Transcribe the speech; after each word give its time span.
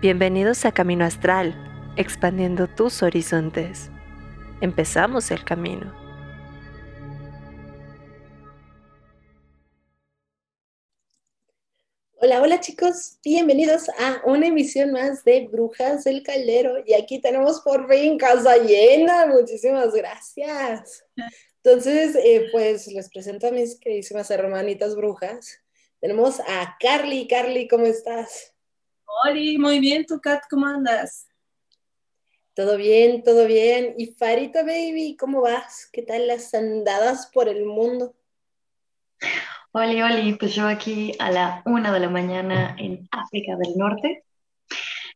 Bienvenidos 0.00 0.64
a 0.64 0.70
Camino 0.70 1.04
Astral, 1.04 1.56
expandiendo 1.96 2.68
tus 2.68 3.02
horizontes. 3.02 3.90
Empezamos 4.60 5.32
el 5.32 5.44
camino. 5.44 5.92
Hola, 12.20 12.40
hola 12.40 12.60
chicos, 12.60 13.18
bienvenidos 13.24 13.88
a 13.88 14.22
una 14.24 14.46
emisión 14.46 14.92
más 14.92 15.24
de 15.24 15.48
Brujas 15.48 16.04
del 16.04 16.22
Caldero. 16.22 16.76
Y 16.86 16.94
aquí 16.94 17.20
tenemos 17.20 17.60
por 17.62 17.92
fin 17.92 18.18
casa 18.18 18.56
llena, 18.56 19.26
muchísimas 19.26 19.92
gracias. 19.92 21.04
Entonces, 21.64 22.14
eh, 22.14 22.46
pues 22.52 22.86
les 22.86 23.10
presento 23.10 23.48
a 23.48 23.50
mis 23.50 23.80
queridísimas 23.80 24.30
hermanitas 24.30 24.94
brujas. 24.94 25.58
Tenemos 25.98 26.38
a 26.38 26.76
Carly. 26.78 27.26
Carly, 27.26 27.66
¿cómo 27.66 27.86
estás? 27.86 28.54
Hola, 29.24 29.58
muy 29.58 29.80
bien, 29.80 30.06
¿tú, 30.06 30.20
Kat, 30.20 30.44
cómo 30.48 30.66
andas? 30.66 31.26
Todo 32.54 32.76
bien, 32.76 33.24
todo 33.24 33.46
bien. 33.46 33.94
Y 33.98 34.12
Farita 34.12 34.62
Baby, 34.62 35.16
¿cómo 35.18 35.40
vas? 35.40 35.88
¿Qué 35.92 36.02
tal 36.02 36.28
las 36.28 36.54
andadas 36.54 37.28
por 37.32 37.48
el 37.48 37.64
mundo? 37.64 38.14
Hola, 39.72 40.06
hola, 40.06 40.36
pues 40.38 40.54
yo 40.54 40.68
aquí 40.68 41.14
a 41.18 41.32
la 41.32 41.62
una 41.64 41.92
de 41.92 41.98
la 41.98 42.08
mañana 42.08 42.76
en 42.78 43.08
África 43.10 43.56
del 43.56 43.76
Norte. 43.76 44.24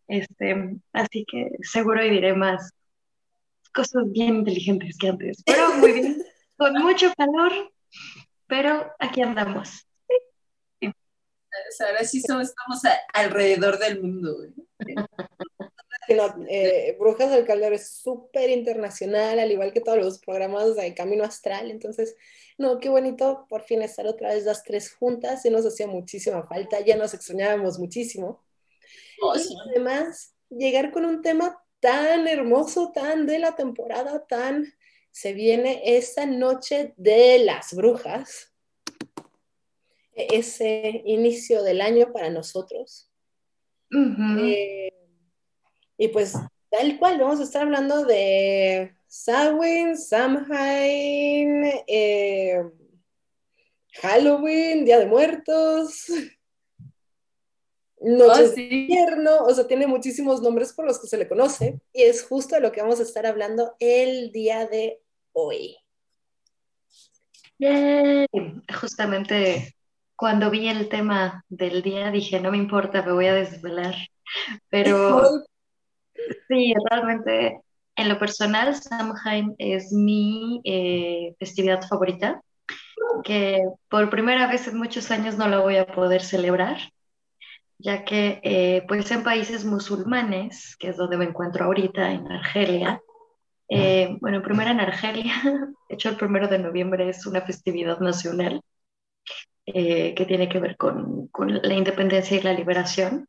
Este, 0.08 0.76
así 0.92 1.24
que 1.24 1.50
seguro 1.60 2.02
diré 2.02 2.34
más 2.34 2.72
cosas 3.72 4.02
bien 4.10 4.36
inteligentes 4.36 4.98
que 4.98 5.08
antes, 5.10 5.42
pero 5.46 5.74
muy 5.74 5.92
bien, 5.92 6.24
con 6.56 6.74
mucho 6.74 7.12
calor, 7.16 7.52
pero 8.48 8.90
aquí 8.98 9.22
andamos 9.22 9.86
ahora 11.80 12.04
sí 12.04 12.20
somos, 12.20 12.48
estamos 12.48 12.80
alrededor 13.12 13.78
del 13.78 14.00
mundo. 14.00 14.36
Eh, 16.48 16.96
Brujas 16.98 17.30
del 17.30 17.46
Caldero 17.46 17.74
es 17.74 17.88
súper 17.88 18.50
internacional, 18.50 19.38
al 19.38 19.50
igual 19.50 19.72
que 19.72 19.80
todos 19.80 19.98
los 19.98 20.18
programas 20.18 20.76
de 20.76 20.94
Camino 20.94 21.24
Astral. 21.24 21.70
Entonces, 21.70 22.16
no, 22.58 22.80
qué 22.80 22.88
bonito 22.88 23.46
por 23.48 23.62
fin 23.62 23.82
estar 23.82 24.06
otra 24.06 24.34
vez 24.34 24.44
las 24.44 24.62
tres 24.64 24.92
juntas. 24.92 25.42
Ya 25.44 25.50
nos 25.50 25.64
hacía 25.64 25.86
muchísima 25.86 26.42
falta, 26.46 26.80
ya 26.80 26.96
nos 26.96 27.14
extrañábamos 27.14 27.78
muchísimo. 27.78 28.44
Oh, 29.22 29.36
y 29.36 29.56
además, 29.70 30.34
llegar 30.50 30.90
con 30.90 31.04
un 31.04 31.22
tema 31.22 31.62
tan 31.80 32.26
hermoso, 32.26 32.92
tan 32.92 33.26
de 33.26 33.38
la 33.38 33.54
temporada, 33.54 34.26
tan 34.26 34.74
se 35.10 35.32
viene 35.32 35.82
esta 35.84 36.26
noche 36.26 36.94
de 36.96 37.38
las 37.38 37.74
brujas 37.74 38.51
ese 40.14 41.02
inicio 41.06 41.62
del 41.62 41.80
año 41.80 42.12
para 42.12 42.30
nosotros. 42.30 43.10
Eh, 43.90 44.92
y 45.98 46.08
pues 46.08 46.34
tal 46.70 46.98
cual, 46.98 47.18
vamos 47.18 47.40
a 47.40 47.42
estar 47.42 47.62
hablando 47.62 48.04
de 48.04 48.94
Samhain, 49.06 49.96
Samhain, 49.96 51.64
eh, 51.86 52.62
Halloween, 54.00 54.84
Día 54.84 54.98
de 54.98 55.06
Muertos, 55.06 56.06
Noche 58.04 58.42
oh, 58.46 58.48
de 58.48 58.62
invierno, 58.62 59.44
o 59.44 59.54
sea, 59.54 59.68
tiene 59.68 59.86
muchísimos 59.86 60.42
nombres 60.42 60.72
por 60.72 60.84
los 60.84 60.98
que 61.00 61.06
se 61.06 61.16
le 61.16 61.28
conoce 61.28 61.80
y 61.92 62.02
es 62.02 62.24
justo 62.24 62.56
de 62.56 62.60
lo 62.60 62.72
que 62.72 62.82
vamos 62.82 62.98
a 62.98 63.04
estar 63.04 63.26
hablando 63.26 63.76
el 63.78 64.32
día 64.32 64.66
de 64.66 65.00
hoy. 65.32 65.76
Justamente 68.80 69.76
cuando 70.22 70.52
vi 70.52 70.68
el 70.68 70.88
tema 70.88 71.44
del 71.48 71.82
día 71.82 72.12
dije, 72.12 72.38
no 72.38 72.52
me 72.52 72.56
importa, 72.56 73.02
me 73.02 73.10
voy 73.10 73.26
a 73.26 73.34
desvelar. 73.34 73.96
Pero 74.68 75.20
sí, 76.48 76.72
realmente 76.88 77.58
en 77.96 78.08
lo 78.08 78.20
personal, 78.20 78.72
Samhain 78.72 79.56
es 79.58 79.90
mi 79.90 80.60
eh, 80.62 81.34
festividad 81.40 81.82
favorita, 81.88 82.40
que 83.24 83.64
por 83.88 84.10
primera 84.10 84.46
vez 84.46 84.68
en 84.68 84.78
muchos 84.78 85.10
años 85.10 85.36
no 85.36 85.48
la 85.48 85.58
voy 85.58 85.76
a 85.78 85.88
poder 85.88 86.22
celebrar, 86.22 86.78
ya 87.78 88.04
que 88.04 88.40
eh, 88.44 88.84
pues 88.86 89.10
en 89.10 89.24
países 89.24 89.64
musulmanes, 89.64 90.76
que 90.76 90.90
es 90.90 90.96
donde 90.96 91.16
me 91.16 91.24
encuentro 91.24 91.64
ahorita, 91.64 92.12
en 92.12 92.30
Argelia, 92.30 93.02
eh, 93.68 94.16
bueno, 94.20 94.40
primero 94.40 94.70
en 94.70 94.78
Argelia, 94.78 95.34
de 95.88 95.94
hecho 95.96 96.10
el 96.10 96.16
primero 96.16 96.46
de 96.46 96.60
noviembre 96.60 97.08
es 97.08 97.26
una 97.26 97.40
festividad 97.40 97.98
nacional, 97.98 98.62
eh, 99.66 100.14
que 100.14 100.26
tiene 100.26 100.48
que 100.48 100.58
ver 100.58 100.76
con, 100.76 101.28
con, 101.28 101.60
la 101.62 101.74
independencia 101.74 102.36
y 102.36 102.42
la 102.42 102.52
liberación. 102.52 103.28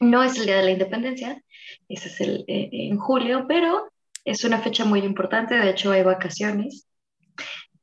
No 0.00 0.22
es 0.22 0.38
el 0.38 0.46
Día 0.46 0.58
de 0.58 0.64
la 0.64 0.70
Independencia, 0.72 1.42
ese 1.88 2.08
es 2.08 2.20
el, 2.20 2.44
eh, 2.46 2.68
en 2.72 2.98
julio, 2.98 3.46
pero 3.48 3.90
es 4.24 4.44
una 4.44 4.58
fecha 4.58 4.84
muy 4.84 5.00
importante, 5.00 5.54
de 5.54 5.70
hecho 5.70 5.92
hay 5.92 6.02
vacaciones, 6.02 6.86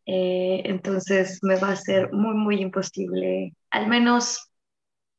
eh, 0.06 0.62
entonces 0.66 1.40
me 1.42 1.56
va 1.56 1.70
a 1.70 1.76
ser 1.76 2.12
muy, 2.12 2.36
muy 2.36 2.62
imposible, 2.62 3.54
al 3.70 3.88
menos 3.88 4.52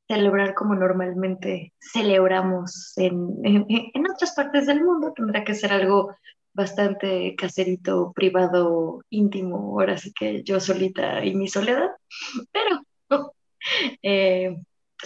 celebrar 0.08 0.54
como 0.54 0.74
normalmente 0.74 1.72
celebramos 1.78 2.92
en, 2.96 3.38
en, 3.44 3.66
en, 3.68 4.10
otras 4.10 4.34
partes 4.34 4.66
del 4.66 4.84
mundo. 4.84 5.12
Tendrá 5.16 5.44
que 5.44 5.54
ser 5.54 5.72
algo 5.72 6.14
bastante 6.54 7.34
caserito, 7.36 8.12
privado, 8.12 9.02
íntimo, 9.10 9.80
ahora 9.80 9.96
sí 9.96 10.12
que 10.12 10.42
yo 10.42 10.60
solita 10.60 11.24
y 11.24 11.34
mi 11.34 11.48
soledad, 11.48 11.90
pero 12.52 12.82
eh, 14.02 14.56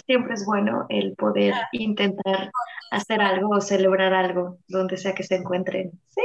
siempre 0.05 0.33
es 0.33 0.45
bueno 0.45 0.85
el 0.89 1.15
poder 1.15 1.53
intentar 1.71 2.51
hacer 2.91 3.21
algo 3.21 3.49
o 3.49 3.61
celebrar 3.61 4.13
algo 4.13 4.59
donde 4.67 4.97
sea 4.97 5.13
que 5.13 5.23
se 5.23 5.35
encuentren. 5.35 5.91
¿Sí? 6.07 6.21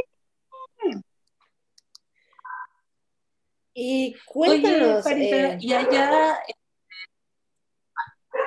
Y 3.75 4.17
cuéntanos. 4.27 5.07
Eh, 5.07 5.57
y 5.61 5.73
allá. 5.73 6.39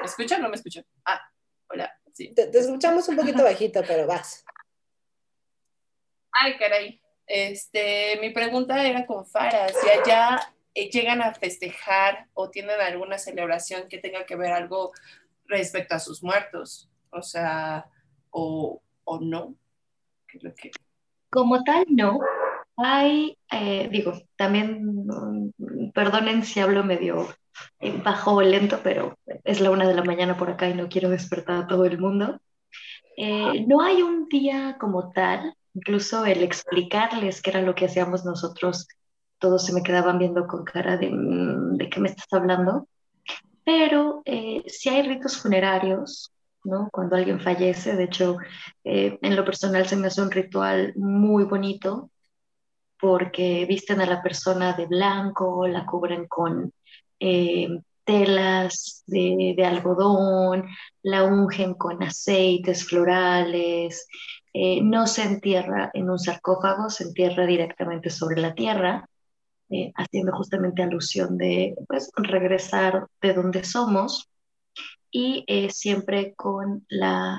¿Me 0.01 0.05
escuchan 0.05 0.39
o 0.41 0.43
no 0.43 0.49
me 0.49 0.55
escuchan? 0.55 0.85
Ah, 1.05 1.19
hola. 1.69 1.91
Sí. 2.13 2.33
te 2.33 2.57
escuchamos 2.57 3.09
un 3.09 3.17
poquito 3.17 3.43
bajito, 3.43 3.81
pero 3.85 4.07
vas. 4.07 4.45
Ay, 6.41 6.57
caray. 6.57 7.01
Este, 7.27 8.19
mi 8.21 8.29
pregunta 8.29 8.85
era 8.85 9.05
con 9.05 9.25
Fara, 9.25 9.67
si 9.69 9.89
allá 9.89 10.39
eh, 10.73 10.89
llegan 10.89 11.21
a 11.21 11.33
festejar 11.33 12.27
o 12.33 12.49
tienen 12.49 12.79
alguna 12.81 13.17
celebración 13.17 13.87
que 13.89 13.97
tenga 13.97 14.25
que 14.25 14.35
ver 14.35 14.51
algo 14.51 14.91
respecto 15.47 15.95
a 15.95 15.99
sus 15.99 16.21
muertos, 16.21 16.89
o 17.09 17.21
sea, 17.21 17.85
o, 18.29 18.81
no. 19.21 19.55
Como 21.29 21.63
tal, 21.63 21.85
no. 21.89 22.19
Hay, 22.77 23.37
eh, 23.51 23.87
digo, 23.89 24.21
también, 24.35 25.07
mm, 25.07 25.91
perdonen 25.93 26.43
si 26.43 26.59
hablo 26.59 26.83
medio 26.83 27.33
eh, 27.79 27.97
bajo 28.03 28.33
o 28.33 28.41
lento, 28.41 28.81
pero 28.83 29.17
es 29.45 29.61
la 29.61 29.71
una 29.71 29.87
de 29.87 29.95
la 29.95 30.03
mañana 30.03 30.35
por 30.35 30.49
acá 30.49 30.67
y 30.67 30.73
no 30.73 30.89
quiero 30.89 31.09
despertar 31.09 31.63
a 31.63 31.67
todo 31.67 31.85
el 31.85 31.97
mundo. 31.97 32.41
no 33.17 33.81
hay 33.81 34.01
un 34.01 34.27
día 34.27 34.75
como 34.77 35.13
tal, 35.13 35.55
incluso 35.75 36.25
el 36.25 36.41
explicarles 36.41 37.41
qué 37.41 37.51
era 37.51 37.61
lo 37.61 37.75
que 37.75 37.85
hacíamos 37.85 38.25
nosotros, 38.25 38.87
todos 39.37 39.65
se 39.65 39.73
me 39.73 39.83
quedaban 39.83 40.17
viendo 40.17 40.47
con 40.47 40.63
cara 40.63 40.97
de, 40.97 41.09
mm, 41.11 41.77
¿de 41.77 41.89
qué 41.89 41.99
me 41.99 42.09
estás 42.09 42.31
hablando? 42.31 42.87
Pero 43.63 44.21
eh, 44.25 44.63
si 44.67 44.89
hay 44.89 45.03
ritos 45.07 45.37
funerarios, 45.37 46.31
¿no? 46.63 46.89
Cuando 46.91 47.15
alguien 47.15 47.39
fallece, 47.39 47.95
de 47.95 48.05
hecho, 48.05 48.37
eh, 48.83 49.19
en 49.21 49.35
lo 49.35 49.45
personal 49.45 49.87
se 49.87 49.95
me 49.95 50.07
hace 50.07 50.21
un 50.21 50.31
ritual 50.31 50.93
muy 50.95 51.43
bonito 51.43 52.11
porque 52.99 53.65
visten 53.67 54.01
a 54.01 54.05
la 54.05 54.21
persona 54.23 54.73
de 54.73 54.87
blanco, 54.87 55.67
la 55.67 55.85
cubren 55.85 56.27
con 56.27 56.71
eh, 57.19 57.67
telas 58.03 59.03
de, 59.07 59.53
de, 59.57 59.65
algodón, 59.65 60.65
la 61.03 61.23
ungen 61.23 61.73
con 61.73 62.01
aceites 62.03 62.85
florales, 62.85 64.07
eh, 64.57 64.81
no 64.81 65.05
se 65.05 65.23
entierra 65.23 65.91
en 65.93 66.09
un 66.09 66.17
sarcófago, 66.17 66.89
se 66.89 67.03
entierra 67.03 67.45
directamente 67.45 68.09
sobre 68.09 68.39
la 68.39 68.55
tierra, 68.55 69.05
eh, 69.69 69.91
haciendo 69.97 70.31
justamente 70.31 70.81
alusión 70.81 71.37
de 71.37 71.75
pues, 71.89 72.09
regresar 72.15 73.05
de 73.21 73.33
donde 73.33 73.65
somos 73.65 74.29
y 75.11 75.43
eh, 75.47 75.69
siempre 75.71 76.35
con 76.35 76.85
la, 76.87 77.37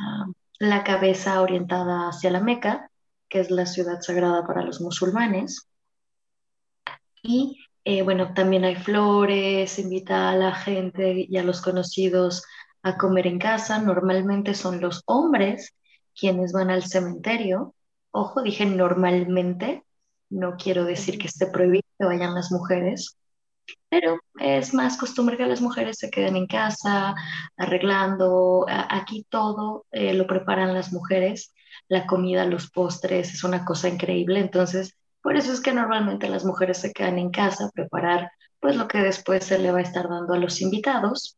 la 0.59 0.85
cabeza 0.85 1.41
orientada 1.41 2.11
hacia 2.11 2.31
la 2.31 2.41
Meca, 2.41 2.91
que 3.31 3.41
es 3.41 3.51
la 3.51 3.65
ciudad 3.65 4.03
sagrada 4.03 4.47
para 4.47 4.63
los 4.63 4.83
musulmanes. 4.83 5.71
Y 7.23 7.57
bueno, 8.05 8.35
también 8.35 8.65
hay 8.65 8.77
flores, 8.77 9.79
invita 9.79 10.29
a 10.29 10.37
la 10.37 10.55
gente 10.55 11.25
y 11.27 11.39
a 11.39 11.43
los 11.43 11.63
conocidos 11.63 12.45
a 12.83 12.99
comer 12.99 13.27
en 13.27 13.39
casa. 13.39 13.81
Normalmente 13.81 14.53
son 14.53 14.83
los 14.83 15.03
hombres 15.07 15.73
quienes 16.19 16.53
van 16.53 16.71
al 16.71 16.85
cementerio. 16.85 17.75
Ojo, 18.11 18.43
dije 18.43 18.67
normalmente, 18.67 19.85
no 20.31 20.57
quiero 20.57 20.85
decir 20.85 21.19
que 21.19 21.29
esté 21.29 21.47
prohibido 21.47 21.85
que 21.99 22.07
vayan 22.07 22.35
las 22.35 22.51
mujeres, 22.51 23.17
pero 23.89 24.19
es 24.41 24.75
más 24.75 24.97
costumbre 24.97 25.37
que 25.37 25.47
las 25.47 25.61
mujeres 25.61 25.99
se 25.99 26.11
queden 26.11 26.37
en 26.37 26.47
casa 26.47 27.15
arreglando. 27.57 28.67
Aquí 28.69 29.27
todo 29.29 29.87
eh, 29.91 30.15
lo 30.15 30.27
preparan 30.27 30.75
las 30.75 30.93
mujeres, 30.93 31.55
la 31.89 32.07
comida, 32.07 32.45
los 32.45 32.71
postres, 32.71 33.33
es 33.35 33.45
una 33.45 33.65
cosa 33.65 33.89
increíble. 33.89 34.41
Entonces, 34.41 34.95
por 35.23 35.37
eso 35.37 35.53
es 35.53 35.61
que 35.61 35.73
normalmente 35.73 36.29
las 36.29 36.45
mujeres 36.45 36.79
se 36.79 36.93
quedan 36.93 37.19
en 37.19 37.31
casa 37.31 37.67
a 37.67 37.71
preparar 37.71 38.31
pues 38.61 38.77
lo 38.77 38.89
que 38.89 38.99
después 38.99 39.45
se 39.45 39.59
le 39.59 39.71
va 39.71 39.79
a 39.79 39.83
estar 39.83 40.09
dando 40.09 40.35
a 40.35 40.39
los 40.39 40.61
invitados. 40.61 41.37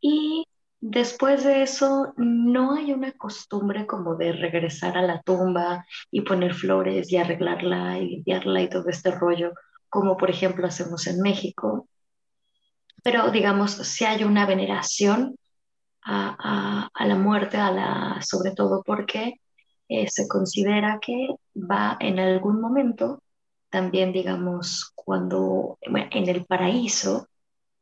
Y 0.00 0.44
después 0.80 1.44
de 1.44 1.62
eso, 1.62 2.12
no 2.16 2.74
hay 2.74 2.92
una 2.92 3.12
costumbre 3.12 3.86
como 3.86 4.16
de 4.16 4.32
regresar 4.32 4.96
a 4.96 5.02
la 5.02 5.22
tumba 5.22 5.86
y 6.10 6.22
poner 6.22 6.54
flores 6.54 7.10
y 7.12 7.16
arreglarla 7.16 7.98
y 7.98 8.08
limpiarla 8.08 8.62
y 8.62 8.68
todo 8.68 8.88
este 8.88 9.10
rollo 9.10 9.52
como 9.88 10.16
por 10.16 10.30
ejemplo 10.30 10.66
hacemos 10.66 11.06
en 11.06 11.20
México, 11.20 11.88
pero 13.02 13.30
digamos, 13.30 13.72
si 13.72 14.04
hay 14.04 14.24
una 14.24 14.46
veneración 14.46 15.36
a, 16.04 16.88
la 16.98 17.14
muerte, 17.16 17.58
a 17.58 17.70
la, 17.70 18.22
sobre 18.22 18.52
todo 18.52 18.82
porque 18.84 19.40
eh, 19.88 20.08
se 20.08 20.26
considera 20.26 20.98
que 21.00 21.28
va 21.54 21.96
en 22.00 22.18
algún 22.18 22.60
momento, 22.60 23.22
también 23.70 24.12
digamos, 24.12 24.92
cuando 24.94 25.78
en 25.82 26.28
el 26.28 26.46
paraíso 26.46 27.28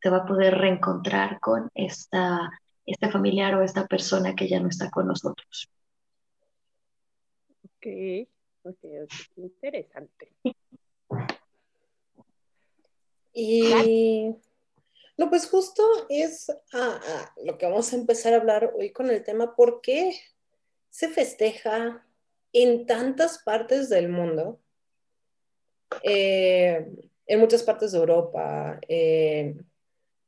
se 0.00 0.10
va 0.10 0.18
a 0.18 0.26
poder 0.26 0.58
reencontrar 0.58 1.40
con 1.40 1.70
esta, 1.74 2.50
este 2.86 3.10
familiar 3.10 3.54
o 3.54 3.62
esta 3.62 3.86
persona 3.86 4.34
que 4.34 4.48
ya 4.48 4.60
no 4.60 4.68
está 4.68 4.90
con 4.90 5.08
nosotros. 5.08 5.68
Ok, 7.64 7.86
ok, 8.62 8.84
interesante. 9.36 10.32
Y 13.32 14.34
no, 15.18 15.28
pues 15.28 15.48
justo 15.48 15.82
es 16.08 16.50
ah, 16.72 17.00
ah, 17.02 17.34
lo 17.44 17.58
que 17.58 17.66
vamos 17.66 17.92
a 17.92 17.96
empezar 17.96 18.32
a 18.32 18.38
hablar 18.38 18.72
hoy 18.74 18.92
con 18.92 19.10
el 19.10 19.22
tema, 19.24 19.54
¿por 19.54 19.80
qué 19.80 20.18
se 20.90 21.08
festeja 21.08 22.06
en 22.52 22.86
tantas 22.86 23.42
partes 23.42 23.88
del 23.88 24.08
mundo? 24.08 24.60
Eh, 26.02 26.86
en 27.26 27.40
muchas 27.40 27.62
partes 27.62 27.92
de 27.92 27.98
Europa, 27.98 28.78
en 28.88 29.66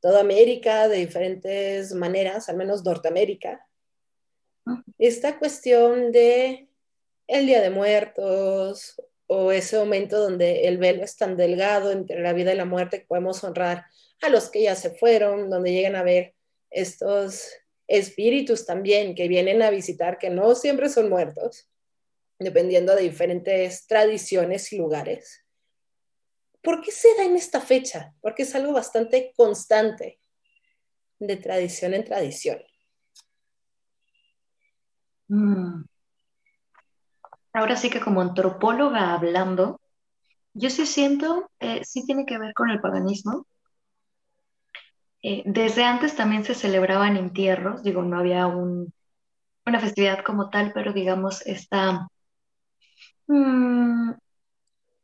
toda 0.01 0.21
América, 0.21 0.87
de 0.87 0.97
diferentes 0.97 1.93
maneras, 1.93 2.49
al 2.49 2.57
menos 2.57 2.83
Norteamérica. 2.83 3.65
Esta 4.97 5.39
cuestión 5.39 6.11
de 6.11 6.69
el 7.27 7.45
Día 7.45 7.61
de 7.61 7.69
Muertos 7.69 9.01
o 9.27 9.51
ese 9.51 9.77
momento 9.77 10.19
donde 10.19 10.67
el 10.67 10.77
velo 10.77 11.03
es 11.03 11.15
tan 11.15 11.37
delgado 11.37 11.91
entre 11.91 12.19
la 12.21 12.33
vida 12.33 12.53
y 12.53 12.57
la 12.57 12.65
muerte 12.65 13.01
que 13.01 13.05
podemos 13.05 13.43
honrar 13.43 13.85
a 14.21 14.29
los 14.29 14.49
que 14.49 14.63
ya 14.63 14.75
se 14.75 14.91
fueron, 14.91 15.49
donde 15.49 15.71
llegan 15.71 15.95
a 15.95 16.03
ver 16.03 16.33
estos 16.71 17.47
espíritus 17.87 18.65
también 18.65 19.15
que 19.15 19.27
vienen 19.27 19.61
a 19.61 19.69
visitar, 19.69 20.17
que 20.17 20.29
no 20.29 20.55
siempre 20.55 20.89
son 20.89 21.09
muertos, 21.09 21.69
dependiendo 22.39 22.95
de 22.95 23.03
diferentes 23.03 23.87
tradiciones 23.87 24.71
y 24.73 24.77
lugares. 24.77 25.45
¿Por 26.61 26.81
qué 26.81 26.91
se 26.91 27.15
da 27.15 27.23
en 27.23 27.35
esta 27.35 27.61
fecha? 27.61 28.13
Porque 28.21 28.43
es 28.43 28.53
algo 28.55 28.73
bastante 28.73 29.33
constante, 29.35 30.19
de 31.19 31.37
tradición 31.37 31.93
en 31.93 32.05
tradición. 32.05 32.59
Mm 35.27 35.83
ahora 37.53 37.75
sí 37.75 37.89
que 37.89 38.01
como 38.01 38.21
antropóloga 38.21 39.13
hablando, 39.13 39.79
yo 40.53 40.69
sí 40.69 40.85
siento, 40.85 41.49
eh, 41.59 41.81
sí 41.83 42.05
tiene 42.05 42.25
que 42.25 42.37
ver 42.37 42.53
con 42.53 42.69
el 42.69 42.81
paganismo. 42.81 43.45
Eh, 45.21 45.43
desde 45.45 45.83
antes 45.83 46.15
también 46.15 46.45
se 46.45 46.55
celebraban 46.55 47.17
entierros, 47.17 47.83
digo, 47.83 48.01
no 48.03 48.19
había 48.19 48.47
un, 48.47 48.93
una 49.65 49.79
festividad 49.79 50.23
como 50.23 50.49
tal, 50.49 50.71
pero 50.73 50.93
digamos, 50.93 51.45
esta 51.45 52.07
mm, 53.27 54.11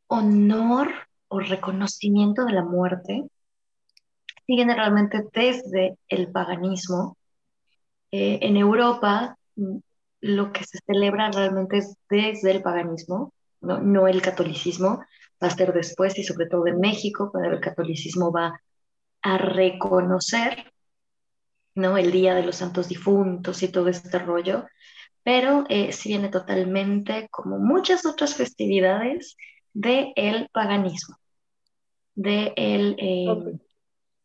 honor 0.08 1.05
o 1.28 1.40
reconocimiento 1.40 2.44
de 2.44 2.52
la 2.52 2.64
muerte, 2.64 3.24
sí 4.46 4.56
generalmente 4.56 5.24
desde 5.32 5.98
el 6.08 6.30
paganismo. 6.30 7.16
Eh, 8.12 8.38
en 8.42 8.56
Europa 8.56 9.36
mm, 9.56 9.78
lo 10.20 10.52
que 10.52 10.64
se 10.64 10.78
celebra 10.86 11.30
realmente 11.30 11.78
es 11.78 11.96
desde 12.08 12.50
el 12.52 12.62
paganismo, 12.62 13.32
no, 13.60 14.06
el 14.06 14.22
catolicismo, 14.22 15.00
va 15.42 15.48
a 15.48 15.50
ser 15.50 15.72
después 15.72 16.16
y 16.18 16.24
sobre 16.24 16.46
todo 16.46 16.66
en 16.66 16.80
México, 16.80 17.30
cuando 17.30 17.50
el 17.50 17.60
catolicismo 17.60 18.32
va 18.32 18.60
a 19.22 19.38
reconocer 19.38 20.72
¿no? 21.74 21.98
el 21.98 22.12
Día 22.12 22.34
de 22.34 22.44
los 22.44 22.56
Santos 22.56 22.88
Difuntos 22.88 23.62
y 23.62 23.68
todo 23.68 23.88
este 23.88 24.18
rollo, 24.18 24.66
pero 25.24 25.64
eh, 25.68 25.92
sí 25.92 26.10
viene 26.10 26.28
totalmente, 26.28 27.28
como 27.30 27.58
muchas 27.58 28.06
otras 28.06 28.34
festividades, 28.34 29.36
del 29.76 30.12
el 30.16 30.48
paganismo, 30.48 31.16
de 32.14 32.54
el 32.56 32.96
eh, 32.98 33.58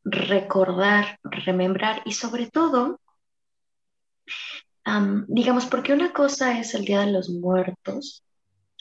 recordar, 0.05 1.19
remembrar 1.23 2.01
y 2.05 2.13
sobre 2.13 2.49
todo 2.49 2.99
digamos, 5.27 5.65
porque 5.65 5.93
una 5.93 6.11
cosa 6.11 6.59
es 6.59 6.73
el 6.73 6.85
Día 6.85 7.01
de 7.01 7.11
los 7.11 7.29
Muertos 7.29 8.23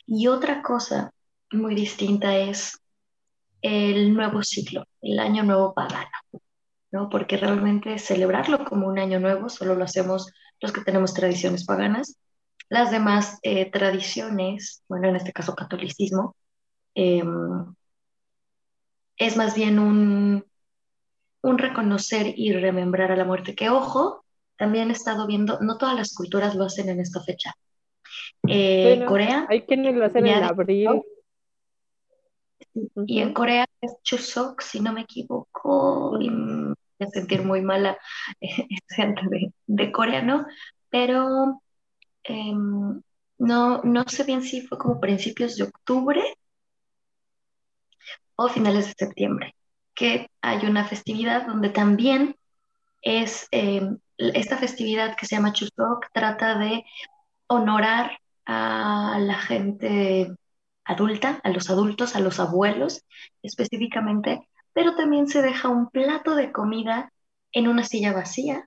y 0.06 0.28
otra 0.28 0.62
cosa 0.62 1.12
muy 1.52 1.74
distinta 1.74 2.36
es 2.36 2.80
el 3.62 4.14
nuevo 4.14 4.42
ciclo, 4.42 4.84
el 5.02 5.18
año 5.18 5.42
nuevo 5.42 5.74
pagano, 5.74 6.08
¿no? 6.90 7.10
Porque 7.10 7.36
realmente 7.36 7.98
celebrarlo 7.98 8.64
como 8.64 8.86
un 8.86 8.98
año 8.98 9.20
nuevo 9.20 9.48
solo 9.48 9.74
lo 9.74 9.84
hacemos 9.84 10.32
los 10.60 10.72
que 10.72 10.80
tenemos 10.82 11.14
tradiciones 11.14 11.64
paganas. 11.64 12.16
Las 12.68 12.90
demás 12.90 13.38
eh, 13.42 13.70
tradiciones, 13.70 14.84
bueno, 14.88 15.08
en 15.08 15.16
este 15.16 15.32
caso 15.32 15.54
catolicismo, 15.54 16.36
em, 16.94 17.74
es 19.16 19.36
más 19.36 19.54
bien 19.54 19.78
un, 19.78 20.44
un 21.42 21.58
reconocer 21.58 22.32
y 22.36 22.52
remembrar 22.52 23.12
a 23.12 23.16
la 23.16 23.24
muerte, 23.24 23.54
que 23.54 23.68
ojo, 23.68 24.24
también 24.56 24.90
he 24.90 24.92
estado 24.92 25.26
viendo, 25.26 25.58
no 25.60 25.78
todas 25.78 25.96
las 25.96 26.14
culturas 26.14 26.54
lo 26.54 26.64
hacen 26.64 26.88
en 26.88 27.00
esta 27.00 27.22
fecha. 27.22 27.52
Eh, 28.46 29.04
Corea. 29.06 29.46
Hay 29.48 29.62
quienes 29.62 29.94
lo 29.94 30.04
hacen 30.04 30.26
en 30.26 30.42
abril. 30.44 31.02
Y 33.06 33.20
en 33.20 33.32
Corea 33.32 33.66
es 33.80 33.96
Chuseok, 34.02 34.60
si 34.60 34.80
no 34.80 34.92
me 34.92 35.02
equivoco, 35.02 36.18
y 36.20 36.30
me 36.30 36.66
voy 36.66 36.74
a 37.00 37.06
sentir 37.06 37.42
muy 37.42 37.62
mala 37.62 37.98
gente 38.88 39.22
de, 39.30 39.52
de 39.66 39.92
coreano, 39.92 40.46
pero 40.88 41.62
em, 42.22 43.02
no, 43.38 43.82
no 43.82 44.04
sé 44.06 44.24
bien 44.24 44.42
si 44.42 44.62
fue 44.62 44.78
como 44.78 45.00
principios 45.00 45.56
de 45.56 45.64
octubre 45.64 46.22
o 48.42 48.48
finales 48.48 48.86
de 48.86 48.94
septiembre, 48.96 49.54
que 49.94 50.30
hay 50.40 50.64
una 50.64 50.86
festividad 50.86 51.46
donde 51.46 51.68
también 51.68 52.36
es 53.02 53.46
em, 53.50 53.98
esta 54.16 54.56
festividad 54.56 55.14
que 55.14 55.26
se 55.26 55.36
llama 55.36 55.52
Chuseok 55.52 56.06
trata 56.14 56.58
de 56.58 56.84
honorar 57.48 58.18
a 58.46 59.18
la 59.20 59.34
gente 59.34 60.32
adulta, 60.84 61.38
a 61.44 61.50
los 61.50 61.68
adultos, 61.68 62.16
a 62.16 62.20
los 62.20 62.40
abuelos 62.40 63.04
específicamente, 63.42 64.48
pero 64.72 64.96
también 64.96 65.26
se 65.28 65.42
deja 65.42 65.68
un 65.68 65.90
plato 65.90 66.34
de 66.34 66.50
comida 66.50 67.12
en 67.52 67.68
una 67.68 67.84
silla 67.84 68.14
vacía 68.14 68.66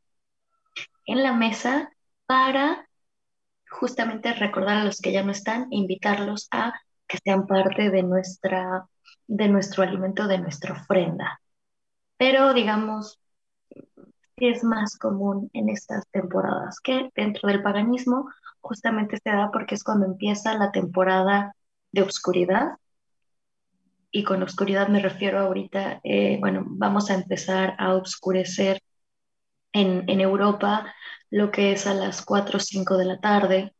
en 1.07 1.23
la 1.23 1.33
mesa 1.33 1.91
para 2.27 2.87
justamente 3.71 4.33
recordar 4.33 4.77
a 4.77 4.83
los 4.83 5.01
que 5.01 5.11
ya 5.11 5.23
no 5.23 5.31
están 5.31 5.63
e 5.71 5.77
invitarlos 5.77 6.47
a 6.51 6.73
que 7.07 7.17
sean 7.17 7.47
parte 7.47 7.89
de 7.89 8.03
nuestra 8.03 8.87
de 9.27 9.47
nuestro 9.49 9.83
alimento, 9.83 10.27
de 10.27 10.39
nuestra 10.39 10.73
ofrenda. 10.73 11.39
Pero 12.17 12.53
digamos, 12.53 13.19
es 14.37 14.63
más 14.63 14.97
común 14.97 15.49
en 15.53 15.69
estas 15.69 16.07
temporadas, 16.09 16.79
que 16.81 17.09
dentro 17.15 17.47
del 17.49 17.63
paganismo 17.63 18.29
justamente 18.61 19.17
se 19.23 19.29
da 19.31 19.51
porque 19.51 19.75
es 19.75 19.83
cuando 19.83 20.05
empieza 20.05 20.57
la 20.57 20.71
temporada 20.71 21.55
de 21.91 22.01
oscuridad. 22.01 22.77
Y 24.11 24.23
con 24.23 24.43
oscuridad 24.43 24.89
me 24.89 24.99
refiero 24.99 25.39
ahorita, 25.39 26.01
eh, 26.03 26.37
bueno, 26.39 26.63
vamos 26.67 27.09
a 27.09 27.15
empezar 27.15 27.75
a 27.79 27.93
oscurecer 27.95 28.81
en, 29.71 30.07
en, 30.07 30.21
Europa 30.21 30.93
lo 31.31 31.51
que 31.51 31.71
es 31.71 31.87
a 31.87 31.95
las 31.95 32.23
4 32.23 32.57
o 32.57 32.59
5 32.59 32.97
de 32.97 33.05
la 33.05 33.19
tarde, 33.19 33.73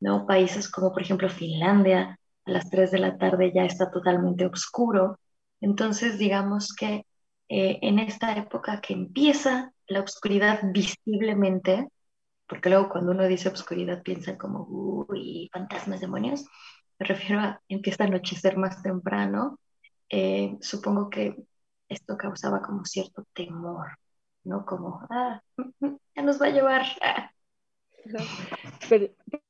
¿no? 0.00 0.26
Países 0.26 0.70
como 0.70 0.92
por 0.92 1.02
ejemplo 1.02 1.28
Finlandia, 1.30 2.18
a 2.48 2.52
las 2.52 2.70
3 2.70 2.90
de 2.90 2.98
la 2.98 3.18
tarde 3.18 3.52
ya 3.54 3.64
está 3.64 3.90
totalmente 3.90 4.46
oscuro. 4.46 5.18
Entonces, 5.60 6.18
digamos 6.18 6.74
que 6.74 7.06
eh, 7.48 7.78
en 7.82 7.98
esta 7.98 8.36
época 8.36 8.80
que 8.80 8.94
empieza 8.94 9.72
la 9.86 10.00
oscuridad 10.00 10.60
visiblemente, 10.72 11.88
porque 12.48 12.70
luego 12.70 12.88
cuando 12.88 13.12
uno 13.12 13.26
dice 13.26 13.48
oscuridad 13.48 14.02
piensa 14.02 14.38
como, 14.38 14.66
uy, 15.08 15.50
fantasmas, 15.52 16.00
demonios, 16.00 16.46
me 16.98 17.06
refiero 17.06 17.40
a 17.40 17.60
empieza 17.68 18.04
a 18.04 18.06
anochecer 18.08 18.56
más 18.56 18.82
temprano. 18.82 19.58
Eh, 20.10 20.56
supongo 20.60 21.10
que 21.10 21.36
esto 21.88 22.16
causaba 22.16 22.62
como 22.62 22.84
cierto 22.84 23.24
temor, 23.34 23.98
¿no? 24.44 24.64
Como, 24.64 25.06
ah, 25.10 25.42
ya 26.16 26.22
nos 26.22 26.40
va 26.40 26.46
a 26.46 26.50
llevar. 26.50 26.86
Ah. 27.02 27.30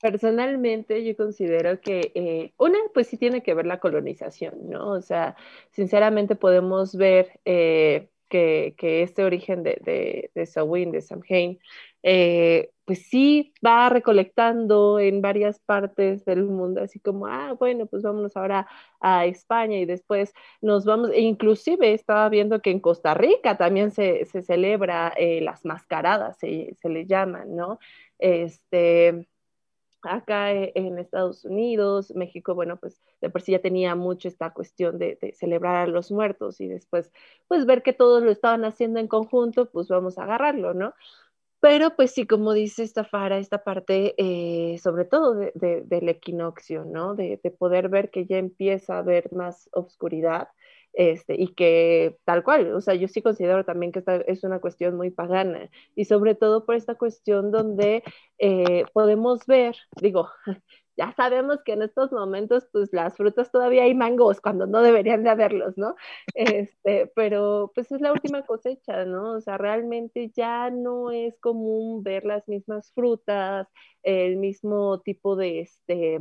personalmente 0.01 1.05
yo 1.05 1.17
considero 1.17 1.81
que 1.81 2.13
eh, 2.15 2.53
una, 2.59 2.79
pues 2.95 3.09
sí 3.09 3.17
tiene 3.17 3.43
que 3.43 3.55
ver 3.55 3.67
la 3.67 3.81
colonización, 3.81 4.69
¿no? 4.69 4.91
O 4.91 5.03
sea, 5.03 5.37
sinceramente 5.71 6.37
podemos 6.37 6.97
ver 6.97 7.41
eh, 7.45 8.09
que, 8.29 8.75
este 8.79 9.25
origen 9.25 9.63
de, 9.63 9.81
de, 9.85 10.31
de 10.35 10.47
Samhain, 10.47 10.93
de 10.93 11.01
Samhain, 11.01 11.59
eh, 12.03 12.71
pues 12.85 13.07
sí 13.09 13.53
va 13.65 13.89
recolectando 13.91 14.99
en 14.99 15.21
varias 15.21 15.59
partes 15.59 16.25
del 16.25 16.45
mundo, 16.45 16.81
así 16.83 17.01
como, 17.01 17.27
ah, 17.27 17.55
bueno, 17.59 17.87
pues 17.87 18.03
vámonos 18.03 18.35
ahora 18.37 18.67
a 19.01 19.27
España 19.27 19.79
y 19.79 19.85
después 19.85 20.33
nos 20.63 20.87
vamos, 20.87 21.11
e 21.11 21.21
inclusive 21.21 21.93
estaba 21.93 22.29
viendo 22.31 22.63
que 22.63 22.71
en 22.71 22.81
Costa 22.81 23.13
Rica 23.15 23.59
también 23.59 23.91
se, 23.91 24.25
celebra 24.25 25.13
las 25.19 25.67
mascaradas, 25.67 26.39
se, 26.39 26.75
se 26.81 26.89
le 26.89 27.05
llaman, 27.05 27.55
¿no? 27.57 27.79
Este, 28.19 29.29
acá 30.03 30.53
e, 30.53 30.73
en 30.75 30.99
Estados 30.99 31.45
Unidos, 31.45 32.13
México, 32.15 32.55
bueno, 32.55 32.77
pues 32.79 33.01
de 33.21 33.31
por 33.31 33.43
sí 33.43 33.53
ya 33.53 33.61
tenía 33.61 33.95
mucho 33.95 34.29
esta 34.29 34.53
cuestión 34.53 34.99
de, 34.99 35.19
celebrar 35.35 35.77
a 35.77 35.87
los 35.87 36.11
muertos 36.11 36.61
y 36.61 36.69
después, 36.69 37.13
pues 37.49 37.67
ver 37.67 37.83
que 37.83 37.93
todos 37.93 38.23
lo 38.23 38.31
estaban 38.31 38.65
haciendo 38.65 39.01
en 39.01 39.09
conjunto, 39.09 39.71
pues 39.71 39.89
vamos 39.89 40.19
a 40.19 40.25
agarrarlo, 40.25 40.75
¿no? 40.75 40.95
Pero 41.61 41.97
pues 41.97 42.13
sí, 42.13 42.27
como 42.27 42.53
dice 42.53 42.85
esta 42.85 43.05
Fara, 43.05 43.39
esta 43.39 43.65
parte, 43.65 44.15
eh, 44.19 44.79
sobre 44.79 45.05
todo 45.05 45.35
del 45.35 46.09
equinoccio, 46.09 46.85
¿no? 46.85 47.15
De, 47.17 47.41
de, 47.43 47.51
poder 47.51 47.89
ver 47.89 48.11
que 48.11 48.27
ya 48.27 48.39
empieza 48.39 48.95
a 48.97 48.99
haber 49.01 49.33
más 49.33 49.69
oscuridad 49.73 50.49
este, 50.99 51.41
y 51.41 51.55
que 51.55 52.19
tal 52.25 52.43
cual, 52.43 52.75
o 52.75 52.81
sea, 52.81 52.95
yo 52.95 53.07
sí 53.07 53.23
considero 53.23 53.65
también 53.65 53.93
que 53.93 54.01
esta 54.01 54.17
es 54.17 54.43
una 54.43 54.59
cuestión 54.61 54.97
muy 54.97 55.11
pagana 55.13 55.71
y 55.95 56.07
sobre 56.07 56.35
todo 56.35 56.67
por 56.67 56.75
esta 56.75 56.97
cuestión 56.97 57.53
donde 57.53 58.03
eh, 58.39 58.85
podemos 58.93 59.47
ver, 59.47 59.77
digo, 60.03 60.29
ya 60.97 61.15
sabemos 61.17 61.63
que 61.65 61.75
en 61.75 61.83
estos 61.83 62.11
momentos, 62.11 62.67
pues 62.73 62.89
las 62.93 63.17
frutas 63.17 63.53
todavía 63.53 63.85
hay 63.85 63.95
mangos 63.95 64.41
cuando 64.41 64.67
no 64.67 64.83
deberían 64.83 65.23
de 65.23 65.31
haberlos, 65.31 65.79
¿no? 65.79 65.95
Este, 66.35 67.13
pero 67.15 67.71
pues 67.77 67.93
es 67.93 68.01
la 68.01 68.13
última 68.13 68.45
cosecha, 68.45 69.05
¿no? 69.05 69.35
O 69.35 69.41
sea, 69.41 69.57
realmente 69.57 70.33
ya 70.35 70.69
no 70.71 71.13
es 71.13 71.39
común 71.39 72.03
ver 72.03 72.25
las 72.25 72.49
mismas 72.49 72.93
frutas, 72.93 73.69
el 74.03 74.37
mismo 74.37 75.01
tipo 75.03 75.37
de, 75.37 75.61
este, 75.61 76.19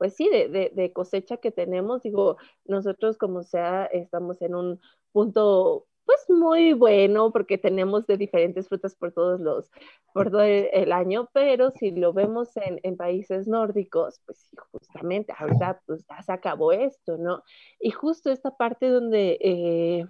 pues 0.00 0.14
sí, 0.16 0.30
de, 0.30 0.92
cosecha 0.94 1.36
que 1.36 1.52
tenemos. 1.52 2.02
Digo, 2.02 2.38
nosotros 2.64 3.18
como 3.18 3.42
sea, 3.42 3.84
estamos 3.84 4.40
en 4.40 4.54
un 4.54 4.80
punto 5.12 5.86
pues 6.06 6.24
muy 6.30 6.72
bueno 6.72 7.30
porque 7.32 7.58
tenemos 7.58 8.06
de 8.06 8.16
diferentes 8.16 8.66
frutas 8.68 8.96
por 8.96 9.12
todos 9.12 9.40
los, 9.40 9.70
por 10.14 10.30
todo 10.30 10.42
el, 10.42 10.92
año, 10.92 11.28
pero 11.34 11.70
si 11.70 11.90
lo 11.90 12.14
vemos 12.14 12.48
en, 12.56 12.96
países 12.96 13.46
nórdicos, 13.46 14.22
pues 14.24 14.48
justamente 14.72 15.34
ahorita 15.36 15.82
pues 15.86 16.06
ya 16.08 16.22
se 16.22 16.32
acabó 16.32 16.72
esto, 16.72 17.18
¿no? 17.18 17.42
Y 17.78 17.90
justo 17.90 18.30
esta 18.30 18.56
parte 18.56 18.88
donde 18.88 19.36
eh, 19.42 20.06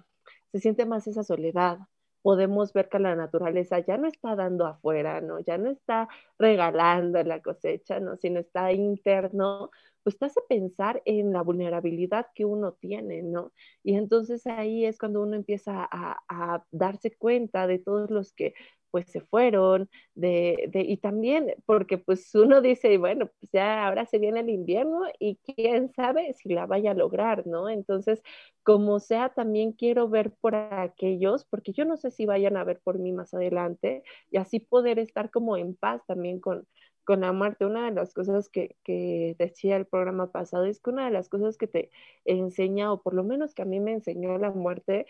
se 0.53 0.59
siente 0.61 0.85
más 0.85 1.05
esa 1.07 1.23
soledad, 1.23 1.79
podemos 2.21 2.73
ver 2.73 2.89
que 2.89 2.99
la 2.99 3.15
naturaleza 3.15 3.79
ya 3.79 3.97
no 3.97 4.07
está 4.07 4.35
dando 4.35 4.65
afuera, 4.67 5.21
¿no? 5.21 5.39
Ya 5.39 5.57
no 5.57 5.69
está 5.71 6.07
regalando 6.39 7.21
la 7.23 7.41
cosecha, 7.41 7.99
¿no? 7.99 8.17
Sino 8.17 8.39
está 8.39 8.71
interno, 8.71 9.71
pues 10.03 10.17
te 10.17 10.25
hace 10.25 10.41
pensar 10.49 11.01
en 11.05 11.33
la 11.33 11.41
vulnerabilidad 11.43 12.27
que 12.35 12.45
uno 12.45 12.73
tiene, 12.73 13.21
¿no? 13.23 13.51
Y 13.83 13.95
entonces 13.95 14.45
ahí 14.47 14.85
es 14.85 14.97
cuando 14.97 15.21
uno 15.21 15.35
empieza 15.35 15.87
a, 15.91 16.19
a 16.29 16.65
darse 16.71 17.11
cuenta 17.17 17.67
de 17.67 17.79
todos 17.79 18.09
los 18.11 18.33
que 18.33 18.53
pues 18.91 19.07
se 19.09 19.21
fueron, 19.21 19.89
de, 20.15 20.69
de, 20.71 20.81
y 20.81 20.97
también 20.97 21.55
porque 21.65 21.97
pues 21.97 22.33
uno 22.35 22.61
dice, 22.61 22.97
bueno, 22.97 23.27
pues 23.39 23.51
ya 23.51 23.85
ahora 23.87 24.05
se 24.05 24.19
viene 24.19 24.41
el 24.41 24.49
invierno 24.49 25.03
y 25.19 25.37
quién 25.37 25.91
sabe 25.93 26.33
si 26.33 26.49
la 26.49 26.65
vaya 26.67 26.91
a 26.91 26.93
lograr, 26.93 27.47
¿no? 27.47 27.69
Entonces, 27.69 28.21
como 28.63 28.99
sea, 28.99 29.29
también 29.29 29.71
quiero 29.73 30.07
ver 30.09 30.31
por 30.33 30.55
aquellos, 30.55 31.45
porque 31.45 31.71
yo 31.73 31.85
no 31.85 31.97
sé 31.97 32.11
si 32.11 32.25
vayan 32.25 32.57
a 32.57 32.63
ver 32.63 32.79
por 32.83 32.99
mí 32.99 33.11
más 33.11 33.33
adelante 33.33 34.03
y 34.29 34.37
así 34.37 34.59
poder 34.59 34.99
estar 34.99 35.31
como 35.31 35.57
en 35.57 35.75
paz 35.75 36.01
también 36.07 36.39
con, 36.39 36.67
con 37.03 37.21
la 37.21 37.31
muerte. 37.33 37.65
Una 37.65 37.85
de 37.85 37.91
las 37.95 38.13
cosas 38.13 38.49
que, 38.49 38.77
que 38.83 39.35
decía 39.39 39.77
el 39.77 39.85
programa 39.87 40.31
pasado 40.31 40.65
es 40.65 40.79
que 40.79 40.89
una 40.91 41.05
de 41.05 41.11
las 41.11 41.29
cosas 41.29 41.57
que 41.57 41.67
te 41.67 41.91
enseña, 42.25 42.91
o 42.93 43.01
por 43.01 43.13
lo 43.13 43.23
menos 43.23 43.53
que 43.55 43.63
a 43.63 43.65
mí 43.65 43.79
me 43.79 43.93
enseñó 43.93 44.37
la 44.37 44.51
muerte, 44.51 45.05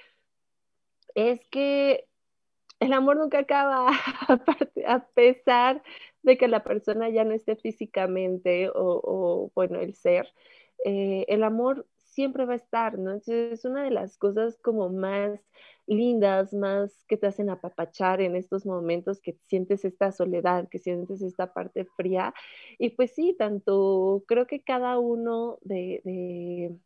es 1.15 1.41
que 1.49 2.07
el 2.81 2.93
amor 2.93 3.17
nunca 3.17 3.39
acaba, 3.39 3.89
a 4.87 5.07
pesar 5.13 5.83
de 6.23 6.37
que 6.37 6.47
la 6.47 6.63
persona 6.63 7.09
ya 7.09 7.23
no 7.23 7.33
esté 7.33 7.55
físicamente 7.55 8.69
o, 8.73 9.51
bueno, 9.55 9.79
el 9.79 9.93
ser, 9.93 10.27
eh, 10.83 11.25
el 11.29 11.43
amor 11.43 11.87
siempre 11.97 12.45
va 12.45 12.53
a 12.53 12.57
estar, 12.57 12.97
¿no? 12.97 13.11
Entonces 13.11 13.53
es 13.53 13.65
una 13.65 13.83
de 13.83 13.91
las 13.91 14.17
cosas 14.17 14.57
como 14.63 14.89
más 14.89 15.39
lindas, 15.85 16.53
más 16.53 17.05
que 17.07 17.17
te 17.17 17.27
hacen 17.27 17.49
apapachar 17.51 18.19
en 18.19 18.35
estos 18.35 18.65
momentos 18.65 19.21
que 19.21 19.37
sientes 19.47 19.85
esta 19.85 20.11
soledad, 20.11 20.67
que 20.69 20.79
sientes 20.79 21.21
esta 21.21 21.53
parte 21.53 21.85
fría. 21.85 22.33
Y 22.79 22.91
pues 22.91 23.13
sí, 23.13 23.35
tanto 23.37 24.23
creo 24.27 24.47
que 24.47 24.63
cada 24.63 24.97
uno 24.99 25.59
de 25.61 26.79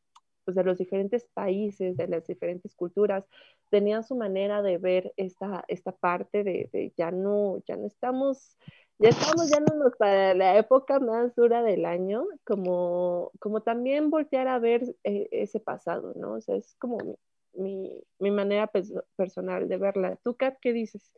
pues, 0.45 0.55
de 0.55 0.63
los 0.63 0.77
diferentes 0.77 1.27
países, 1.33 1.97
de 1.97 2.07
las 2.07 2.25
diferentes 2.27 2.75
culturas, 2.75 3.25
tenían 3.69 4.03
su 4.03 4.15
manera 4.15 4.61
de 4.61 4.77
ver 4.77 5.13
esta, 5.17 5.65
esta 5.67 5.91
parte 5.91 6.43
de, 6.43 6.93
ya 6.95 7.11
no, 7.11 7.61
ya 7.67 7.75
no 7.75 7.87
estamos, 7.87 8.57
ya 8.99 9.09
estamos 9.09 9.49
yéndonos 9.49 9.93
para 9.97 10.33
la 10.33 10.57
época 10.57 10.99
más 10.99 11.35
dura 11.35 11.63
del 11.63 11.85
año, 11.85 12.25
como, 12.45 13.31
como 13.39 13.61
también 13.61 14.09
voltear 14.09 14.47
a 14.47 14.59
ver 14.59 14.95
eh, 15.03 15.27
ese 15.31 15.59
pasado, 15.59 16.13
¿no? 16.15 16.33
O 16.33 16.41
sea, 16.41 16.55
es 16.55 16.75
como 16.79 17.17
mi, 17.53 18.01
mi 18.19 18.31
manera 18.31 18.71
personal 19.15 19.67
de 19.67 19.77
verla. 19.77 20.17
¿Tú, 20.23 20.35
Kat, 20.35 20.57
qué 20.61 20.71
dices? 20.73 21.11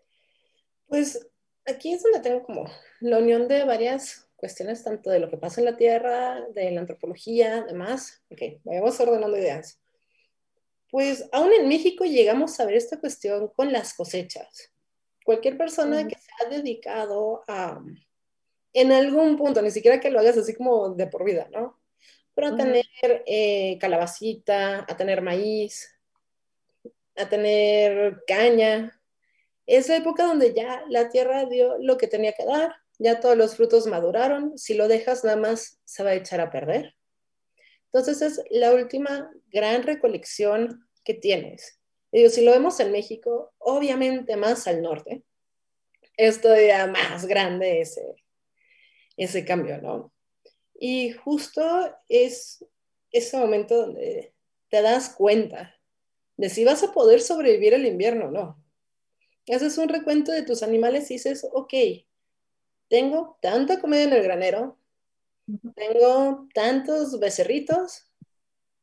Pues 0.88 1.30
aquí 1.66 1.94
es 1.94 2.04
donde 2.04 2.22
tengo 2.22 2.44
como 2.44 2.66
la 3.02 3.20
unión 3.20 3.48
de 3.48 3.66
varias 3.66 4.27
cuestiones 4.38 4.84
tanto 4.84 5.10
de 5.10 5.20
lo 5.20 5.30
que 5.30 5.38
pasa 5.38 5.60
en 5.60 5.66
la 5.66 5.76
Tierra, 5.76 6.46
de 6.54 6.72
la 6.72 6.82
antropología, 6.82 7.64
demás. 7.64 8.24
Ok, 8.30 8.62
vayamos 8.64 9.00
ordenando 9.00 9.38
ideas. 9.38 9.82
Pues 10.90 11.28
aún 11.34 11.52
en 11.52 11.68
México 11.68 12.06
llegamos 12.06 12.58
a 12.60 12.66
ver 12.66 12.76
esta 12.76 13.00
cuestión 13.00 13.50
con 13.50 13.74
las 13.74 13.94
cosechas. 13.94 14.72
Cualquier 15.26 15.58
persona 15.58 16.08
que 16.08 16.16
se 16.16 16.30
ha 16.40 16.50
dedicado 16.50 17.44
a, 17.48 17.82
en 18.72 18.92
algún 18.92 19.36
punto, 19.36 19.62
ni 19.62 19.72
siquiera 19.72 20.00
que 20.00 20.12
lo 20.12 20.20
hagas 20.20 20.38
así 20.38 20.54
como 20.54 20.90
de 20.90 21.08
por 21.08 21.26
vida, 21.26 21.50
¿no? 21.52 21.82
Pero 22.34 22.50
a 22.50 22.56
tener 22.56 22.86
eh, 23.26 23.78
calabacita, 23.82 24.86
a 24.88 24.96
tener 24.96 25.22
maíz, 25.22 26.00
a 27.16 27.28
tener 27.28 28.24
caña. 28.28 29.02
Es 29.66 29.90
la 29.90 29.98
época 29.98 30.24
donde 30.24 30.54
ya 30.54 30.84
la 30.88 31.10
tierra 31.10 31.46
dio 31.46 31.78
lo 31.80 31.98
que 31.98 32.08
tenía 32.08 32.34
que 32.34 32.46
dar 32.46 32.76
ya 33.00 33.20
todos 33.20 33.38
los 33.38 33.56
frutos 33.56 33.88
maduraron, 33.88 34.58
si 34.58 34.74
lo 34.74 34.88
dejas 34.88 35.24
nada 35.24 35.38
más 35.38 35.80
se 35.86 36.04
va 36.04 36.12
a 36.12 36.16
echar 36.16 36.42
a 36.42 36.52
perder. 36.52 36.96
Entonces 37.92 38.22
es 38.22 38.42
la 38.50 38.74
última 38.74 39.32
gran 39.48 39.84
recolección 39.84 40.88
que 41.04 41.14
tienes. 41.14 41.80
Digo, 42.12 42.30
si 42.30 42.44
lo 42.44 42.52
vemos 42.52 42.80
en 42.80 42.92
México, 42.92 43.54
obviamente 43.58 44.36
más 44.36 44.68
al 44.68 44.82
norte, 44.82 45.24
es 46.16 46.42
todavía 46.42 46.88
más 46.88 47.26
grande 47.26 47.82
ese, 47.82 48.02
ese 49.16 49.46
cambio, 49.46 49.82
¿no? 49.82 50.14
Y 50.80 51.12
justo 51.12 51.96
es 52.08 52.66
ese 53.12 53.38
momento 53.38 53.78
donde 53.78 54.34
te 54.70 54.82
das 54.82 55.10
cuenta 55.10 55.76
de 56.38 56.50
si 56.50 56.64
vas 56.66 56.84
a 56.84 56.94
poder 56.94 57.22
sobrevivir 57.22 57.74
el 57.74 57.86
invierno 57.86 58.28
o 58.28 58.32
no. 58.32 58.64
Haces 59.48 59.78
un 59.78 59.90
recuento 59.90 60.32
de 60.32 60.44
tus 60.44 60.62
animales 60.62 61.10
y 61.10 61.16
dices, 61.16 61.48
ok, 61.52 61.74
tengo 62.88 63.38
tanta 63.42 63.80
comida 63.80 64.04
en 64.04 64.14
el 64.14 64.24
granero, 64.24 64.78
tengo 65.76 66.48
tantos 66.54 67.20
becerritos, 67.20 68.12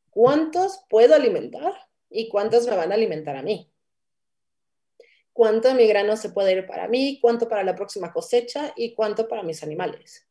¿cuántos 0.09 0.83
puedo 0.89 1.15
alimentar 1.15 1.73
y 2.09 2.29
cuántos 2.29 2.67
me 2.67 2.75
van 2.75 2.91
a 2.91 2.95
alimentar 2.95 3.35
a 3.35 3.43
mí? 3.43 3.71
¿Cuánto 5.33 5.67
de 5.67 5.73
mi 5.73 5.85
grano 5.87 6.15
se 6.15 6.29
puede 6.29 6.53
ir 6.53 6.65
para 6.65 6.87
mí? 6.87 7.19
¿Cuánto 7.21 7.49
para 7.49 7.63
la 7.63 7.75
próxima 7.75 8.13
cosecha? 8.13 8.73
¿Y 8.77 8.93
cuánto 8.93 9.27
para 9.27 9.43
mis 9.43 9.63
animales? 9.63 10.25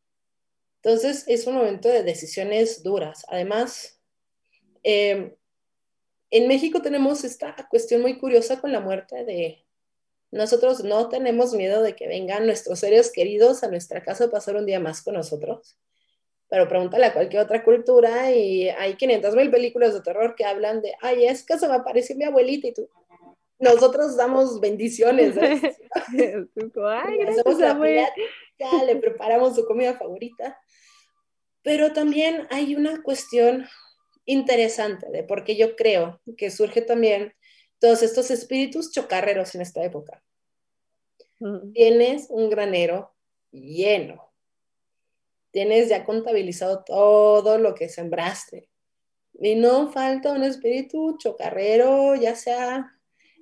Entonces 0.77 1.25
es 1.29 1.47
un 1.47 1.55
momento 1.55 1.89
de 1.89 2.03
decisiones 2.03 2.83
duras. 2.83 3.25
Además, 3.29 4.01
em, 4.83 5.35
en 6.31 6.49
México 6.49 6.81
tenemos 6.83 7.23
esta 7.25 7.55
cuestión 7.71 8.01
muy 8.01 8.19
curiosa 8.19 8.61
con 8.61 8.73
la 8.73 8.81
muerte 8.81 9.25
de 9.25 9.64
nosotros 10.35 10.83
no 10.83 11.09
tenemos 11.09 11.55
miedo 11.55 11.81
de 11.81 11.95
que 11.95 12.09
vengan 12.09 12.45
nuestros 12.47 12.81
seres 12.81 13.13
queridos 13.13 13.63
a 13.63 13.69
nuestra 13.69 14.03
casa 14.03 14.25
a 14.25 14.31
pasar 14.31 14.57
un 14.57 14.67
día 14.67 14.81
más 14.81 15.01
con 15.01 15.15
nosotros, 15.15 15.79
pero 16.49 16.69
pregúntale 16.69 17.07
a 17.07 17.13
cualquier 17.13 17.43
otra 17.43 17.63
cultura 17.63 18.33
y 18.33 18.69
hay 18.69 18.97
500 18.97 19.37
mil 19.37 19.49
películas 19.53 19.95
de 19.95 20.01
terror 20.01 20.35
que 20.35 20.45
hablan 20.45 20.83
de, 20.83 20.93
ay, 21.01 21.27
es 21.27 21.45
que 21.45 21.57
se 21.57 21.69
me 21.69 21.75
apareció 21.75 22.17
mi 22.17 22.25
abuelita 22.25 22.67
y 22.67 22.75
tú. 22.75 22.89
Nosotros 23.61 24.17
damos 24.17 24.61
bendiciones. 24.61 25.37
¿eh? 25.37 25.77
ay, 26.85 27.19
gracias, 27.19 27.59
la 27.59 28.85
le 28.87 28.97
preparamos 28.97 29.55
su 29.55 29.65
comida 29.65 29.95
favorita. 29.95 30.59
Pero 31.63 31.93
también 31.93 32.49
hay 32.51 32.75
una 32.75 33.03
cuestión 33.03 33.67
interesante 34.25 35.09
de 35.13 35.23
por 35.23 35.45
qué 35.45 35.55
yo 35.55 35.77
creo 35.77 36.21
que 36.37 36.51
surge 36.51 36.83
también 36.83 37.35
todos 37.79 38.03
estos 38.03 38.33
espíritus 38.33 38.91
chocarreros 38.91 39.55
en 39.55 39.61
esta 39.61 39.85
época. 39.85 40.24
Tienes 41.73 42.27
un 42.31 42.49
granero 42.51 43.15
lleno 43.51 44.35
tienes 45.55 45.89
ya 45.89 46.05
contabilizado 46.05 46.83
todo 46.83 47.59
lo 47.59 47.77
que 47.77 47.89
sembraste. 47.89 48.69
Y 49.35 49.55
no 49.55 49.91
falta 49.93 50.33
un 50.33 50.43
espíritu 50.43 51.17
chocarrero, 51.17 52.17
ya 52.17 52.35
sea 52.35 52.99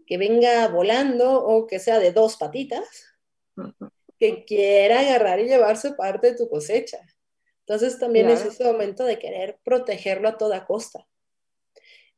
que 0.06 0.18
venga 0.18 0.68
volando 0.68 1.42
o 1.42 1.66
que 1.66 1.78
sea 1.78 1.98
de 1.98 2.12
dos 2.12 2.36
patitas, 2.36 2.86
que 4.18 4.44
quiera 4.44 5.00
agarrar 5.00 5.40
y 5.40 5.48
llevarse 5.48 5.94
parte 5.94 6.32
de 6.32 6.36
tu 6.36 6.50
cosecha. 6.50 6.98
Entonces 7.60 7.98
también 7.98 8.28
es 8.28 8.44
ese 8.44 8.64
momento 8.64 9.04
de 9.04 9.18
querer 9.18 9.58
protegerlo 9.64 10.28
a 10.28 10.36
toda 10.36 10.66
costa. 10.66 11.08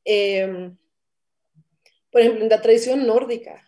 Em, 0.05 0.77
por 2.11 2.21
ejemplo, 2.21 2.43
en 2.43 2.51
la 2.51 2.61
tradición 2.61 3.07
nórdica, 3.07 3.63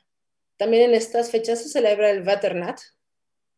también 0.57 0.91
en 0.91 0.95
estas 0.95 1.31
fechas 1.31 1.63
se 1.63 1.69
celebra 1.69 2.11
el 2.11 2.23
Vaternat, 2.23 2.81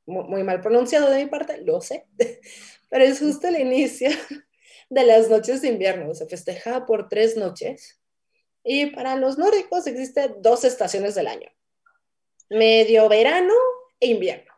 muy 0.07 0.43
mal 0.43 0.61
pronunciado 0.61 1.11
de 1.11 1.25
mi 1.25 1.31
parte, 1.31 1.61
lo 1.63 1.81
sé, 1.81 2.07
pero 2.89 3.05
es 3.05 3.19
justo 3.19 3.49
el 3.49 3.61
inicio 3.61 4.11
de 4.91 5.05
las 5.05 5.29
noches 5.29 5.63
de 5.63 5.69
invierno. 5.69 6.15
Se 6.15 6.27
festeja 6.27 6.87
por 6.87 7.09
tres 7.09 7.37
noches. 7.37 8.01
Y 8.65 8.87
para 8.87 9.17
los 9.17 9.39
nórdicos 9.39 9.87
existen 9.87 10.37
dos 10.41 10.65
estaciones 10.65 11.15
del 11.15 11.27
año. 11.27 11.49
Medio 12.51 13.09
verano 13.09 13.55
e 14.01 14.09
invierno. 14.09 14.53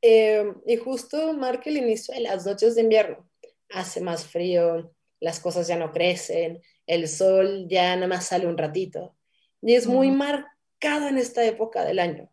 Eh, 0.00 0.52
y 0.66 0.76
justo 0.76 1.32
marca 1.32 1.70
el 1.70 1.76
inicio 1.76 2.14
de 2.14 2.20
las 2.20 2.44
noches 2.46 2.74
de 2.74 2.82
invierno. 2.82 3.28
Hace 3.70 4.00
más 4.00 4.26
frío, 4.26 4.92
las 5.20 5.38
cosas 5.38 5.68
ya 5.68 5.76
no 5.76 5.92
crecen, 5.92 6.60
el 6.86 7.08
sol 7.08 7.66
ya 7.68 7.94
nada 7.94 8.08
más 8.08 8.26
sale 8.26 8.46
un 8.46 8.58
ratito. 8.58 9.16
Y 9.62 9.74
es 9.74 9.86
muy 9.86 10.10
marcado 10.10 11.08
en 11.08 11.18
esta 11.18 11.44
época 11.44 11.84
del 11.84 11.98
año. 11.98 12.28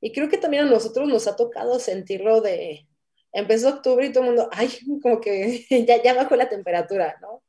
Y 0.00 0.12
creo 0.12 0.28
que 0.28 0.38
también 0.38 0.64
a 0.64 0.70
nosotros 0.70 1.08
nos 1.08 1.28
ha 1.28 1.36
tocado 1.36 1.78
sentirlo 1.78 2.40
de, 2.40 2.88
empezó 3.32 3.68
octubre 3.68 4.06
y 4.06 4.12
todo 4.12 4.24
el 4.24 4.30
mundo, 4.30 4.48
ay, 4.52 4.70
como 5.02 5.20
que 5.20 5.64
ya, 5.86 6.02
ya 6.02 6.14
bajó 6.14 6.36
la 6.36 6.48
temperatura, 6.48 7.16
¿no? 7.20 7.42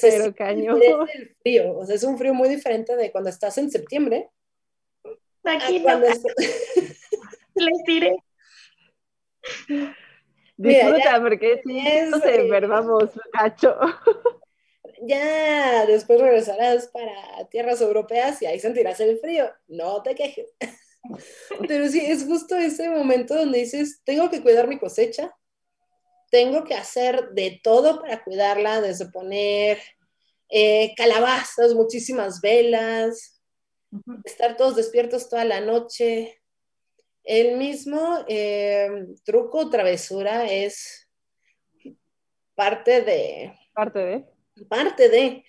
Pero 0.00 0.34
cañón. 0.34 0.80
el 1.14 1.36
frío, 1.40 1.78
o 1.78 1.86
sea, 1.86 1.94
es 1.94 2.02
un 2.02 2.18
frío 2.18 2.34
muy 2.34 2.48
diferente 2.48 2.96
de 2.96 3.10
cuando 3.10 3.30
estás 3.30 3.56
en 3.58 3.70
septiembre. 3.70 4.28
Aquí 5.44 5.80
no. 5.80 6.00
Les 7.54 7.84
diré. 7.86 8.16
Disfruta, 10.56 11.20
porque 11.20 11.62
si 11.64 11.80
no 12.10 12.18
se 12.18 12.40
enfermamos, 12.42 13.10
cacho. 13.32 13.78
Ya 15.02 15.86
después 15.86 16.20
regresarás 16.20 16.88
para 16.88 17.48
tierras 17.50 17.80
europeas 17.80 18.40
y 18.42 18.46
ahí 18.46 18.58
sentirás 18.58 19.00
el 19.00 19.18
frío. 19.18 19.50
No 19.68 20.02
te 20.02 20.14
quejes. 20.14 20.52
Pero 21.68 21.88
sí, 21.88 22.00
es 22.00 22.24
justo 22.24 22.56
ese 22.56 22.88
momento 22.88 23.34
donde 23.34 23.60
dices, 23.60 24.00
tengo 24.04 24.30
que 24.30 24.42
cuidar 24.42 24.68
mi 24.68 24.78
cosecha, 24.78 25.34
tengo 26.30 26.64
que 26.64 26.74
hacer 26.74 27.30
de 27.30 27.60
todo 27.62 28.00
para 28.00 28.22
cuidarla, 28.24 28.80
desde 28.80 29.10
poner 29.10 29.78
eh, 30.48 30.94
calabazas, 30.96 31.74
muchísimas 31.74 32.40
velas, 32.40 33.40
estar 34.24 34.56
todos 34.56 34.76
despiertos 34.76 35.28
toda 35.28 35.44
la 35.44 35.60
noche. 35.60 36.40
El 37.22 37.56
mismo 37.56 38.24
eh, 38.28 39.06
truco 39.24 39.58
o 39.58 39.70
travesura 39.70 40.50
es 40.50 41.08
parte 42.54 43.02
de... 43.02 43.52
Parte 43.74 43.98
de. 43.98 44.35
Parte 44.68 45.08
de. 45.08 45.44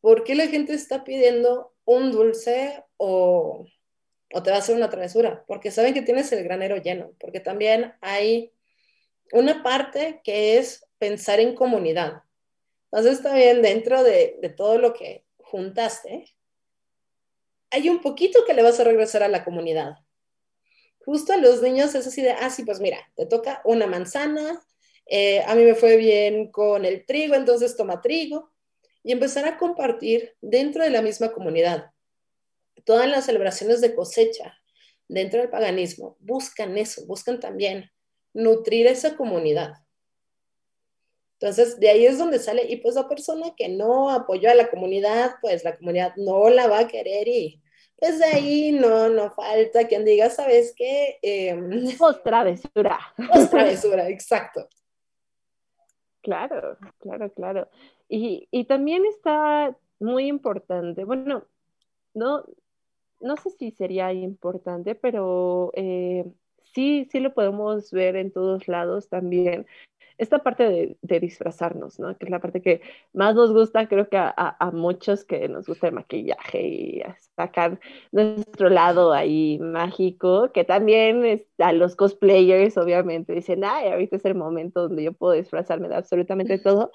¿Por 0.00 0.24
qué 0.24 0.34
la 0.34 0.48
gente 0.48 0.74
está 0.74 1.04
pidiendo 1.04 1.74
un 1.84 2.10
dulce 2.10 2.84
o 2.96 3.66
o 4.32 4.42
te 4.42 4.50
va 4.50 4.56
a 4.56 4.60
hacer 4.60 4.74
una 4.74 4.90
travesura, 4.90 5.44
porque 5.46 5.70
saben 5.70 5.94
que 5.94 6.02
tienes 6.02 6.32
el 6.32 6.42
granero 6.42 6.76
lleno, 6.76 7.12
porque 7.20 7.40
también 7.40 7.94
hay 8.00 8.52
una 9.32 9.62
parte 9.62 10.20
que 10.24 10.58
es 10.58 10.86
pensar 10.98 11.40
en 11.40 11.54
comunidad. 11.54 12.22
Entonces 12.90 13.22
también 13.22 13.62
dentro 13.62 14.02
de, 14.02 14.38
de 14.40 14.48
todo 14.48 14.78
lo 14.78 14.92
que 14.94 15.24
juntaste, 15.38 16.24
hay 17.70 17.88
un 17.88 18.00
poquito 18.00 18.44
que 18.46 18.54
le 18.54 18.62
vas 18.62 18.80
a 18.80 18.84
regresar 18.84 19.22
a 19.22 19.28
la 19.28 19.44
comunidad. 19.44 19.96
Justo 21.04 21.32
a 21.32 21.36
los 21.36 21.62
niños 21.62 21.94
es 21.94 22.06
así 22.06 22.22
de, 22.22 22.32
ah, 22.32 22.50
sí, 22.50 22.64
pues 22.64 22.80
mira, 22.80 22.98
te 23.16 23.26
toca 23.26 23.60
una 23.64 23.86
manzana, 23.86 24.62
eh, 25.06 25.42
a 25.46 25.54
mí 25.54 25.64
me 25.64 25.74
fue 25.74 25.96
bien 25.96 26.50
con 26.50 26.84
el 26.84 27.04
trigo, 27.06 27.34
entonces 27.34 27.76
toma 27.76 28.00
trigo, 28.00 28.50
y 29.02 29.12
empezar 29.12 29.44
a 29.46 29.58
compartir 29.58 30.34
dentro 30.40 30.84
de 30.84 30.90
la 30.90 31.02
misma 31.02 31.32
comunidad 31.32 31.92
todas 32.84 33.08
las 33.08 33.26
celebraciones 33.26 33.80
de 33.80 33.94
cosecha 33.94 34.58
dentro 35.08 35.40
del 35.40 35.50
paganismo 35.50 36.16
buscan 36.20 36.76
eso, 36.78 37.06
buscan 37.06 37.40
también 37.40 37.90
nutrir 38.32 38.86
esa 38.86 39.16
comunidad. 39.16 39.74
Entonces, 41.38 41.78
de 41.80 41.90
ahí 41.90 42.06
es 42.06 42.18
donde 42.18 42.38
sale, 42.38 42.64
y 42.68 42.76
pues 42.76 42.94
la 42.94 43.08
persona 43.08 43.52
que 43.56 43.68
no 43.68 44.10
apoyó 44.10 44.48
a 44.48 44.54
la 44.54 44.70
comunidad, 44.70 45.32
pues 45.40 45.64
la 45.64 45.76
comunidad 45.76 46.14
no 46.16 46.48
la 46.50 46.68
va 46.68 46.80
a 46.80 46.88
querer 46.88 47.26
y 47.28 47.60
pues 47.96 48.18
de 48.18 48.24
ahí 48.24 48.72
no, 48.72 49.08
no 49.08 49.30
falta 49.32 49.86
quien 49.86 50.04
diga, 50.04 50.28
¿sabes 50.30 50.72
qué? 50.76 51.18
Eh, 51.22 51.56
travesura. 52.24 52.98
travesura, 53.50 54.08
exacto. 54.08 54.68
Claro, 56.22 56.78
claro, 57.00 57.32
claro. 57.32 57.68
Y, 58.08 58.48
y 58.50 58.64
también 58.64 59.04
está 59.06 59.76
muy 59.98 60.26
importante, 60.28 61.04
bueno, 61.04 61.44
no, 62.14 62.44
no 63.20 63.36
sé 63.36 63.50
si 63.50 63.70
sería 63.72 64.12
importante, 64.12 64.94
pero 64.94 65.72
eh, 65.74 66.24
sí, 66.74 67.08
sí 67.10 67.20
lo 67.20 67.34
podemos 67.34 67.90
ver 67.92 68.16
en 68.16 68.32
todos 68.32 68.68
lados 68.68 69.08
también. 69.08 69.66
Esta 70.18 70.38
parte 70.40 70.96
de, 71.00 71.20
disfrazarnos, 71.20 71.98
¿no? 71.98 72.16
Que 72.16 72.26
es 72.26 72.30
la 72.30 72.40
parte 72.40 72.62
que 72.62 72.80
más 73.12 73.34
nos 73.34 73.52
gusta, 73.52 73.88
creo 73.88 74.08
que 74.08 74.16
a, 74.18 74.70
muchos 74.72 75.24
que 75.24 75.48
nos 75.48 75.66
gusta 75.66 75.88
el 75.88 75.94
maquillaje 75.94 76.62
y 76.62 77.02
sacar 77.36 77.80
nuestro 78.10 78.68
lado 78.68 79.12
ahí 79.12 79.58
mágico, 79.60 80.50
que 80.52 80.64
también 80.64 81.44
a 81.58 81.72
los 81.72 81.96
cosplayers 81.96 82.76
obviamente 82.76 83.32
dicen, 83.32 83.64
ay, 83.64 83.88
ahorita 83.88 84.16
es 84.16 84.24
el 84.24 84.34
momento 84.34 84.82
donde 84.82 85.04
yo 85.04 85.12
puedo 85.12 85.32
disfrazarme 85.34 85.88
de 85.88 85.96
absolutamente 85.96 86.58
todo. 86.58 86.92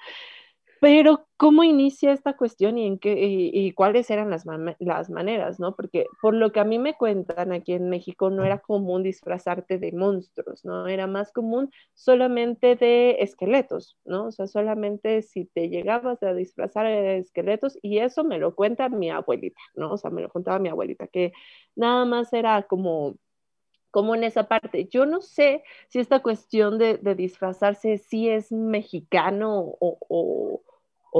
Pero, 0.80 1.26
¿cómo 1.36 1.64
inicia 1.64 2.12
esta 2.12 2.36
cuestión 2.36 2.78
y, 2.78 2.86
en 2.86 2.98
qué, 2.98 3.14
y, 3.52 3.72
cuáles 3.72 4.10
eran 4.10 4.30
las, 4.30 4.44
las, 4.78 5.10
maneras, 5.10 5.58
no? 5.58 5.74
Porque 5.74 6.06
por 6.22 6.34
lo 6.34 6.52
que 6.52 6.60
a 6.60 6.64
mí 6.64 6.78
me 6.78 6.94
cuentan, 6.94 7.52
aquí 7.52 7.72
en 7.72 7.88
México 7.88 8.30
no 8.30 8.44
era 8.44 8.58
común 8.58 9.02
disfrazarte 9.02 9.78
de 9.78 9.92
monstruos, 9.92 10.64
¿no? 10.64 10.86
Era 10.86 11.06
más 11.06 11.32
común 11.32 11.70
solamente 11.94 12.76
de 12.76 13.16
esqueletos, 13.20 13.96
¿no? 14.04 14.26
O 14.26 14.32
sea, 14.32 14.46
solamente 14.46 15.22
si 15.22 15.46
te 15.46 15.68
llegabas 15.68 16.22
a 16.22 16.34
disfrazar 16.34 16.86
de 16.86 17.18
esqueletos, 17.18 17.78
y 17.82 17.98
eso 17.98 18.24
me 18.24 18.38
lo 18.38 18.54
cuenta 18.54 18.88
mi 18.88 19.10
abuelita, 19.10 19.60
¿no? 19.74 19.92
O 19.92 19.98
sea, 19.98 20.10
me 20.10 20.22
lo 20.22 20.28
contaba 20.28 20.58
mi 20.58 20.68
abuelita, 20.68 21.08
que 21.08 21.32
nada 21.76 22.04
más 22.04 22.32
era 22.32 22.62
como 22.64 23.16
como 23.90 24.14
en 24.14 24.24
esa 24.24 24.48
parte. 24.48 24.86
Yo 24.86 25.06
no 25.06 25.20
sé 25.22 25.62
si 25.88 25.98
esta 25.98 26.20
cuestión 26.20 26.78
de, 26.78 26.98
disfrazarse 27.16 27.98
sí 27.98 28.28
es 28.28 28.52
mexicano 28.52 29.76
o, 29.80 30.62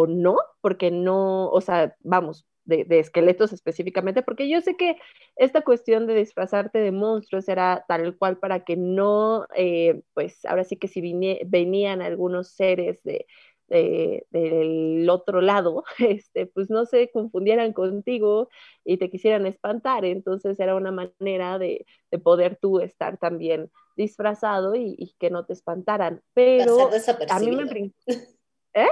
no, 0.06 0.36
porque 0.60 0.90
no, 0.90 1.48
o 1.48 1.60
sea, 1.60 1.96
vamos, 2.00 2.46
de, 2.64 2.86
esqueletos 2.98 3.52
específicamente, 3.52 4.22
porque 4.22 4.48
yo 4.48 4.60
sé 4.60 4.76
que 4.76 4.96
esta 5.36 5.62
cuestión 5.62 6.06
de 6.06 6.14
disfrazarte 6.14 6.78
de 6.78 6.92
monstruos 6.92 7.48
era 7.48 7.84
tal 7.88 8.16
cual 8.16 8.38
para 8.38 8.64
que 8.64 8.76
no, 8.76 9.46
eh, 9.56 10.02
pues 10.14 10.44
ahora 10.44 10.64
sí 10.64 10.76
que 10.76 10.88
si 10.88 11.00
venían 11.46 12.02
algunos 12.02 12.48
seres 12.48 13.02
de, 13.02 13.26
del 13.68 15.08
otro 15.10 15.40
lado, 15.40 15.84
este, 15.98 16.46
pues 16.46 16.70
no 16.70 16.86
se 16.86 17.10
confundieran 17.10 17.72
contigo 17.72 18.48
y 18.84 18.96
te 18.96 19.10
quisieran 19.10 19.46
espantar. 19.46 20.04
Entonces 20.04 20.58
era 20.58 20.74
una 20.74 20.92
manera 20.92 21.58
de, 21.58 21.86
poder 22.22 22.56
tú 22.60 22.80
estar 22.80 23.18
también 23.18 23.70
disfrazado 23.96 24.74
y, 24.74 25.14
que 25.18 25.30
no 25.30 25.44
te 25.44 25.52
espantaran. 25.52 26.22
Pero 26.34 26.90
a 27.30 27.38
mí 27.40 27.50
me... 27.50 27.92
¿Eh? 28.74 28.88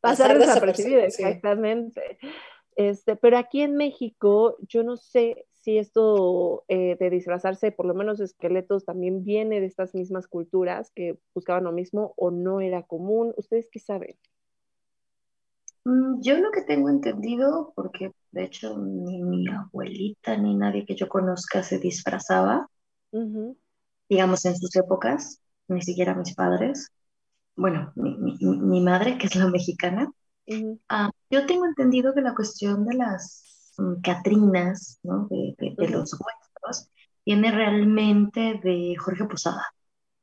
pasar, 0.00 0.38
desapercibido, 0.38 1.00
exactamente. 1.00 2.18
Este, 2.76 3.16
pero 3.16 3.38
aquí 3.38 3.62
en 3.62 3.76
México, 3.76 4.56
yo 4.60 4.82
no 4.82 4.96
sé 4.96 5.46
si 5.64 5.78
esto 5.78 6.64
eh, 6.68 6.94
de 7.00 7.08
disfrazarse, 7.08 7.72
por 7.72 7.86
lo 7.86 7.94
menos 7.94 8.20
esqueletos, 8.20 8.84
también 8.84 9.24
viene 9.24 9.60
de 9.60 9.66
estas 9.66 9.94
mismas 9.94 10.26
culturas 10.28 10.92
que 10.94 11.18
buscaban 11.34 11.64
lo 11.64 11.72
mismo 11.72 12.12
o 12.18 12.30
no 12.30 12.60
era 12.60 12.82
común. 12.82 13.32
¿Ustedes 13.38 13.70
qué 13.72 13.78
saben? 13.78 14.14
Mm, 15.84 16.20
yo 16.20 16.36
lo 16.36 16.50
que 16.50 16.60
tengo 16.60 16.90
entendido, 16.90 17.72
porque 17.74 18.12
de 18.30 18.44
hecho 18.44 18.76
ni 18.76 19.22
mi 19.22 19.48
abuelita 19.48 20.36
ni 20.36 20.54
nadie 20.54 20.84
que 20.84 20.96
yo 20.96 21.08
conozca 21.08 21.62
se 21.62 21.78
disfrazaba, 21.78 22.68
digamos 24.10 24.44
en 24.44 24.56
sus 24.56 24.76
épocas, 24.76 25.40
ni 25.68 25.80
siquiera 25.80 26.14
mis 26.14 26.34
padres, 26.34 26.90
bueno, 27.56 27.90
mi, 27.94 28.82
madre, 28.82 29.16
que 29.16 29.28
es 29.28 29.36
la 29.36 29.46
mexicana, 29.46 30.12
ah, 30.90 31.10
yo 31.30 31.46
tengo 31.46 31.64
entendido 31.64 32.12
que 32.12 32.20
la 32.20 32.34
cuestión 32.34 32.84
de 32.84 32.96
las 32.96 33.53
mm, 33.78 34.00
Catrinas, 34.02 34.98
¿no? 35.02 35.28
de, 35.30 35.74
los 35.88 36.12
huesos, 36.12 36.90
viene 37.24 37.50
realmente 37.50 38.60
de 38.62 38.94
Jorge 38.96 39.24
Posada, 39.24 39.74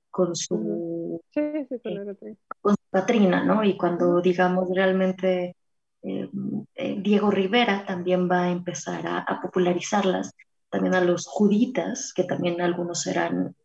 con 0.09 0.35
su, 0.35 1.21
sí, 1.31 1.41
sí, 1.69 1.75
eh, 1.83 2.35
con, 2.61 2.73
su 2.73 2.89
Catrina, 2.91 3.43
¿no? 3.43 3.63
Y 3.63 3.77
cuando, 3.77 4.21
digamos, 4.21 4.69
realmente 4.73 5.55
eh, 6.03 6.29
eh, 6.75 6.95
Diego 6.99 7.31
Rivera 7.31 7.85
también 7.85 8.29
va 8.29 8.43
a 8.43 8.51
empezar 8.51 9.05
a, 9.07 9.19
a, 9.19 9.41
popularizarlas, 9.41 10.33
también 10.69 10.95
a 10.95 11.01
los 11.01 11.27
juditas, 11.27 12.13
que 12.13 12.23
también 12.23 12.61
algunos 12.61 13.05
eran 13.07 13.55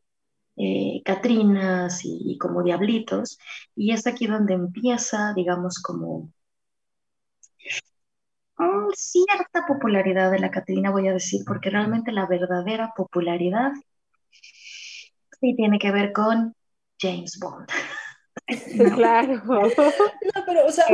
eh, 0.56 1.02
Catrinas 1.04 2.00
y, 2.04 2.38
como 2.38 2.62
Diablitos, 2.62 3.38
y 3.74 3.92
es 3.92 4.06
aquí 4.06 4.26
donde 4.26 4.54
empieza, 4.54 5.32
digamos, 5.34 5.78
como 5.82 6.32
cierta 8.94 9.66
popularidad 9.66 10.30
de 10.30 10.38
la 10.38 10.50
Catrina, 10.50 10.90
voy 10.90 11.08
a 11.08 11.12
decir, 11.12 11.42
porque 11.46 11.70
realmente 11.70 12.12
la 12.12 12.26
verdadera 12.26 12.92
popularidad 12.96 13.72
sí 15.40 15.54
tiene 15.56 15.78
que 15.78 15.90
ver 15.90 16.12
con 16.12 16.54
James 17.00 17.38
Bond. 17.38 17.68
Claro. 18.94 19.42
No, 19.46 20.44
pero, 20.44 20.66
o 20.66 20.70
sea, 20.70 20.86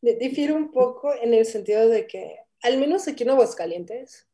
difiere 0.00 0.52
un 0.52 0.70
poco 0.70 1.14
en 1.14 1.34
el 1.34 1.46
sentido 1.46 1.88
de 1.88 2.06
que, 2.06 2.38
al 2.62 2.78
menos 2.78 3.06
aquí 3.06 3.22
en 3.22 3.30
Aguascalientes, 3.30 4.28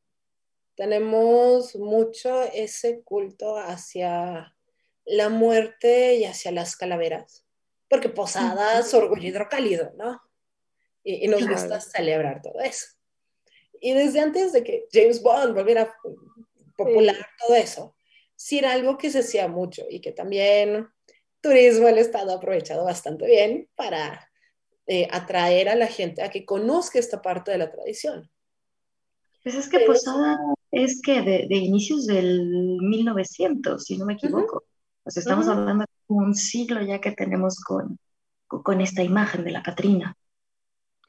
tenemos 0.74 1.74
mucho 1.76 2.42
ese 2.54 3.02
culto 3.02 3.58
hacia 3.58 4.54
la 5.04 5.28
muerte 5.28 6.14
y 6.16 6.24
hacia 6.24 6.52
las 6.52 6.76
calaveras, 6.76 7.44
porque 7.88 8.08
posadas, 8.08 8.94
orgullo 8.94 9.28
hidrocálido, 9.28 9.92
¿no? 9.96 10.20
Y, 11.10 11.26
nos 11.26 11.48
gusta 11.48 11.80
celebrar 11.80 12.42
todo 12.42 12.60
eso. 12.60 12.86
Y 13.80 13.94
desde 13.94 14.20
antes 14.20 14.52
de 14.52 14.62
que 14.62 14.86
James 14.92 15.22
Bond 15.22 15.54
volviera 15.54 15.90
popular, 16.76 17.16
todo 17.38 17.56
eso, 17.56 17.96
sí 18.36 18.58
era 18.58 18.72
algo 18.72 18.98
que 18.98 19.10
se 19.10 19.20
hacía 19.20 19.48
mucho 19.48 19.84
y 19.88 20.00
que 20.00 20.12
también 20.12 20.88
turismo 21.40 21.88
el 21.88 21.96
Estado 21.96 22.32
ha 22.32 22.36
aprovechado 22.36 22.84
bastante 22.84 23.26
bien 23.26 23.70
para 23.74 24.30
eh, 24.86 25.08
atraer 25.10 25.70
a 25.70 25.76
la 25.76 25.86
gente 25.86 26.22
a 26.22 26.30
que 26.30 26.44
conozca 26.44 26.98
esta 26.98 27.22
parte 27.22 27.52
de 27.52 27.58
la 27.58 27.70
tradición. 27.70 28.30
Pues 29.42 29.54
es 29.54 29.68
que 29.70 29.80
Posada 29.80 30.36
es 30.72 31.00
que 31.00 31.22
de, 31.22 31.56
inicios 31.56 32.04
del 32.04 32.42
1900, 32.82 33.82
si 33.82 33.96
no 33.96 34.04
me 34.04 34.12
equivoco. 34.12 34.64
O 35.04 35.10
sea, 35.10 35.22
estamos 35.22 35.48
hablando 35.48 35.84
de 35.84 36.14
un 36.14 36.34
siglo 36.34 36.82
ya 36.82 37.00
que 37.00 37.12
tenemos 37.12 37.60
con, 37.60 37.98
con 38.46 38.82
esta 38.82 39.02
imagen 39.02 39.44
de 39.44 39.52
la 39.52 39.62
Catrina. 39.62 40.14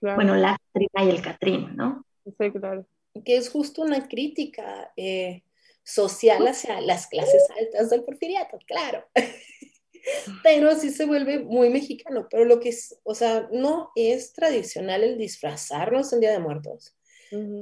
Bueno, 0.02 0.36
la 0.36 0.58
Catrina 0.74 1.04
y 1.04 1.10
el 1.10 1.22
Catrín, 1.22 1.76
¿no? 1.76 2.06
Sí, 2.26 2.52
claro. 2.52 2.86
Que 3.26 3.38
es 3.38 3.50
justo 3.50 3.82
una 3.82 4.08
crítica 4.08 4.92
eh, 4.96 5.44
social 5.84 6.48
hacia 6.48 6.80
las 6.82 7.08
clases 7.08 7.44
altas 7.60 7.90
del 7.90 8.04
porfiriato, 8.04 8.58
claro. 8.66 9.06
pero 10.44 10.76
sí 10.76 10.90
se 10.90 11.06
vuelve 11.06 11.40
muy 11.40 11.70
mexicano, 11.70 12.28
pero 12.30 12.46
lo 12.46 12.60
que 12.60 12.70
es, 12.70 13.00
o 13.04 13.16
sea, 13.16 13.50
no 13.52 13.92
es 13.96 14.34
tradicional 14.34 15.04
el 15.04 15.18
disfrazarnos 15.18 16.14
en 16.14 16.20
Día 16.20 16.32
de 16.32 16.40
Muertos, 16.40 16.96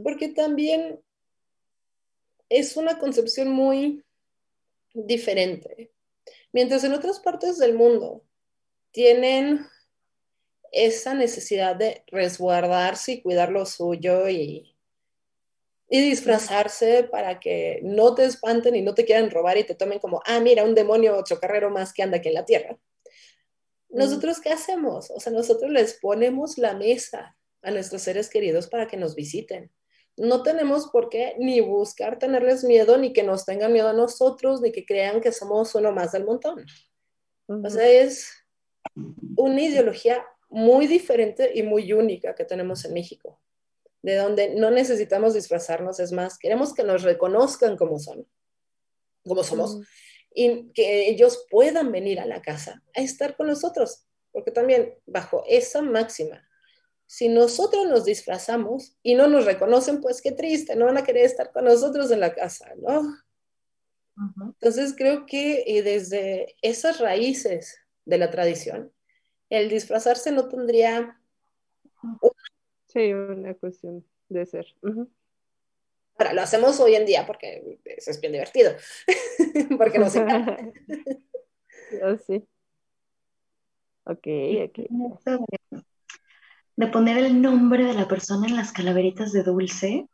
porque 0.04 0.30
también 0.30 1.00
es 2.50 2.78
una 2.78 3.00
concepción 3.00 3.50
muy 3.50 4.04
diferente. 4.94 5.92
Mientras 6.54 6.84
en 6.84 6.94
otras 6.94 7.20
partes 7.20 7.58
del 7.58 7.76
mundo 7.76 8.24
tienen 8.92 9.66
esa 10.72 11.14
necesidad 11.14 11.76
de 11.76 12.04
resguardarse 12.08 13.14
y 13.14 13.22
cuidar 13.22 13.52
lo 13.52 13.66
suyo 13.66 14.30
y, 14.30 14.76
y 15.90 16.02
disfrazarse 16.02 17.04
para 17.04 17.40
que 17.40 17.80
no 17.84 18.16
te 18.16 18.26
espanten 18.26 18.76
y 18.76 18.82
no 18.82 18.94
te 18.94 19.06
quieran 19.06 19.30
robar 19.32 19.58
y 19.58 19.64
te 19.64 19.76
tomen 19.76 20.00
como, 20.00 20.22
ah, 20.26 20.40
mira, 20.40 20.64
un 20.64 20.76
demonio 20.76 21.24
chocarrero 21.24 21.70
más 21.70 21.94
que 21.94 22.04
anda 22.04 22.18
aquí 22.18 22.30
en 22.30 22.36
la 22.36 22.46
tierra. 22.46 22.78
¿Nosotros 23.90 24.42
qué 24.42 24.50
hacemos? 24.50 25.12
O 25.12 25.20
sea, 25.20 25.32
nosotros 25.32 25.72
les 25.72 25.94
ponemos 25.94 26.58
la 26.58 26.74
mesa 26.74 27.38
a 27.62 27.72
nuestros 27.72 28.02
seres 28.02 28.30
queridos 28.30 28.68
para 28.68 28.88
que 28.88 28.98
nos 28.98 29.16
visiten 29.16 29.72
no 30.18 30.42
tenemos 30.42 30.88
por 30.88 31.10
qué 31.10 31.36
ni 31.38 31.62
buscar 31.62 32.18
tenerles 32.18 32.64
miedo, 32.64 32.98
ni 32.98 33.14
que 33.14 33.24
nos 33.24 33.46
tengan 33.46 33.72
miedo 33.72 33.90
a 33.90 33.94
nosotros, 33.94 34.62
ni 34.62 34.72
que 34.72 34.86
crean 34.86 35.22
que 35.22 35.32
somos 35.32 35.76
uno 35.76 35.92
más 35.92 36.12
del 36.12 36.26
montón. 36.26 36.66
O 37.48 37.70
sea, 37.70 37.88
es 37.88 38.32
una 39.38 39.62
ideología 39.62 40.26
muy 40.50 40.88
diferente 40.88 41.52
y 41.54 41.64
muy 41.64 41.92
única 41.94 42.36
que 42.36 42.46
tenemos 42.46 42.86
en 42.86 42.94
México, 42.94 43.40
de 44.02 44.16
donde 44.16 44.56
no 44.56 44.72
necesitamos 44.72 45.34
disfrazarnos, 45.34 46.00
es 46.00 46.12
más, 46.12 46.38
queremos 46.38 46.74
que 46.74 46.84
nos 46.84 47.04
reconozcan 47.04 47.78
como 47.78 48.00
son, 48.00 48.28
como 49.26 49.44
somos, 49.44 49.80
y 50.34 50.72
que 50.74 51.10
ellos 51.10 51.46
puedan 51.50 51.92
venir 51.92 52.20
a 52.20 52.26
la 52.26 52.42
casa 52.42 52.84
a 52.96 53.02
estar 53.02 53.36
con 53.36 53.48
nosotros, 53.48 54.06
porque 54.32 54.52
también 54.52 54.96
bajo 55.06 55.44
esa 55.48 55.82
máxima 55.82 56.48
si 57.08 57.30
nosotros 57.30 57.88
nos 57.88 58.04
disfrazamos 58.04 58.98
y 59.02 59.16
no 59.16 59.28
nos 59.28 59.46
reconocen, 59.46 60.02
pues 60.02 60.22
qué 60.22 60.34
triste, 60.34 60.76
no 60.76 60.86
van 60.86 60.98
a 60.98 61.04
querer 61.04 61.26
estar 61.26 61.52
con 61.52 61.64
nosotros 61.64 62.12
en 62.12 62.20
la 62.20 62.36
casa, 62.36 62.74
¿no? 62.78 63.18
Entonces 64.42 64.94
creo 64.96 65.26
que 65.26 65.64
eh, 65.66 65.84
desde 65.84 66.56
esas 66.62 67.00
raíces 67.00 67.78
de 68.06 68.18
la 68.18 68.30
tradición, 68.30 68.92
el 69.50 69.70
disfrazarse 69.70 70.32
no 70.32 70.48
tendría... 70.48 71.20
Sí, 72.88 73.14
una 73.14 73.54
cuestión 73.56 74.06
de 74.30 74.46
ser. 74.46 74.66
Ahora, 76.18 76.34
lo 76.34 76.42
hacemos 76.42 76.80
hoy 76.80 76.96
en 76.96 77.06
día 77.06 77.26
porque 77.26 77.80
eso 77.86 78.12
es 78.12 78.20
bien 78.22 78.34
divertido, 78.34 78.72
porque 79.78 80.00
nos 80.00 80.16
encanta. 80.16 80.58
oh, 82.04 82.18
sí. 82.18 82.48
Ok, 84.06 84.28
ok 84.66 85.84
de 86.78 86.88
poner 86.88 87.18
el 87.18 87.42
nombre 87.42 87.84
de 87.84 87.94
la 87.96 88.08
persona 88.08 88.48
en 88.48 88.56
las 88.56 88.72
calaveritas 88.72 89.34
de 89.34 89.44
dulce, 89.44 90.08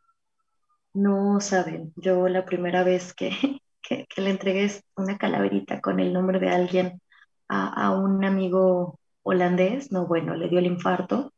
no 0.94 1.40
saben. 1.40 1.92
Yo 1.96 2.26
la 2.28 2.46
primera 2.46 2.82
vez 2.82 3.14
que, 3.14 3.30
que, 3.82 4.06
le 4.16 4.30
entregué 4.30 4.70
una 4.96 5.18
calaverita 5.18 5.80
con 5.80 6.00
el 6.00 6.12
nombre 6.12 6.40
de 6.40 6.48
alguien 6.48 7.00
a, 7.48 7.92
un 7.92 8.24
amigo 8.24 8.98
holandés, 9.24 9.90
no, 9.90 10.06
bueno, 10.06 10.36
le 10.36 10.48
dio 10.48 10.60
el 10.60 10.66
infarto. 10.66 11.32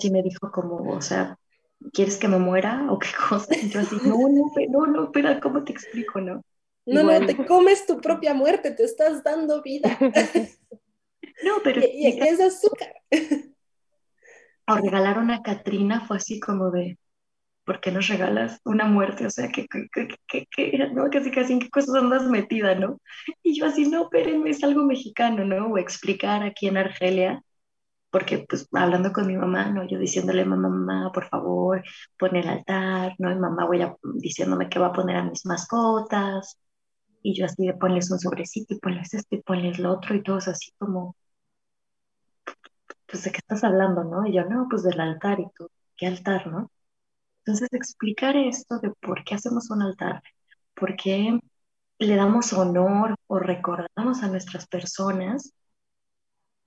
Sí 0.00 0.10
me 0.10 0.22
dijo 0.22 0.52
como, 0.52 0.92
o 0.92 1.00
sea, 1.00 1.36
¿quieres 1.92 2.16
que 2.16 2.28
me 2.28 2.38
muera 2.38 2.86
o 2.90 2.98
qué 2.98 3.08
cosa? 3.28 3.56
Y 3.56 3.68
yo 3.68 3.80
así, 3.80 3.96
no, 4.04 4.16
no, 4.28 4.52
no, 4.68 4.86
no, 4.86 5.04
espera, 5.04 5.40
¿cómo 5.40 5.64
te 5.64 5.72
explico, 5.72 6.20
no? 6.20 6.42
No, 6.86 7.02
no, 7.02 7.26
te 7.26 7.34
comes 7.46 7.86
tu 7.86 8.00
propia 8.00 8.34
muerte, 8.34 8.70
te 8.70 8.84
estás 8.84 9.24
dando 9.24 9.62
vida. 9.62 9.98
no, 11.44 11.54
pero... 11.64 11.80
Y, 11.80 12.08
y 12.08 12.20
es 12.20 12.40
azúcar 12.40 12.94
o 14.66 14.76
regalar 14.76 15.18
una 15.18 15.42
Catrina 15.42 16.00
fue 16.06 16.16
así 16.18 16.40
como 16.40 16.70
de, 16.70 16.98
¿por 17.64 17.80
qué 17.80 17.90
nos 17.90 18.08
regalas 18.08 18.60
una 18.64 18.86
muerte? 18.86 19.26
O 19.26 19.30
sea, 19.30 19.50
que, 19.50 19.66
no, 20.92 21.10
casi 21.10 21.30
casi 21.30 21.54
en 21.54 21.60
qué 21.60 21.70
cosas 21.70 21.96
andas 21.96 22.24
metida, 22.26 22.74
¿no? 22.74 23.00
Y 23.42 23.58
yo 23.58 23.66
así, 23.66 23.88
no, 23.88 24.04
espérenme, 24.04 24.50
es 24.50 24.62
algo 24.64 24.84
mexicano, 24.84 25.44
¿no? 25.44 25.68
O 25.68 25.78
explicar 25.78 26.42
aquí 26.42 26.68
en 26.68 26.76
Argelia, 26.76 27.42
porque 28.10 28.46
pues 28.48 28.68
hablando 28.72 29.12
con 29.12 29.26
mi 29.26 29.36
mamá, 29.36 29.70
¿no? 29.70 29.86
Yo 29.88 29.98
diciéndole, 29.98 30.44
mamá, 30.44 30.68
mamá, 30.68 31.12
por 31.12 31.28
favor, 31.28 31.82
pon 32.18 32.36
el 32.36 32.48
altar, 32.48 33.14
¿no? 33.18 33.32
Y 33.32 33.36
mamá 33.36 33.66
voy 33.66 33.82
a, 33.82 33.96
diciéndome 34.14 34.68
que 34.68 34.78
va 34.78 34.88
a 34.88 34.92
poner 34.92 35.16
a 35.16 35.24
mis 35.24 35.46
mascotas, 35.46 36.58
y 37.22 37.34
yo 37.34 37.46
así 37.46 37.66
de 37.66 37.74
ponles 37.74 38.10
un 38.10 38.20
sobrecito 38.20 38.74
y 38.74 38.78
ponles 38.80 39.14
esto 39.14 39.36
y 39.36 39.42
ponles 39.42 39.78
lo 39.78 39.92
otro, 39.92 40.14
y 40.14 40.22
todos 40.22 40.48
así 40.48 40.72
como, 40.78 41.16
pues 43.06 43.24
de 43.24 43.32
qué 43.32 43.38
estás 43.38 43.64
hablando, 43.64 44.04
¿no? 44.04 44.26
Y 44.26 44.34
yo, 44.34 44.44
no, 44.44 44.66
pues 44.70 44.82
del 44.82 45.00
altar 45.00 45.40
y 45.40 45.46
tú, 45.56 45.68
¿qué 45.96 46.06
altar, 46.06 46.46
no? 46.46 46.70
Entonces 47.46 47.68
explicar 47.72 48.36
esto 48.36 48.78
de 48.80 48.90
por 49.00 49.24
qué 49.24 49.34
hacemos 49.34 49.70
un 49.70 49.82
altar, 49.82 50.22
por 50.74 50.96
qué 50.96 51.38
le 51.98 52.16
damos 52.16 52.52
honor 52.54 53.16
o 53.26 53.38
recordamos 53.38 54.22
a 54.22 54.28
nuestras 54.28 54.66
personas 54.66 55.52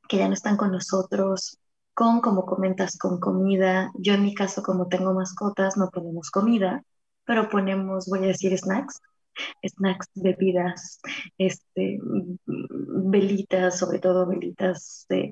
que 0.08 0.18
ya 0.18 0.28
no 0.28 0.34
están 0.34 0.58
con 0.58 0.72
nosotros 0.72 1.60
con, 1.98 2.22
como 2.22 2.46
comentas, 2.46 2.96
con 2.98 3.20
comida. 3.20 3.92
Yo 3.96 4.13
en 4.13 4.24
mi 4.24 4.36
caso, 4.36 4.62
como 4.62 4.88
tengo 4.88 5.13
mascotas, 5.16 5.78
no 5.78 5.90
ponemos 5.90 6.30
comida, 6.30 6.84
pero 7.26 7.50
ponemos, 7.50 8.06
voy 8.08 8.20
a 8.20 8.28
decir, 8.28 8.56
snacks. 8.56 9.02
Snacks, 9.63 10.08
bebidas, 10.16 11.00
este, 11.38 12.00
velitas, 12.46 13.80
sobre 13.80 14.00
todo 14.00 14.28
velitas 14.28 15.06
de, 15.10 15.32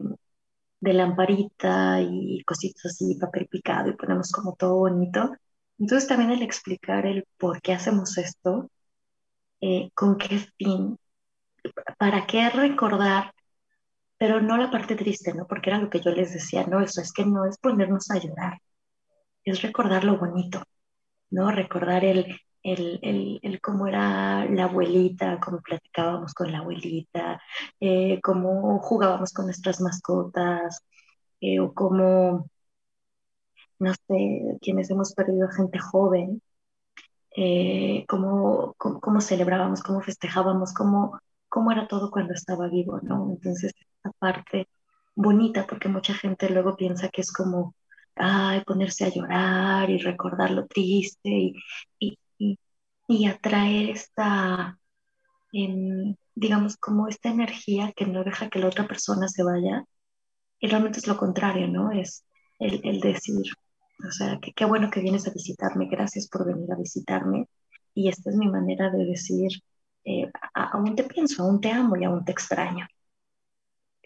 de 0.80 0.94
lamparita 0.94 2.00
y 2.02 2.44
cositas 2.46 2.86
así, 2.88 3.16
papel 3.16 3.48
picado 3.48 3.90
y 3.90 3.96
ponemos 3.96 4.32
como 4.32 4.56
todo 4.56 4.76
bonito. 4.78 5.32
Entonces 5.80 6.08
también 6.08 6.32
el 6.32 6.44
explicar 6.44 7.06
el 7.06 7.26
por 7.38 7.62
qué 7.62 7.74
hacemos 7.74 8.18
esto, 8.18 8.70
eh, 9.62 9.90
con 9.94 10.18
qué 10.18 10.40
fin, 10.58 10.98
para 11.98 12.26
qué 12.28 12.50
recordar, 12.50 13.34
pero 14.18 14.42
no 14.42 14.58
la 14.58 14.72
parte 14.72 14.96
triste, 14.96 15.34
¿no? 15.34 15.48
Porque 15.48 15.70
era 15.72 15.80
lo 15.80 15.90
que 15.90 16.02
yo 16.02 16.12
les 16.12 16.34
decía, 16.34 16.66
no, 16.68 16.82
eso 16.82 17.02
es 17.02 17.14
que 17.14 17.26
no 17.26 17.46
es 17.46 17.58
ponernos 17.60 18.10
a 18.12 18.20
llorar, 18.20 18.60
es 19.46 19.62
recordar 19.62 20.04
lo 20.06 20.18
bonito, 20.20 20.64
¿no? 21.32 21.52
Recordar 21.52 22.06
el, 22.06 22.40
el, 22.65 22.99
el, 23.04 23.39
el, 23.43 23.62
cómo 23.62 23.88
era 23.88 24.45
la 24.45 24.65
abuelita, 24.65 25.39
cómo 25.39 25.62
platicábamos 25.62 26.34
con 26.34 26.51
la 26.51 26.60
abuelita, 26.60 27.41
eh, 27.80 28.19
cómo 28.23 28.80
jugábamos 28.80 29.34
con 29.34 29.45
nuestras 29.45 29.82
mascotas, 29.82 30.82
eh, 31.41 31.60
o 31.60 31.73
cómo, 31.73 32.49
no 33.80 33.93
sé, 33.93 34.58
quienes 34.62 34.89
hemos 34.89 35.13
perdido 35.13 35.47
gente 35.49 35.80
joven, 35.80 36.41
eh, 37.36 38.06
cómo, 38.08 38.73
cómo, 38.78 39.21
celebrábamos, 39.21 39.84
cómo 39.84 40.01
festejábamos, 40.01 40.73
cómo, 40.73 41.19
cómo 41.49 41.71
era 41.71 41.88
todo 41.88 42.12
cuando 42.12 42.34
estaba 42.34 42.67
vivo, 42.69 42.99
¿no? 43.04 43.30
Entonces, 43.32 43.73
esta 43.78 44.12
parte 44.19 44.67
bonita, 45.15 45.67
porque 45.67 45.89
mucha 45.89 46.13
gente 46.13 46.49
luego 46.49 46.75
piensa 46.78 47.10
que 47.10 47.21
es 47.21 47.32
como, 47.34 47.75
ay, 48.15 48.63
ponerse 48.65 49.06
a 49.06 49.10
llorar 49.10 49.89
y 49.89 49.97
recordar 49.99 50.51
lo 50.51 50.67
triste 50.67 51.30
y, 51.30 51.54
y, 51.99 52.17
y 53.08 53.28
atraer 53.28 53.89
esta, 53.91 54.80
em, 55.54 56.15
digamos, 56.36 56.78
como 56.78 57.08
esta 57.08 57.30
energía 57.30 57.94
que 57.96 58.06
no 58.08 58.24
deja 58.24 58.50
que 58.50 58.60
la 58.60 58.68
otra 58.68 58.88
persona 58.88 59.28
se 59.30 59.44
vaya. 59.44 59.86
Y 60.60 60.68
realmente 60.68 61.00
es 61.00 61.08
lo 61.08 61.18
contrario, 61.18 61.68
¿no? 61.68 61.91
Es 61.91 62.26
el, 62.60 62.82
el 62.86 63.02
decir, 63.02 63.38
o 64.08 64.12
sea, 64.12 64.39
qué 64.56 64.65
bueno 64.65 64.89
que 64.91 65.02
vienes 65.02 65.28
a 65.28 65.32
visitarme, 65.34 65.88
gracias 65.89 66.28
por 66.30 66.46
venir 66.46 66.72
a 66.72 66.78
visitarme. 66.78 67.48
Y 67.94 68.10
esta 68.10 68.30
es 68.30 68.36
mi 68.38 68.48
manera 68.50 68.89
de 68.91 69.06
decir, 69.06 69.52
eh, 70.06 70.32
aún 70.54 70.96
te 70.96 71.04
pienso, 71.06 71.44
aún 71.44 71.62
te 71.62 71.72
amo 71.72 71.98
y 71.98 72.04
aún 72.06 72.26
te 72.26 72.32
extraño. 72.34 72.88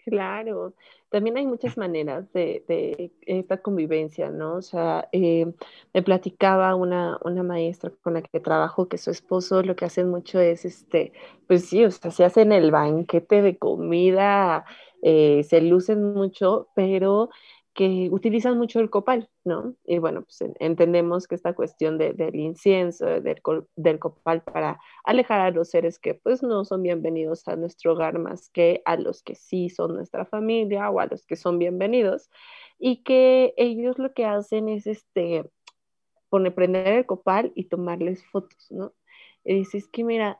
Claro, 0.04 0.74
también 1.10 1.36
hay 1.36 1.46
muchas 1.46 1.76
maneras 1.76 2.32
de, 2.32 3.12
esta 3.26 3.58
convivencia, 3.58 4.30
¿no? 4.30 4.54
O 4.54 4.62
sea, 4.62 5.08
eh, 5.12 5.52
me 5.92 6.02
platicaba 6.02 6.74
una, 6.74 7.18
una, 7.22 7.42
maestra 7.42 7.92
con 8.02 8.14
la 8.14 8.22
que 8.22 8.40
trabajo 8.40 8.88
que 8.88 8.98
su 8.98 9.10
esposo 9.10 9.62
lo 9.62 9.76
que 9.76 9.84
hacen 9.84 10.08
mucho 10.08 10.40
es, 10.40 10.64
este, 10.64 11.12
pues 11.46 11.68
sí, 11.68 11.84
o 11.84 11.90
sea, 11.90 12.10
se 12.10 12.24
hacen 12.24 12.52
el 12.52 12.70
banquete 12.70 13.42
de 13.42 13.58
comida, 13.58 14.64
eh, 15.02 15.44
se 15.44 15.60
lucen 15.60 16.14
mucho, 16.14 16.68
pero 16.74 17.30
que 17.80 18.10
utilizan 18.10 18.58
mucho 18.58 18.78
el 18.78 18.90
copal, 18.90 19.30
¿no? 19.42 19.74
Y 19.86 19.96
bueno, 19.96 20.20
pues 20.20 20.44
entendemos 20.58 21.26
que 21.26 21.34
esta 21.34 21.54
cuestión 21.54 21.96
del 21.96 22.36
incienso, 22.36 23.06
del, 23.06 23.40
del, 23.74 23.98
copal 23.98 24.42
para 24.42 24.78
alejar 25.02 25.40
a 25.40 25.50
los 25.50 25.70
seres 25.70 25.98
que 25.98 26.12
pues 26.12 26.42
no 26.42 26.66
son 26.66 26.82
bienvenidos 26.82 27.48
a 27.48 27.56
nuestro 27.56 27.94
hogar 27.94 28.18
más 28.18 28.50
que 28.50 28.82
a 28.84 28.96
los 28.98 29.22
que 29.22 29.34
sí 29.34 29.70
son 29.70 29.94
nuestra 29.94 30.26
familia 30.26 30.90
o 30.90 31.00
a 31.00 31.06
los 31.06 31.24
que 31.24 31.36
son 31.36 31.58
bienvenidos 31.58 32.28
y 32.78 33.02
que 33.02 33.54
ellos 33.56 33.98
lo 33.98 34.12
que 34.12 34.26
hacen 34.26 34.68
es 34.68 34.86
este, 34.86 35.50
poner, 36.28 36.54
prender 36.54 36.86
el 36.86 37.06
copal 37.06 37.50
y 37.54 37.64
tomarles 37.70 38.22
fotos, 38.26 38.66
¿no? 38.68 38.92
Y 39.42 39.54
dices 39.54 39.88
que 39.88 40.04
mira, 40.04 40.38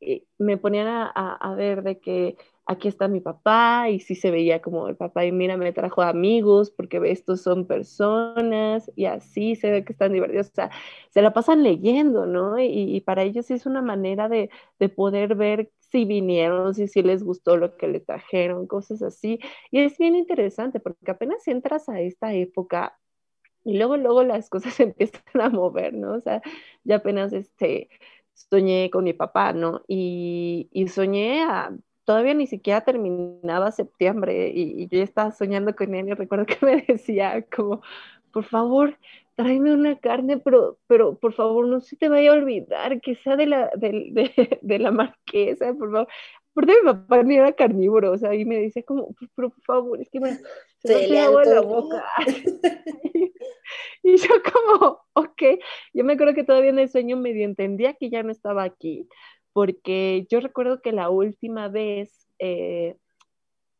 eh, 0.00 0.24
me 0.36 0.56
ponían 0.56 0.88
a, 0.88 1.06
a 1.06 1.54
ver 1.54 1.84
de 1.84 2.00
que 2.00 2.36
aquí 2.66 2.88
está 2.88 3.08
mi 3.08 3.20
papá 3.20 3.88
y 3.90 4.00
sí 4.00 4.14
se 4.14 4.30
veía 4.30 4.62
como 4.62 4.88
el 4.88 4.96
papá 4.96 5.24
y 5.24 5.32
mira, 5.32 5.56
me 5.56 5.72
trajo 5.72 6.02
amigos 6.02 6.70
porque 6.70 7.00
estos 7.10 7.42
son 7.42 7.66
personas 7.66 8.90
y 8.96 9.06
así 9.06 9.56
se 9.56 9.70
ve 9.70 9.84
que 9.84 9.92
están 9.92 10.12
divertidos, 10.12 10.50
o 10.50 10.54
sea, 10.54 10.70
se 11.10 11.22
la 11.22 11.32
pasan 11.32 11.62
leyendo, 11.62 12.26
¿no? 12.26 12.58
Y, 12.58 13.00
para 13.02 13.22
ellos 13.24 13.50
es 13.50 13.66
una 13.66 13.82
manera 13.82 14.28
de, 14.28 14.50
poder 14.96 15.34
ver 15.36 15.70
si 15.78 16.04
vinieron, 16.04 16.74
si, 16.74 16.88
si 16.88 17.02
les 17.02 17.22
gustó 17.22 17.56
lo 17.56 17.76
que 17.76 17.88
le 17.88 18.00
trajeron, 18.00 18.66
cosas 18.66 19.02
así. 19.02 19.38
Y 19.70 19.80
es 19.80 19.98
bien 19.98 20.16
interesante 20.16 20.80
porque 20.80 21.10
apenas 21.10 21.46
entras 21.48 21.88
a 21.88 22.00
esta 22.00 22.32
época 22.34 22.98
y 23.64 23.76
luego, 23.78 23.96
luego 23.96 24.24
las 24.24 24.48
cosas 24.50 24.78
empiezan 24.80 25.22
a 25.40 25.48
mover, 25.50 25.94
¿no? 25.94 26.14
O 26.14 26.20
sea, 26.20 26.42
ya 26.84 26.96
apenas 26.96 27.32
este 27.32 27.88
soñé 28.34 28.90
con 28.90 29.04
mi 29.04 29.12
papá, 29.12 29.52
¿no? 29.52 29.82
Y, 29.88 30.68
y 30.72 30.88
soñé 30.88 31.42
a 31.44 31.76
todavía 32.12 32.34
ni 32.34 32.46
siquiera 32.46 32.82
terminaba 32.82 33.72
septiembre 33.72 34.52
y, 34.54 34.86
yo 34.88 34.98
ya 34.98 35.04
estaba 35.04 35.32
soñando 35.32 35.74
con 35.74 35.94
él 35.94 36.08
y 36.08 36.12
recuerdo 36.12 36.44
que 36.44 36.58
me 36.60 36.76
decía 36.86 37.42
como, 37.50 37.80
por 38.32 38.44
favor, 38.44 38.98
tráeme 39.34 39.72
una 39.72 39.98
carne, 39.98 40.36
pero, 40.36 40.76
pero 40.86 41.16
por 41.16 41.32
favor 41.32 41.66
no 41.66 41.80
se 41.80 41.96
te 41.96 42.10
vaya 42.10 42.32
a 42.32 42.34
olvidar 42.34 43.00
que 43.00 43.14
sea 43.16 43.36
de 43.36 43.46
la, 43.46 43.70
de, 43.76 44.58
de, 44.60 44.78
la 44.78 44.90
marquesa, 44.90 45.72
por 45.72 45.90
favor. 45.90 46.08
Porque 46.52 46.74
mi 46.82 46.92
papá 46.92 47.22
ni 47.22 47.36
era 47.36 47.52
carnívoro, 47.52 48.12
o 48.12 48.18
sea, 48.18 48.34
y 48.34 48.44
me 48.44 48.60
decía 48.60 48.82
como, 48.82 49.14
pero 49.34 49.48
por 49.48 49.62
favor, 49.62 50.00
es 50.02 50.10
que 50.10 50.20
me, 50.20 50.36
se 50.84 51.08
me 51.08 51.18
agua 51.18 51.46
la 51.46 51.62
boca. 51.62 52.04
y 54.02 54.16
yo 54.18 54.34
como, 54.52 55.00
ok, 55.14 55.42
yo 55.94 56.04
me 56.04 56.12
acuerdo 56.12 56.34
que 56.34 56.44
todavía 56.44 56.68
en 56.68 56.78
el 56.78 56.90
sueño 56.90 57.16
medio 57.16 57.46
entendía 57.46 57.94
que 57.94 58.10
ya 58.10 58.22
no 58.22 58.30
estaba 58.30 58.64
aquí, 58.64 59.08
porque 59.52 60.26
yo 60.30 60.40
recuerdo 60.40 60.80
que 60.82 60.92
la 60.92 61.10
última 61.10 61.68
vez, 61.68 62.28
eh, 62.38 62.96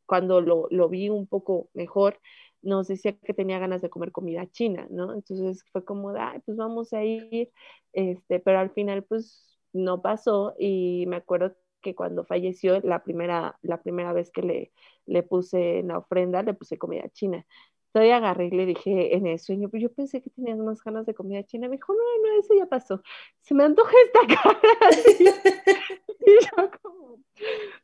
cuando 0.07 0.41
lo, 0.41 0.67
lo, 0.71 0.89
vi 0.89 1.09
un 1.09 1.27
poco 1.27 1.71
mejor, 1.75 2.21
nos 2.63 2.89
decía 2.89 3.17
que 3.19 3.35
tenía 3.35 3.59
ganas 3.59 3.83
de 3.83 3.91
comer 3.91 4.13
comida 4.13 4.51
china, 4.51 4.87
¿no? 4.91 5.15
Entonces 5.15 5.65
fue 5.73 5.85
como, 5.85 6.11
ay, 6.11 6.41
pues 6.47 6.57
vamos 6.57 6.93
a 6.93 7.05
ir, 7.05 7.51
este, 7.93 8.41
pero 8.41 8.59
al 8.61 8.71
final 8.71 9.05
pues 9.05 9.59
no 9.73 10.03
pasó 10.03 10.55
y 10.59 11.05
me 11.09 11.17
acuerdo 11.17 11.57
que 11.83 11.95
cuando 11.95 12.25
falleció, 12.25 12.81
la 12.81 13.03
primera, 13.03 13.59
la 13.63 13.83
primera 13.83 14.13
vez 14.13 14.31
que 14.31 14.43
le, 14.43 14.73
le 15.07 15.23
puse 15.23 15.81
en 15.81 15.89
la 15.89 15.99
ofrenda, 15.99 16.43
le 16.43 16.55
puse 16.55 16.79
comida 16.79 17.09
china. 17.11 17.45
Todavía 17.93 18.17
agarré 18.17 18.47
y 18.47 18.51
le 18.51 18.67
dije 18.67 19.15
en 19.15 19.27
el 19.27 19.39
sueño, 19.39 19.69
pero 19.69 19.83
yo 19.83 19.93
pensé 19.93 20.23
que 20.23 20.31
tenías 20.31 20.59
más 20.59 20.83
ganas 20.83 21.05
de 21.07 21.15
comida 21.15 21.45
china. 21.45 21.69
Me 21.69 21.77
dijo, 21.77 21.93
no, 21.93 21.99
no, 21.99 22.41
eso 22.41 22.55
ya 22.55 22.67
pasó. 22.67 23.03
Se 23.41 23.55
me 23.55 23.65
antoja 23.65 23.93
esta 24.07 24.21
cara. 24.43 24.91
y 26.27 26.33
yo 26.45 26.71
como, 26.83 27.19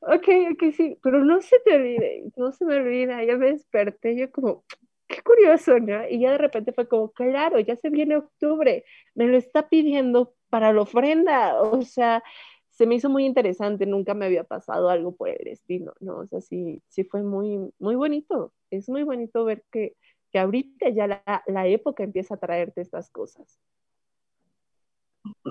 ok, 0.00 0.28
ok, 0.52 0.72
sí, 0.74 0.98
pero 1.02 1.24
no 1.24 1.40
se 1.42 1.58
te 1.60 1.74
olvide, 1.74 2.24
no 2.36 2.52
se 2.52 2.64
me 2.64 2.76
olvida. 2.76 3.22
Ya 3.24 3.36
me 3.36 3.52
desperté, 3.52 4.16
yo 4.16 4.30
como, 4.32 4.64
qué 5.08 5.22
curioso, 5.22 5.78
¿no? 5.78 6.08
Y 6.08 6.20
ya 6.20 6.32
de 6.32 6.38
repente 6.38 6.72
fue 6.72 6.88
como, 6.88 7.12
claro, 7.12 7.60
ya 7.60 7.76
se 7.76 7.90
viene 7.90 8.16
octubre, 8.16 8.84
me 9.14 9.26
lo 9.26 9.36
está 9.36 9.68
pidiendo 9.68 10.34
para 10.48 10.72
la 10.72 10.82
ofrenda. 10.82 11.60
O 11.62 11.82
sea, 11.82 12.22
se 12.70 12.86
me 12.86 12.94
hizo 12.94 13.08
muy 13.10 13.26
interesante, 13.26 13.86
nunca 13.86 14.14
me 14.14 14.26
había 14.26 14.44
pasado 14.44 14.88
algo 14.88 15.14
por 15.16 15.28
el 15.30 15.48
estilo, 15.48 15.94
¿no? 16.00 16.18
O 16.20 16.26
sea, 16.26 16.40
sí, 16.40 16.82
sí 16.88 17.04
fue 17.04 17.22
muy, 17.22 17.72
muy 17.78 17.96
bonito. 17.96 18.52
Es 18.70 18.88
muy 18.88 19.02
bonito 19.02 19.44
ver 19.44 19.64
que, 19.70 19.96
que 20.30 20.38
ahorita 20.38 20.90
ya 20.90 21.06
la, 21.06 21.42
la 21.46 21.66
época 21.66 22.02
empieza 22.02 22.34
a 22.34 22.38
traerte 22.38 22.80
estas 22.80 23.10
cosas. 23.10 23.58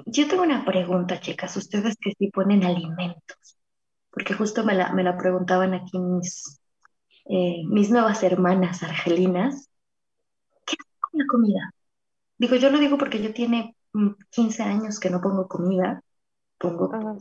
Yo 0.06 0.28
tengo 0.28 0.44
una 0.44 0.66
pregunta, 0.66 1.20
chicas, 1.20 1.56
ustedes 1.58 1.96
que 2.00 2.14
sí 2.18 2.30
ponen 2.32 2.64
alimentos, 2.64 3.58
porque 4.10 4.34
justo 4.34 4.64
me 4.64 4.74
la, 4.74 4.94
me 4.94 5.04
la 5.04 5.18
preguntaban 5.18 5.74
aquí 5.74 6.00
mis, 6.00 6.60
eh, 7.26 7.64
mis 7.68 7.90
nuevas 7.90 8.24
hermanas 8.24 8.84
argelinas, 8.84 9.70
¿qué 10.66 10.76
hacen 10.80 11.00
con 11.00 11.20
la 11.20 11.26
comida? 11.28 11.72
Digo, 12.38 12.56
yo 12.56 12.70
lo 12.70 12.80
digo 12.80 12.98
porque 12.98 13.22
yo 13.22 13.34
tiene 13.34 13.76
15 14.30 14.64
mm, 14.64 14.68
años 14.68 15.00
que 15.00 15.10
no 15.10 15.22
pongo 15.22 15.48
comida, 15.48 16.02
pongo, 16.58 16.94
a 16.94 17.14
mi 17.14 17.18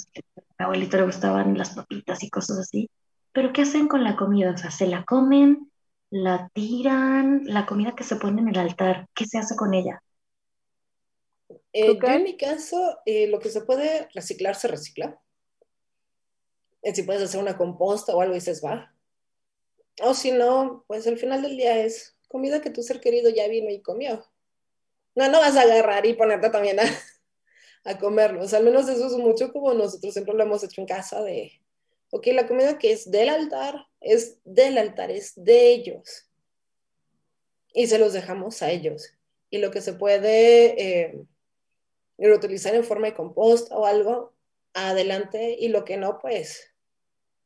abuelito 0.59 0.97
le 0.97 1.07
gustaban 1.07 1.57
las 1.59 1.75
papitas 1.75 2.23
y 2.23 2.31
cosas 2.31 2.59
así, 2.59 2.91
pero 3.33 3.53
¿qué 3.53 3.63
hacen 3.63 3.89
con 3.89 4.05
la 4.05 4.17
comida? 4.17 4.53
O 4.53 4.57
sea, 4.57 4.71
¿se 4.71 4.87
la 4.87 5.05
comen? 5.05 5.71
¿La 6.11 6.49
tiran? 6.55 7.43
¿La 7.45 7.67
comida 7.67 7.95
que 7.97 8.05
se 8.05 8.17
pone 8.17 8.41
en 8.41 8.49
el 8.49 8.59
altar? 8.59 9.09
¿Qué 9.15 9.27
se 9.27 9.39
hace 9.39 9.57
con 9.57 9.75
ella? 9.75 10.03
Eh, 11.73 11.99
yo 12.01 12.09
en 12.09 12.23
mi 12.23 12.37
caso, 12.37 12.99
eh, 13.05 13.27
lo 13.27 13.41
que 13.41 13.51
se 13.51 13.63
puede 13.63 14.09
reciclar, 14.15 14.55
se 14.55 14.69
recicla. 14.69 15.21
Eh, 16.83 16.95
si 16.95 17.03
puedes 17.03 17.23
hacer 17.23 17.41
una 17.41 17.57
composta 17.57 18.15
o 18.15 18.21
algo, 18.21 18.35
dices, 18.35 18.63
va. 18.65 18.95
O 20.03 20.15
si 20.15 20.31
no, 20.31 20.85
pues 20.87 21.07
al 21.07 21.19
final 21.19 21.43
del 21.43 21.57
día 21.57 21.85
es 21.85 22.17
comida 22.29 22.61
que 22.61 22.71
tu 22.71 22.83
ser 22.83 23.01
querido 23.01 23.31
ya 23.31 23.49
vino 23.49 23.71
y 23.71 23.83
comió. 23.83 24.25
No, 25.15 25.29
no 25.29 25.41
vas 25.41 25.57
a 25.57 25.63
agarrar 25.63 26.07
y 26.07 26.15
ponerte 26.15 26.51
también 26.51 26.79
a, 26.79 26.85
a 27.85 27.99
comerlos. 27.99 28.55
Al 28.55 28.65
menos 28.65 28.89
eso 28.89 29.07
es 29.07 29.13
mucho 29.15 29.53
como 29.53 29.75
nosotros 29.75 30.13
siempre 30.13 30.35
lo 30.35 30.45
hemos 30.45 30.63
hecho 30.63 30.81
en 30.81 30.87
casa 30.87 31.23
de, 31.23 31.61
ok, 32.17 32.27
la 32.29 32.47
comida 32.47 32.79
que 32.79 32.93
es 32.93 33.11
del 33.11 33.29
altar, 33.29 33.87
es 34.01 34.39
del 34.45 34.79
altar, 34.79 35.11
es 35.11 35.33
de 35.37 35.71
ellos. 35.71 36.23
y 37.75 37.89
se 37.89 37.99
los 37.99 38.15
dejamos 38.15 38.63
a 38.63 38.71
ellos. 38.71 39.13
Y 39.51 39.59
lo 39.59 39.71
que 39.71 39.83
se 39.83 39.93
puede 39.93 40.81
eh, 40.81 41.27
reutilizar 42.17 42.75
en 42.75 42.85
forma 42.85 43.09
de 43.09 43.15
compost 43.15 43.71
o 43.71 43.85
algo, 43.85 44.35
adelante, 44.73 45.57
y 45.59 45.69
lo 45.69 45.85
que 45.85 45.99
no, 45.99 46.19
pues 46.19 46.75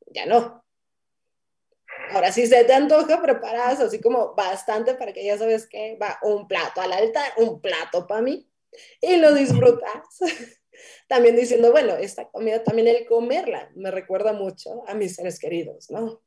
ya 0.06 0.26
no. 0.26 0.64
Ahora, 2.10 2.30
si 2.30 2.46
se 2.46 2.64
te 2.64 2.72
antoja, 2.72 3.20
preparas 3.20 3.80
así 3.80 4.00
como 4.00 4.34
bastante 4.34 4.94
para 4.94 5.12
que 5.12 5.24
ya 5.24 5.36
sabes 5.36 5.66
que 5.66 5.96
va 6.00 6.18
un 6.22 6.46
plato 6.46 6.80
al 6.80 6.92
altar, 6.92 7.32
un 7.36 7.60
plato 7.60 8.06
para 8.06 8.22
mí, 8.22 8.48
y 9.00 9.16
lo 9.16 9.34
disfrutas. 9.34 10.20
también 11.08 11.36
diciendo, 11.36 11.70
bueno, 11.70 11.94
esta 11.94 12.28
comida, 12.28 12.62
también 12.62 12.88
el 12.88 13.06
comerla, 13.06 13.70
me 13.74 13.90
recuerda 13.90 14.32
mucho 14.32 14.82
a 14.88 14.94
mis 14.94 15.16
seres 15.16 15.38
queridos, 15.38 15.90
¿no? 15.90 16.20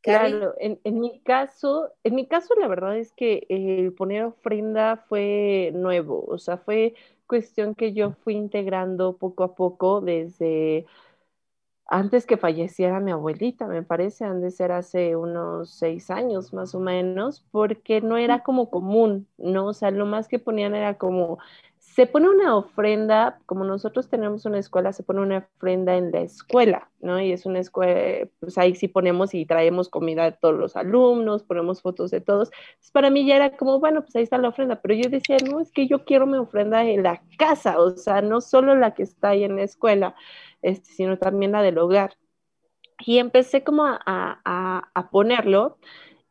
Claro, 0.00 0.54
en, 0.58 0.78
en, 0.84 1.00
mi 1.00 1.20
caso, 1.20 1.90
en 2.02 2.14
mi 2.14 2.26
caso 2.26 2.54
la 2.56 2.68
verdad 2.68 2.98
es 2.98 3.12
que 3.12 3.46
el 3.48 3.94
poner 3.94 4.24
ofrenda 4.24 4.98
fue 5.08 5.70
nuevo, 5.74 6.24
o 6.28 6.36
sea, 6.36 6.58
fue 6.58 6.94
cuestión 7.26 7.74
que 7.74 7.94
yo 7.94 8.12
fui 8.12 8.34
integrando 8.34 9.16
poco 9.16 9.44
a 9.44 9.54
poco 9.54 10.02
desde 10.02 10.86
antes 11.86 12.26
que 12.26 12.36
falleciera 12.36 13.00
mi 13.00 13.10
abuelita, 13.10 13.66
me 13.66 13.82
parece, 13.82 14.24
han 14.24 14.40
de 14.40 14.50
ser 14.50 14.72
hace 14.72 15.16
unos 15.16 15.70
seis 15.70 16.10
años 16.10 16.52
más 16.54 16.74
o 16.74 16.80
menos, 16.80 17.44
porque 17.50 18.00
no 18.00 18.16
era 18.16 18.42
como 18.42 18.70
común, 18.70 19.28
¿no? 19.36 19.66
O 19.66 19.74
sea, 19.74 19.90
lo 19.90 20.06
más 20.06 20.26
que 20.26 20.38
ponían 20.38 20.74
era 20.74 20.96
como 20.96 21.38
se 21.94 22.06
pone 22.06 22.28
una 22.28 22.56
ofrenda, 22.56 23.38
como 23.46 23.62
nosotros 23.62 24.08
tenemos 24.08 24.44
una 24.46 24.58
escuela, 24.58 24.92
se 24.92 25.04
pone 25.04 25.20
una 25.20 25.46
ofrenda 25.56 25.94
en 25.94 26.10
la 26.10 26.22
escuela, 26.22 26.90
¿no? 26.98 27.20
Y 27.20 27.30
es 27.30 27.46
una 27.46 27.60
escuela, 27.60 28.28
pues 28.40 28.58
ahí 28.58 28.74
sí 28.74 28.88
ponemos 28.88 29.32
y 29.32 29.46
traemos 29.46 29.88
comida 29.88 30.24
de 30.24 30.32
todos 30.32 30.56
los 30.56 30.74
alumnos, 30.74 31.44
ponemos 31.44 31.82
fotos 31.82 32.10
de 32.10 32.20
todos. 32.20 32.50
Para 32.90 33.10
mí 33.10 33.24
ya 33.24 33.36
era 33.36 33.56
como, 33.56 33.78
bueno, 33.78 34.02
pues 34.02 34.16
ahí 34.16 34.24
está 34.24 34.38
la 34.38 34.48
ofrenda, 34.48 34.82
pero 34.82 34.94
yo 34.94 35.08
decía, 35.08 35.36
no, 35.48 35.60
es 35.60 35.70
que 35.70 35.86
yo 35.86 36.04
quiero 36.04 36.26
mi 36.26 36.36
ofrenda 36.36 36.84
en 36.84 37.04
la 37.04 37.22
casa, 37.38 37.78
o 37.78 37.90
sea, 37.92 38.22
no 38.22 38.40
solo 38.40 38.74
la 38.74 38.92
que 38.94 39.04
está 39.04 39.28
ahí 39.28 39.44
en 39.44 39.54
la 39.54 39.62
escuela, 39.62 40.16
este, 40.62 40.90
sino 40.90 41.16
también 41.16 41.52
la 41.52 41.62
del 41.62 41.78
hogar. 41.78 42.16
Y 43.06 43.18
empecé 43.18 43.62
como 43.62 43.84
a, 43.84 44.00
a, 44.04 44.90
a 44.92 45.10
ponerlo 45.10 45.78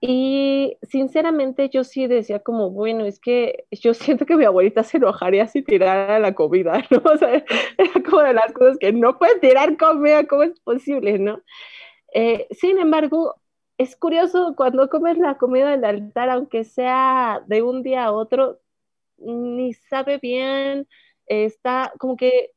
y 0.05 0.77
sinceramente 0.81 1.69
yo 1.69 1.85
sí 1.85 2.07
decía 2.07 2.39
como, 2.39 2.69
bueno, 2.71 3.05
es 3.05 3.21
que 3.21 3.67
yo 3.71 3.93
siento 3.93 4.25
que 4.25 4.35
mi 4.35 4.43
abuelita 4.43 4.83
se 4.83 4.97
enojaría 4.97 5.47
si 5.47 5.61
tirara 5.61 6.19
la 6.19 6.35
comida, 6.35 6.83
¿no? 6.91 7.01
O 7.05 7.17
sea, 7.17 7.33
era 7.77 8.03
como 8.05 8.19
de 8.21 8.33
las 8.33 8.51
cosas 8.51 8.77
que 8.79 8.91
no 8.91 9.17
pueden 9.17 9.39
tirar 9.39 9.77
comida, 9.77 10.27
¿cómo 10.27 10.43
es 10.43 10.59
posible, 10.59 11.19
no? 11.19 11.41
Eh, 12.13 12.47
sin 12.51 12.79
embargo, 12.79 13.35
es 13.77 13.95
curioso 13.95 14.55
cuando 14.57 14.89
comes 14.89 15.17
la 15.17 15.37
comida 15.37 15.71
del 15.71 15.85
altar, 15.85 16.29
aunque 16.29 16.65
sea 16.65 17.41
de 17.47 17.61
un 17.61 17.81
día 17.81 18.03
a 18.05 18.11
otro, 18.11 18.59
ni 19.17 19.73
sabe 19.73 20.17
bien, 20.17 20.85
está 21.27 21.93
como 21.97 22.17
que 22.17 22.51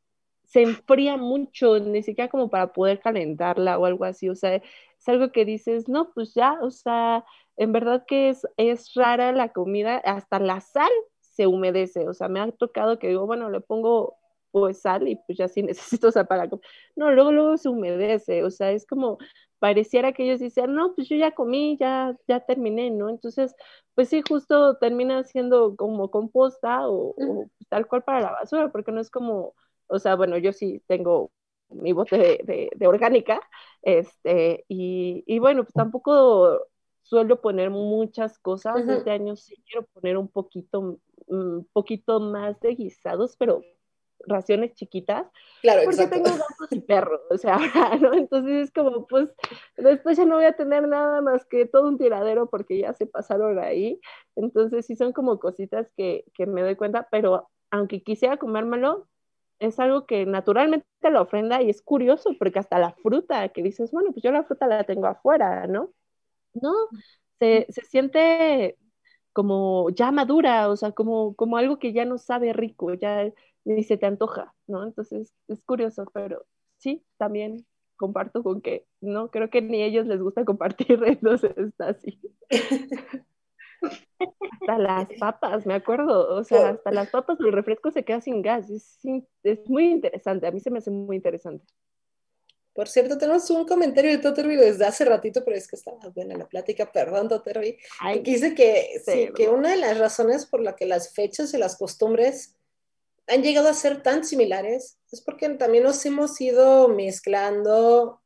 se 0.46 0.62
enfría 0.62 1.16
mucho, 1.16 1.78
ni 1.78 2.02
siquiera 2.02 2.28
como 2.28 2.50
para 2.50 2.72
poder 2.72 2.98
calentarla 3.00 3.78
o 3.78 3.86
algo 3.86 4.04
así, 4.04 4.28
o 4.28 4.34
sea, 4.34 4.60
es 5.06 5.08
algo 5.08 5.32
que 5.32 5.44
dices, 5.44 5.88
no, 5.88 6.10
pues 6.12 6.34
ya, 6.34 6.58
o 6.62 6.70
sea, 6.70 7.24
en 7.56 7.72
verdad 7.72 8.04
que 8.06 8.28
es, 8.30 8.46
es 8.56 8.92
rara 8.94 9.32
la 9.32 9.52
comida, 9.52 9.98
hasta 9.98 10.38
la 10.40 10.60
sal 10.60 10.90
se 11.20 11.46
humedece, 11.46 12.08
o 12.08 12.14
sea, 12.14 12.28
me 12.28 12.40
ha 12.40 12.50
tocado 12.52 12.98
que 12.98 13.08
digo, 13.08 13.26
bueno, 13.26 13.50
le 13.50 13.60
pongo 13.60 14.16
pues 14.50 14.80
sal 14.80 15.06
y 15.08 15.16
pues 15.26 15.38
ya 15.38 15.48
sí 15.48 15.62
necesito 16.02 16.10
sal 16.10 16.26
para 16.26 16.48
comer. 16.48 16.64
No, 16.96 17.12
luego, 17.12 17.32
luego 17.32 17.56
se 17.58 17.68
humedece, 17.68 18.42
o 18.44 18.50
sea, 18.50 18.72
es 18.72 18.86
como, 18.86 19.18
pareciera 19.58 20.12
que 20.12 20.24
ellos 20.24 20.40
dicen, 20.40 20.74
no, 20.74 20.94
pues 20.94 21.08
yo 21.08 21.16
ya 21.16 21.32
comí, 21.34 21.76
ya, 21.78 22.16
ya 22.28 22.40
terminé, 22.40 22.90
¿no? 22.90 23.08
Entonces, 23.10 23.54
pues 23.94 24.08
sí, 24.08 24.22
justo 24.28 24.76
termina 24.78 25.24
siendo 25.24 25.76
como 25.76 26.10
composta 26.10 26.88
o, 26.88 27.14
o 27.16 27.50
tal 27.68 27.86
cual 27.86 28.02
para 28.04 28.20
la 28.20 28.32
basura, 28.32 28.70
porque 28.72 28.92
no 28.92 29.00
es 29.00 29.10
como, 29.10 29.54
o 29.88 29.98
sea, 29.98 30.14
bueno, 30.16 30.38
yo 30.38 30.52
sí 30.52 30.82
tengo 30.86 31.30
mi 31.70 31.92
bote 31.92 32.16
de, 32.44 32.70
de, 32.74 32.86
orgánica, 32.86 33.40
este, 33.82 34.64
y, 34.68 35.24
y, 35.26 35.38
bueno, 35.38 35.64
pues 35.64 35.74
tampoco 35.74 36.60
suelo 37.02 37.40
poner 37.40 37.70
muchas 37.70 38.38
cosas, 38.38 38.86
este 38.88 39.10
año 39.10 39.36
sí 39.36 39.62
quiero 39.66 39.86
poner 39.86 40.16
un 40.16 40.28
poquito, 40.28 40.98
un 41.26 41.58
mm, 41.58 41.66
poquito 41.72 42.20
más 42.20 42.58
de 42.60 42.74
guisados, 42.74 43.36
pero 43.36 43.62
raciones 44.26 44.74
chiquitas, 44.74 45.26
claro, 45.62 45.82
porque 45.84 46.06
tengo 46.08 46.30
gatos 46.30 46.72
y 46.72 46.80
perros, 46.80 47.20
o 47.30 47.38
sea, 47.38 47.54
ahora, 47.56 47.96
¿no? 48.00 48.14
Entonces 48.14 48.64
es 48.64 48.72
como, 48.72 49.06
pues, 49.06 49.32
después 49.76 50.16
ya 50.16 50.24
no 50.24 50.36
voy 50.36 50.46
a 50.46 50.56
tener 50.56 50.88
nada 50.88 51.20
más 51.20 51.44
que 51.46 51.66
todo 51.66 51.88
un 51.88 51.98
tiradero 51.98 52.48
porque 52.48 52.78
ya 52.78 52.92
se 52.92 53.06
pasaron 53.06 53.58
ahí, 53.58 54.00
entonces 54.34 54.86
sí 54.86 54.96
son 54.96 55.12
como 55.12 55.38
cositas 55.38 55.90
que, 55.96 56.24
que 56.34 56.46
me 56.46 56.62
doy 56.62 56.76
cuenta, 56.76 57.08
pero 57.10 57.48
aunque 57.70 58.02
quisiera 58.02 58.36
comérmelo, 58.36 59.06
es 59.58 59.78
algo 59.80 60.06
que 60.06 60.26
naturalmente 60.26 60.86
la 61.02 61.22
ofrenda 61.22 61.62
y 61.62 61.70
es 61.70 61.82
curioso 61.82 62.30
porque 62.38 62.58
hasta 62.58 62.78
la 62.78 62.92
fruta 62.92 63.48
que 63.50 63.62
dices, 63.62 63.90
bueno, 63.92 64.12
pues 64.12 64.22
yo 64.22 64.30
la 64.32 64.44
fruta 64.44 64.66
la 64.66 64.84
tengo 64.84 65.06
afuera, 65.06 65.66
¿no? 65.66 65.90
No, 66.54 66.72
se, 67.38 67.66
se 67.70 67.82
siente 67.82 68.78
como 69.32 69.90
ya 69.90 70.12
madura, 70.12 70.68
o 70.70 70.76
sea, 70.76 70.92
como, 70.92 71.34
como 71.36 71.56
algo 71.58 71.78
que 71.78 71.92
ya 71.92 72.04
no 72.06 72.18
sabe 72.18 72.52
rico, 72.52 72.94
ya 72.94 73.30
ni 73.64 73.82
se 73.84 73.98
te 73.98 74.06
antoja, 74.06 74.54
¿no? 74.66 74.84
Entonces 74.84 75.34
es 75.48 75.62
curioso, 75.64 76.06
pero 76.14 76.46
sí, 76.78 77.04
también 77.18 77.66
comparto 77.96 78.42
con 78.42 78.60
que 78.62 78.86
no, 79.00 79.30
creo 79.30 79.50
que 79.50 79.62
ni 79.62 79.82
ellos 79.82 80.06
les 80.06 80.20
gusta 80.22 80.44
compartir, 80.44 81.00
entonces 81.06 81.56
está 81.58 81.88
así. 81.90 82.20
hasta 83.82 84.78
las 84.78 85.08
papas, 85.20 85.66
me 85.66 85.74
acuerdo, 85.74 86.34
o 86.34 86.44
sea, 86.44 86.70
hasta 86.70 86.90
las 86.90 87.10
papas, 87.10 87.38
el 87.40 87.52
refresco 87.52 87.90
se 87.90 88.04
queda 88.04 88.20
sin 88.20 88.42
gas, 88.42 88.70
es, 88.70 88.98
es 89.42 89.68
muy 89.68 89.90
interesante, 89.90 90.46
a 90.46 90.50
mí 90.50 90.60
se 90.60 90.70
me 90.70 90.78
hace 90.78 90.90
muy 90.90 91.16
interesante. 91.16 91.64
Por 92.76 92.88
cierto, 92.88 93.16
tenemos 93.16 93.48
un 93.48 93.66
comentario 93.66 94.10
de 94.10 94.18
Toterby 94.18 94.54
desde 94.54 94.84
hace 94.84 95.06
ratito, 95.06 95.42
pero 95.42 95.56
es 95.56 95.66
que 95.66 95.76
estaba 95.76 95.96
buena 96.14 96.36
la 96.36 96.46
plática, 96.46 96.92
perdón 96.92 97.26
Toterby, 97.28 97.78
que 98.02 98.20
dice 98.20 98.54
que, 98.54 99.00
sí, 99.02 99.30
que 99.34 99.48
una 99.48 99.70
de 99.70 99.78
las 99.78 99.96
razones 99.96 100.44
por 100.44 100.60
la 100.60 100.76
que 100.76 100.84
las 100.84 101.14
fechas 101.14 101.54
y 101.54 101.58
las 101.58 101.78
costumbres 101.78 102.54
han 103.28 103.42
llegado 103.42 103.68
a 103.68 103.74
ser 103.74 104.02
tan 104.02 104.24
similares 104.24 104.98
es 105.10 105.22
porque 105.22 105.48
también 105.50 105.84
nos 105.84 106.04
hemos 106.04 106.38
ido 106.40 106.88
mezclando 106.88 108.20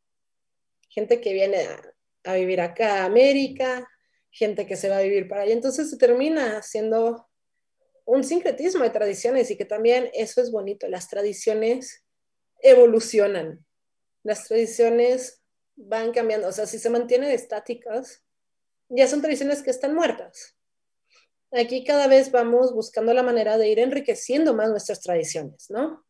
gente 0.89 1.21
que 1.21 1.33
viene 1.33 1.67
a, 1.67 1.95
a 2.25 2.35
vivir 2.35 2.61
acá 2.61 3.03
a 3.03 3.05
América, 3.07 3.89
gente 4.31 4.67
que 4.67 4.77
se 4.77 4.89
va 4.89 4.99
a 4.99 5.03
vivir 5.03 5.29
para 5.29 5.43
allá. 5.43 5.53
Entonces 5.53 5.91
se 5.91 5.97
termina 5.97 6.63
siendo 6.63 7.29
un 8.05 8.25
sincretismo 8.25 8.85
de 8.85 8.91
tradiciones 8.91 9.51
y 9.51 9.57
que 9.57 9.65
también 9.65 10.11
eso 10.15 10.41
es 10.41 10.51
bonito. 10.51 10.89
Las 10.89 11.09
tradiciones 11.09 12.05
evolucionan, 12.61 13.65
las 14.23 14.47
tradiciones 14.47 15.43
van 15.77 16.13
cambiando. 16.13 16.49
O 16.49 16.53
sea, 16.53 16.67
si 16.67 16.79
se 16.79 16.91
mantienen 16.91 17.31
estáticas, 17.31 18.25
ya 18.89 19.07
son 19.07 19.21
tradiciones 19.21 19.63
que 19.63 19.71
están 19.71 19.95
muertas. 19.95 20.57
Aquí 21.53 21.85
cada 21.85 22.07
vez 22.07 22.31
vamos 22.31 22.73
buscando 22.73 23.13
la 23.13 23.23
manera 23.23 23.59
de 23.59 23.69
ir 23.69 23.79
enriqueciendo 23.79 24.55
más 24.55 24.71
nuestras 24.71 25.01
tradiciones, 25.01 25.69
¿no? 25.71 26.05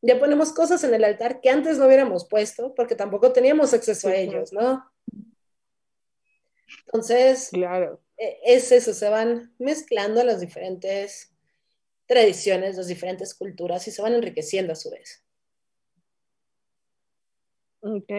Ya 0.00 0.18
ponemos 0.18 0.52
cosas 0.52 0.84
en 0.84 0.94
el 0.94 1.04
altar 1.04 1.40
que 1.40 1.50
antes 1.50 1.76
no 1.76 1.86
hubiéramos 1.86 2.28
puesto 2.28 2.74
porque 2.74 2.94
tampoco 2.94 3.32
teníamos 3.32 3.74
acceso 3.74 4.08
a 4.08 4.14
ellos, 4.14 4.52
¿no? 4.52 4.87
Entonces, 6.86 7.50
claro. 7.52 8.00
E, 8.16 8.38
es 8.44 8.72
eso, 8.72 8.92
se 8.92 9.08
van 9.08 9.52
mezclando 9.58 10.22
las 10.24 10.40
diferentes 10.40 11.32
tradiciones, 12.06 12.76
las 12.76 12.88
diferentes 12.88 13.34
culturas 13.34 13.86
y 13.86 13.90
se 13.90 14.02
van 14.02 14.14
enriqueciendo 14.14 14.72
a 14.72 14.76
su 14.76 14.90
vez. 14.90 15.24
Ok, 17.80 18.10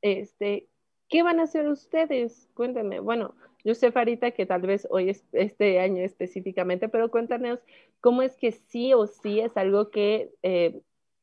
este, 0.00 0.68
¿qué 1.08 1.22
van 1.22 1.40
a 1.40 1.44
hacer 1.44 1.68
ustedes? 1.68 2.48
Cuéntenme. 2.54 3.00
Bueno, 3.00 3.34
yo 3.64 3.74
sé, 3.74 3.92
Farita, 3.92 4.30
que 4.30 4.46
tal 4.46 4.62
vez 4.62 4.86
hoy 4.90 5.10
es 5.10 5.24
este 5.32 5.80
año 5.80 6.02
específicamente, 6.02 6.88
pero 6.88 7.10
cuéntanos 7.10 7.60
cómo 8.00 8.22
es 8.22 8.36
que 8.36 8.52
sí 8.52 8.94
o 8.94 9.06
sí 9.06 9.40
es 9.40 9.56
algo 9.56 9.90
que 9.90 10.32
eh, 10.42 10.80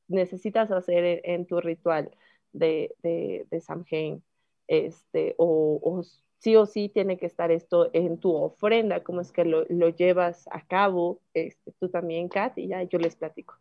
necesitas 0.07 0.71
hacer 0.71 1.21
en, 1.23 1.45
tu 1.45 1.61
ritual 1.61 2.11
de, 2.51 2.93
de, 3.01 3.45
de 3.49 3.61
Samhain, 3.61 4.23
este, 4.67 5.35
o, 5.37 5.79
o 5.81 6.03
sí 6.41 6.55
o 6.55 6.65
sí 6.65 6.89
tiene 6.89 7.17
que 7.17 7.27
estar 7.27 7.51
esto 7.51 7.91
en 7.93 8.19
tu 8.19 8.35
ofrenda, 8.35 9.03
cómo 9.03 9.21
es 9.21 9.31
que 9.31 9.45
lo, 9.45 9.63
llevas 9.89 10.47
a 10.51 10.65
cabo, 10.65 11.21
este, 11.35 11.71
tú 11.79 11.89
también, 11.89 12.29
Kat, 12.29 12.57
y 12.57 12.67
ya 12.67 12.81
yo 12.83 12.97
les 12.97 13.15
platico. 13.15 13.55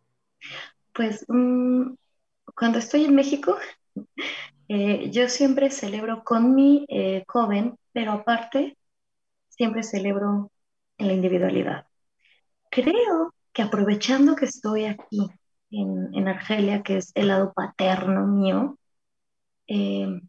Pues 0.94 1.26
um, 1.28 1.94
cuando 2.56 2.78
estoy 2.78 3.04
en 3.04 3.14
México, 3.14 3.56
eh, 4.68 5.10
yo 5.10 5.28
siempre 5.28 5.70
celebro 5.70 6.24
con 6.24 6.54
mi 6.54 6.86
eh, 6.88 7.22
joven, 7.28 7.76
pero 7.92 8.12
aparte, 8.12 8.78
siempre 9.50 9.82
celebro 9.82 10.50
en 10.96 11.08
la 11.08 11.12
individualidad. 11.12 11.86
Creo 12.70 13.34
que 13.52 13.62
aprovechando 13.62 14.36
que 14.36 14.46
estoy 14.46 14.86
aquí 14.86 15.28
en, 15.70 16.14
en 16.14 16.28
Argelia, 16.28 16.82
que 16.82 16.96
es 16.96 17.12
el 17.14 17.28
lado 17.28 17.52
paterno 17.52 18.26
mío, 18.26 18.78
eh, 19.66 20.20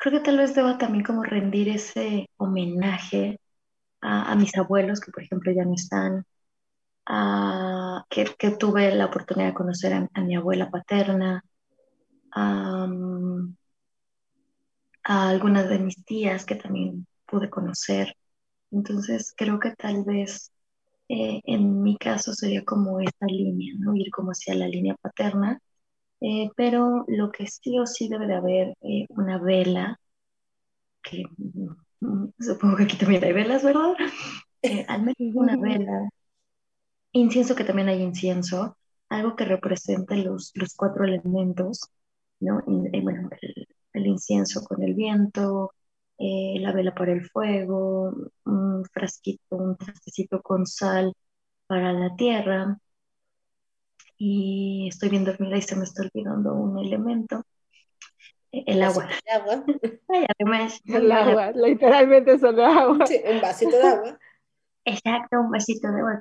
creo 0.00 0.18
que 0.18 0.24
tal 0.24 0.38
vez 0.38 0.54
deba 0.54 0.78
también 0.78 1.04
como 1.04 1.22
rendir 1.22 1.68
ese 1.68 2.30
homenaje 2.38 3.38
a, 4.00 4.34
mis 4.34 4.56
abuelos, 4.56 5.00
que 5.00 5.12
por 5.12 5.22
ejemplo 5.22 5.52
ya 5.52 5.64
no 5.64 5.74
están, 5.74 6.24
a, 7.06 8.04
que, 8.10 8.24
tuve 8.58 8.94
la 8.94 9.06
oportunidad 9.06 9.48
de 9.48 9.54
conocer 9.54 9.92
a, 10.14 10.20
mi 10.22 10.36
abuela 10.36 10.70
paterna, 10.70 11.44
a, 12.32 12.88
a 15.04 15.28
algunas 15.28 15.68
de 15.68 15.78
mis 15.78 16.04
tías 16.04 16.46
que 16.46 16.54
también 16.56 17.06
pude 17.26 17.50
conocer. 17.50 18.16
Entonces 18.70 19.34
creo 19.36 19.60
que 19.60 19.72
tal 19.76 20.04
vez 20.04 20.50
eh, 21.08 21.40
en 21.44 21.82
mi 21.82 21.96
caso 21.98 22.34
sería 22.34 22.64
como 22.64 23.00
esta 23.00 23.26
línea, 23.26 23.74
¿no? 23.78 23.94
Ir 23.96 24.10
como 24.10 24.30
hacia 24.32 24.54
la 24.54 24.68
línea 24.68 24.96
paterna, 25.02 25.60
eh, 26.20 26.50
pero 26.56 27.04
lo 27.08 27.30
que 27.32 27.46
sí 27.46 27.78
o 27.78 27.86
sí 27.86 28.08
debe 28.08 28.26
de 28.26 28.34
haber 28.36 28.68
eh, 28.82 29.06
una 29.10 29.38
vela, 29.38 29.98
que 31.02 31.24
mm, 32.00 32.28
supongo 32.40 32.76
que 32.76 32.84
aquí 32.84 32.96
también 32.96 33.24
hay 33.24 33.32
velas, 33.32 33.62
¿verdad? 33.64 33.94
al 34.88 35.02
menos 35.02 35.16
una 35.34 35.56
vela, 35.56 36.08
incienso 37.12 37.54
que 37.56 37.64
también 37.64 37.88
hay 37.88 38.02
incienso, 38.02 38.76
algo 39.08 39.36
que 39.36 39.44
represente 39.44 40.16
los, 40.16 40.52
los 40.54 40.74
cuatro 40.74 41.04
elementos, 41.04 41.80
¿no? 42.40 42.62
bueno, 42.66 43.28
el, 43.40 43.66
el 43.92 44.06
incienso 44.06 44.62
con 44.64 44.82
el 44.82 44.94
viento, 44.94 45.72
eh, 46.18 46.56
la 46.60 46.72
vela 46.72 46.94
para 46.94 47.12
el 47.12 47.28
fuego, 47.28 48.12
un 48.44 48.84
frasquito, 48.92 49.56
un 49.56 49.76
trastecito 49.76 50.42
con 50.42 50.66
sal 50.66 51.12
para 51.66 51.92
la 51.92 52.14
tierra. 52.16 52.78
Y 54.22 54.88
estoy 54.88 55.08
bien 55.08 55.24
dormida 55.24 55.56
y 55.56 55.62
se 55.62 55.76
me 55.76 55.84
está 55.84 56.02
olvidando 56.02 56.52
un 56.52 56.78
elemento. 56.78 57.42
Eh, 58.52 58.64
el 58.66 58.82
agua. 58.82 59.08
El 59.24 59.40
agua. 59.40 59.64
además. 60.38 60.80
El 60.84 61.10
agua, 61.10 61.52
literalmente 61.54 62.34
es 62.34 62.42
el 62.42 62.60
agua. 62.60 63.06
Sí, 63.06 63.20
un 63.24 63.40
vasito 63.40 63.76
de 63.76 63.82
agua. 63.88 64.18
Exacto, 64.84 65.40
un 65.40 65.50
vasito 65.50 65.90
de 65.90 66.00
agua. 66.00 66.18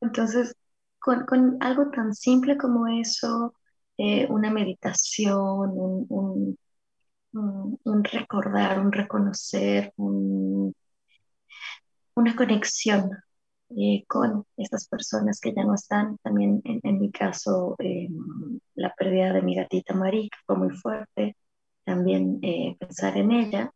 Entonces, 0.00 0.54
con, 1.00 1.26
con 1.26 1.56
algo 1.60 1.90
tan 1.90 2.14
simple 2.14 2.56
como 2.56 2.86
eso, 2.86 3.54
eh, 3.96 4.26
una 4.30 4.50
meditación, 4.50 5.72
un 5.74 6.56
un, 7.32 8.04
recordar, 8.04 8.78
un 8.80 8.92
reconocer, 8.92 9.92
una 9.96 10.72
conexión 12.36 13.10
eh, 13.70 14.04
con 14.08 14.46
estas 14.56 14.88
personas 14.88 15.40
que 15.40 15.54
ya 15.54 15.64
no 15.64 15.74
están. 15.74 16.18
También 16.18 16.62
en, 16.64 16.98
mi 17.00 17.10
caso, 17.10 17.76
em, 17.78 18.60
la 18.74 18.94
pérdida 18.94 19.32
de 19.32 19.42
mi 19.42 19.54
gatita 19.56 19.94
Marie, 19.94 20.30
fue 20.46 20.56
muy 20.56 20.70
fuerte. 20.70 21.36
También 21.84 22.38
eh, 22.42 22.76
pensar 22.78 23.16
en 23.16 23.32
ella. 23.32 23.72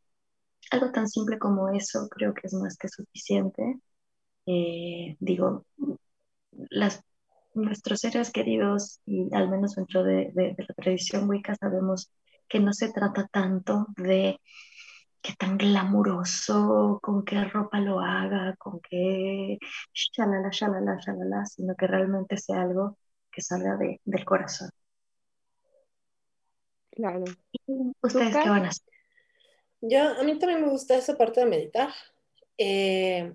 Algo 0.70 0.92
tan 0.92 1.08
simple 1.08 1.38
como 1.38 1.68
eso 1.70 2.08
creo 2.10 2.34
que 2.34 2.42
es 2.46 2.54
más 2.54 2.76
que 2.76 2.88
suficiente. 2.88 3.80
Eh, 4.46 5.16
digo, 5.20 5.66
las, 6.70 7.02
nuestros 7.54 8.00
seres 8.00 8.30
queridos, 8.30 9.00
y 9.06 9.28
al 9.34 9.48
menos 9.50 9.74
dentro 9.76 10.02
de, 10.04 10.32
de 10.34 10.54
la 10.58 10.74
tradición 10.74 11.28
Wicca, 11.28 11.54
sabemos 11.56 12.10
que 12.48 12.60
no 12.60 12.72
se 12.72 12.92
trata 12.92 13.26
tanto 13.28 13.86
de 13.96 14.40
qué 15.22 15.34
tan 15.38 15.56
glamuroso, 15.56 16.98
con 17.00 17.24
qué 17.24 17.44
ropa 17.44 17.78
lo 17.80 18.00
haga, 18.00 18.56
con 18.56 18.80
qué 18.80 19.58
shalala, 19.94 20.50
shalala, 20.50 20.98
shalala, 20.98 21.46
sino 21.46 21.74
que 21.76 21.86
realmente 21.86 22.36
sea 22.36 22.62
algo 22.62 22.98
que 23.30 23.40
salga 23.40 23.76
de, 23.76 24.00
del 24.04 24.24
corazón. 24.24 24.70
Claro. 26.90 27.24
¿Ustedes 28.02 28.36
qué 28.36 28.48
van 28.48 28.66
a 28.66 28.68
hacer? 28.68 28.92
Yo, 29.80 30.20
a 30.20 30.22
mí 30.22 30.38
también 30.38 30.62
me 30.62 30.68
gusta 30.68 30.96
esa 30.96 31.16
parte 31.16 31.40
de 31.40 31.46
meditar. 31.46 31.90
Eh, 32.58 33.32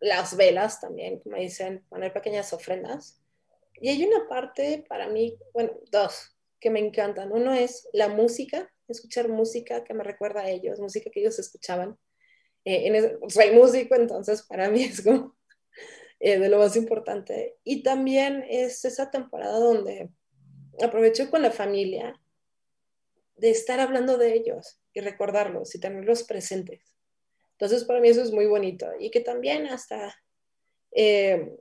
las 0.00 0.36
velas 0.36 0.80
también, 0.80 1.20
como 1.20 1.36
dicen, 1.36 1.84
poner 1.88 2.12
pequeñas 2.12 2.52
ofrendas. 2.52 3.20
Y 3.80 3.88
hay 3.88 4.04
una 4.04 4.28
parte 4.28 4.84
para 4.88 5.08
mí, 5.08 5.36
bueno, 5.52 5.72
dos, 5.90 6.36
que 6.60 6.70
me 6.70 6.80
encantan. 6.80 7.32
Uno 7.32 7.52
es 7.52 7.88
la 7.92 8.08
música, 8.08 8.70
escuchar 8.92 9.28
música 9.28 9.84
que 9.84 9.94
me 9.94 10.04
recuerda 10.04 10.42
a 10.42 10.50
ellos, 10.50 10.80
música 10.80 11.10
que 11.10 11.20
ellos 11.20 11.38
escuchaban. 11.38 11.98
Eh, 12.64 13.18
soy 13.28 13.52
músico, 13.52 13.94
entonces 13.94 14.42
para 14.42 14.68
mí 14.68 14.82
es 14.84 15.02
como 15.02 15.36
eh, 16.20 16.38
de 16.38 16.48
lo 16.48 16.58
más 16.58 16.76
importante. 16.76 17.56
Y 17.64 17.82
también 17.82 18.44
es 18.48 18.84
esa 18.84 19.10
temporada 19.10 19.58
donde 19.58 20.10
aprovecho 20.82 21.30
con 21.30 21.42
la 21.42 21.50
familia 21.50 22.20
de 23.36 23.50
estar 23.50 23.80
hablando 23.80 24.18
de 24.18 24.34
ellos 24.34 24.80
y 24.92 25.00
recordarlos 25.00 25.74
y 25.74 25.80
tenerlos 25.80 26.22
presentes. 26.24 26.94
Entonces 27.52 27.84
para 27.84 28.00
mí 28.00 28.08
eso 28.08 28.22
es 28.22 28.32
muy 28.32 28.46
bonito 28.46 28.86
y 28.98 29.10
que 29.10 29.20
también 29.20 29.66
hasta 29.66 30.14
eh, 30.92 31.56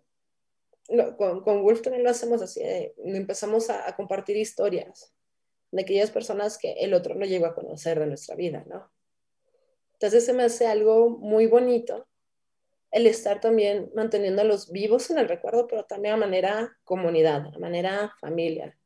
con, 1.17 1.41
con, 1.43 1.63
Wolf 1.63 1.81
también 1.81 2.03
lo 2.03 2.11
hacemos 2.11 2.41
así, 2.41 2.61
empezamos 2.97 3.69
a, 3.69 3.95
compartir 3.95 4.37
historias 4.37 5.14
de 5.75 5.81
aquellas 5.81 6.09
personas 6.09 6.57
que 6.57 6.73
el 6.73 6.93
otro 6.93 7.15
no 7.15 7.25
llegó 7.25 7.47
a 7.47 7.53
conocer 7.53 7.99
de 7.99 8.07
nuestra 8.07 8.35
vida, 8.35 8.63
¿no? 8.67 8.89
Entonces 9.93 10.25
se 10.25 10.33
me 10.33 10.43
hace 10.43 10.67
algo 10.67 11.09
muy 11.09 11.47
bonito 11.47 12.07
el 12.91 13.07
estar 13.07 13.41
también 13.41 13.91
manteniéndolos 13.93 14.71
vivos 14.71 15.09
en 15.11 15.17
el 15.17 15.27
recuerdo, 15.27 15.67
pero 15.67 15.83
también 15.83 16.13
a 16.13 16.17
manera 16.17 16.77
comunidad, 16.85 17.53
a 17.53 17.59
manera 17.59 18.13
familia. 18.21 18.77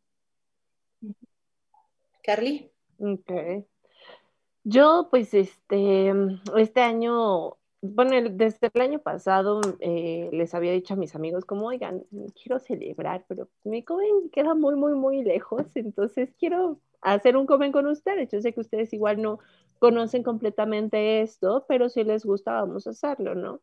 Carly. 2.23 2.71
Ok. 2.97 3.31
Yo, 4.63 5.07
pues, 5.11 5.33
este, 5.35 6.11
este 6.57 6.81
año 6.81 7.58
bueno, 7.81 8.11
desde 8.31 8.69
el 8.73 8.81
año 8.81 8.99
pasado 8.99 9.61
eh, 9.79 10.29
les 10.33 10.53
había 10.53 10.73
dicho 10.73 10.93
a 10.93 10.97
mis 10.97 11.15
amigos 11.15 11.45
como, 11.45 11.67
oigan, 11.67 12.03
quiero 12.41 12.59
celebrar, 12.59 13.25
pero 13.27 13.47
mi 13.63 13.83
comen 13.83 14.29
queda 14.31 14.53
muy, 14.53 14.75
muy, 14.75 14.93
muy 14.93 15.23
lejos, 15.23 15.65
entonces 15.75 16.33
quiero 16.37 16.79
hacer 17.01 17.37
un 17.37 17.45
comen 17.45 17.71
con 17.71 17.87
ustedes. 17.87 18.29
Yo 18.31 18.41
sé 18.41 18.53
que 18.53 18.59
ustedes 18.59 18.91
igual 18.93 19.21
no 19.21 19.39
conocen 19.79 20.23
completamente 20.23 21.21
esto, 21.21 21.65
pero 21.67 21.89
si 21.89 22.03
les 22.03 22.25
gusta, 22.25 22.53
vamos 22.53 22.85
a 22.87 22.91
hacerlo, 22.91 23.35
¿no? 23.35 23.61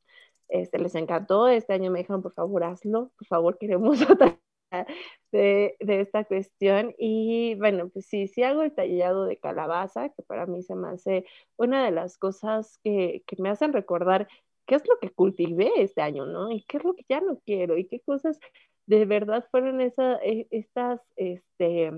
Este, 0.48 0.78
les 0.78 0.94
encantó, 0.94 1.48
este 1.48 1.74
año 1.74 1.90
me 1.90 1.98
dijeron, 1.98 2.22
por 2.22 2.32
favor, 2.32 2.64
hazlo, 2.64 3.10
por 3.18 3.26
favor, 3.26 3.58
queremos 3.58 4.00
otra 4.10 4.38
de, 5.32 5.76
de, 5.80 6.00
esta 6.00 6.24
cuestión. 6.24 6.94
Y 6.98 7.54
bueno, 7.56 7.88
pues 7.88 8.06
sí, 8.06 8.28
sí 8.28 8.42
hago 8.42 8.62
el 8.62 8.74
tallado 8.74 9.24
de 9.24 9.38
calabaza, 9.38 10.10
que 10.10 10.22
para 10.22 10.46
mí 10.46 10.62
se 10.62 10.74
me 10.74 10.88
hace 10.88 11.24
una 11.56 11.84
de 11.84 11.90
las 11.90 12.18
cosas 12.18 12.78
que, 12.84 13.22
que 13.26 13.36
me 13.40 13.48
hacen 13.50 13.72
recordar 13.72 14.28
qué 14.66 14.76
es 14.76 14.86
lo 14.88 14.98
que 14.98 15.10
cultivé 15.10 15.70
este 15.78 16.02
año, 16.02 16.26
¿no? 16.26 16.50
Y 16.50 16.62
qué 16.64 16.78
es 16.78 16.84
lo 16.84 16.94
que 16.94 17.04
ya 17.08 17.20
no 17.20 17.40
quiero 17.44 17.78
y 17.78 17.86
qué 17.86 18.00
cosas 18.00 18.38
de 18.86 19.04
verdad 19.04 19.46
fueron 19.50 19.80
esa, 19.80 20.16
e, 20.22 20.46
estas 20.50 21.00
este, 21.16 21.92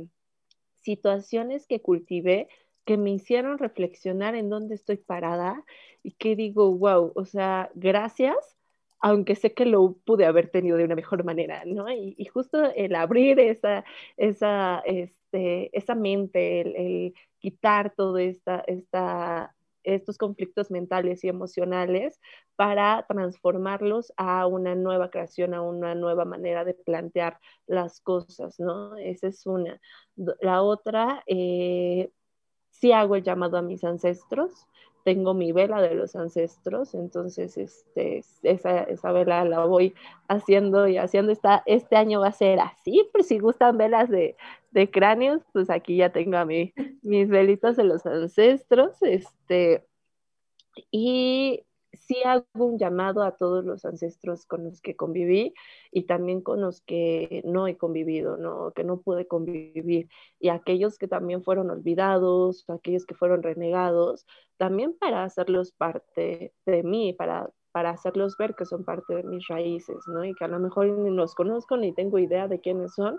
situaciones 0.80 1.66
que 1.66 1.80
cultivé 1.82 2.48
que 2.84 2.96
me 2.96 3.10
hicieron 3.10 3.58
reflexionar 3.58 4.34
en 4.34 4.48
dónde 4.48 4.74
estoy 4.74 4.96
parada 4.96 5.62
y 6.02 6.12
que 6.12 6.36
digo, 6.36 6.72
wow, 6.72 7.12
o 7.14 7.24
sea, 7.26 7.70
gracias 7.74 8.57
aunque 9.00 9.36
sé 9.36 9.54
que 9.54 9.64
lo 9.66 9.94
pude 10.04 10.26
haber 10.26 10.50
tenido 10.50 10.76
de 10.76 10.84
una 10.84 10.94
mejor 10.96 11.24
manera, 11.24 11.64
¿no? 11.66 11.90
Y, 11.90 12.24
justo 12.26 12.64
el 12.74 12.94
abrir 12.94 13.38
esa, 13.40 13.84
esa, 14.16 14.80
este, 14.84 15.76
esa 15.76 15.94
mente, 15.94 16.60
el, 16.60 17.14
quitar 17.38 17.94
todo 17.94 18.18
esta, 18.18 18.64
esta, 18.66 19.54
estos 19.84 20.18
conflictos 20.18 20.70
mentales 20.70 21.24
y 21.24 21.28
emocionales 21.28 22.20
para 22.56 23.06
transformarlos 23.08 24.12
a 24.16 24.46
una 24.46 24.74
nueva 24.74 25.10
creación, 25.10 25.54
a 25.54 25.62
una 25.62 25.94
nueva 25.94 26.24
manera 26.24 26.64
de 26.64 26.74
plantear 26.74 27.38
las 27.66 28.00
cosas, 28.00 28.58
¿no? 28.58 28.96
Esa 28.96 29.28
es 29.28 29.46
una. 29.46 29.80
La 30.40 30.62
otra, 30.62 31.22
eh, 31.26 32.10
sí 32.70 32.92
hago 32.92 33.16
el 33.16 33.22
llamado 33.22 33.56
a 33.56 33.62
mis 33.62 33.84
ancestros, 33.84 34.66
tengo 35.04 35.34
mi 35.34 35.52
vela 35.52 35.80
de 35.80 35.94
los 35.94 36.16
ancestros, 36.16 36.94
entonces 36.94 37.56
este, 37.56 38.22
esa, 38.42 38.82
esa 38.82 39.12
vela 39.12 39.44
la 39.44 39.64
voy 39.64 39.94
haciendo 40.28 40.86
y 40.88 40.98
haciendo. 40.98 41.32
Esta, 41.32 41.62
este 41.66 41.96
año 41.96 42.20
va 42.20 42.28
a 42.28 42.32
ser 42.32 42.60
así, 42.60 43.08
por 43.12 43.24
si 43.24 43.38
gustan 43.38 43.78
velas 43.78 44.08
de, 44.08 44.36
de 44.70 44.90
cráneos, 44.90 45.42
pues 45.52 45.70
aquí 45.70 45.96
ya 45.96 46.10
tengo 46.10 46.36
a 46.36 46.44
mi, 46.44 46.72
mis 47.02 47.28
velitas 47.28 47.76
de 47.76 47.84
los 47.84 48.04
ancestros. 48.06 49.02
Este, 49.02 49.86
y 50.90 51.64
sí 51.92 52.16
hago 52.24 52.46
un 52.54 52.78
llamado 52.78 53.22
a 53.22 53.36
todos 53.36 53.64
los 53.64 53.84
ancestros 53.84 54.44
con 54.46 54.64
los 54.64 54.80
que 54.80 54.96
conviví 54.96 55.54
y 55.90 56.04
también 56.04 56.40
con 56.42 56.60
los 56.60 56.80
que 56.82 57.42
no 57.44 57.66
he 57.66 57.76
convivido, 57.76 58.36
¿no? 58.36 58.72
que 58.72 58.84
no 58.84 59.00
pude 59.00 59.26
convivir, 59.26 60.08
y 60.38 60.48
aquellos 60.48 60.98
que 60.98 61.08
también 61.08 61.42
fueron 61.42 61.70
olvidados, 61.70 62.64
aquellos 62.68 63.06
que 63.06 63.14
fueron 63.14 63.42
renegados, 63.42 64.26
también 64.56 64.96
para 64.98 65.24
hacerlos 65.24 65.72
parte 65.72 66.52
de 66.66 66.82
mí, 66.82 67.12
para, 67.12 67.50
para 67.72 67.90
hacerlos 67.90 68.36
ver 68.36 68.54
que 68.54 68.66
son 68.66 68.84
parte 68.84 69.14
de 69.14 69.22
mis 69.22 69.46
raíces, 69.48 70.06
¿no? 70.08 70.24
y 70.24 70.34
que 70.34 70.44
a 70.44 70.48
lo 70.48 70.58
mejor 70.58 70.86
ni 70.88 71.10
los 71.10 71.34
conozco 71.34 71.76
ni 71.76 71.92
tengo 71.94 72.18
idea 72.18 72.48
de 72.48 72.60
quiénes 72.60 72.94
son, 72.94 73.18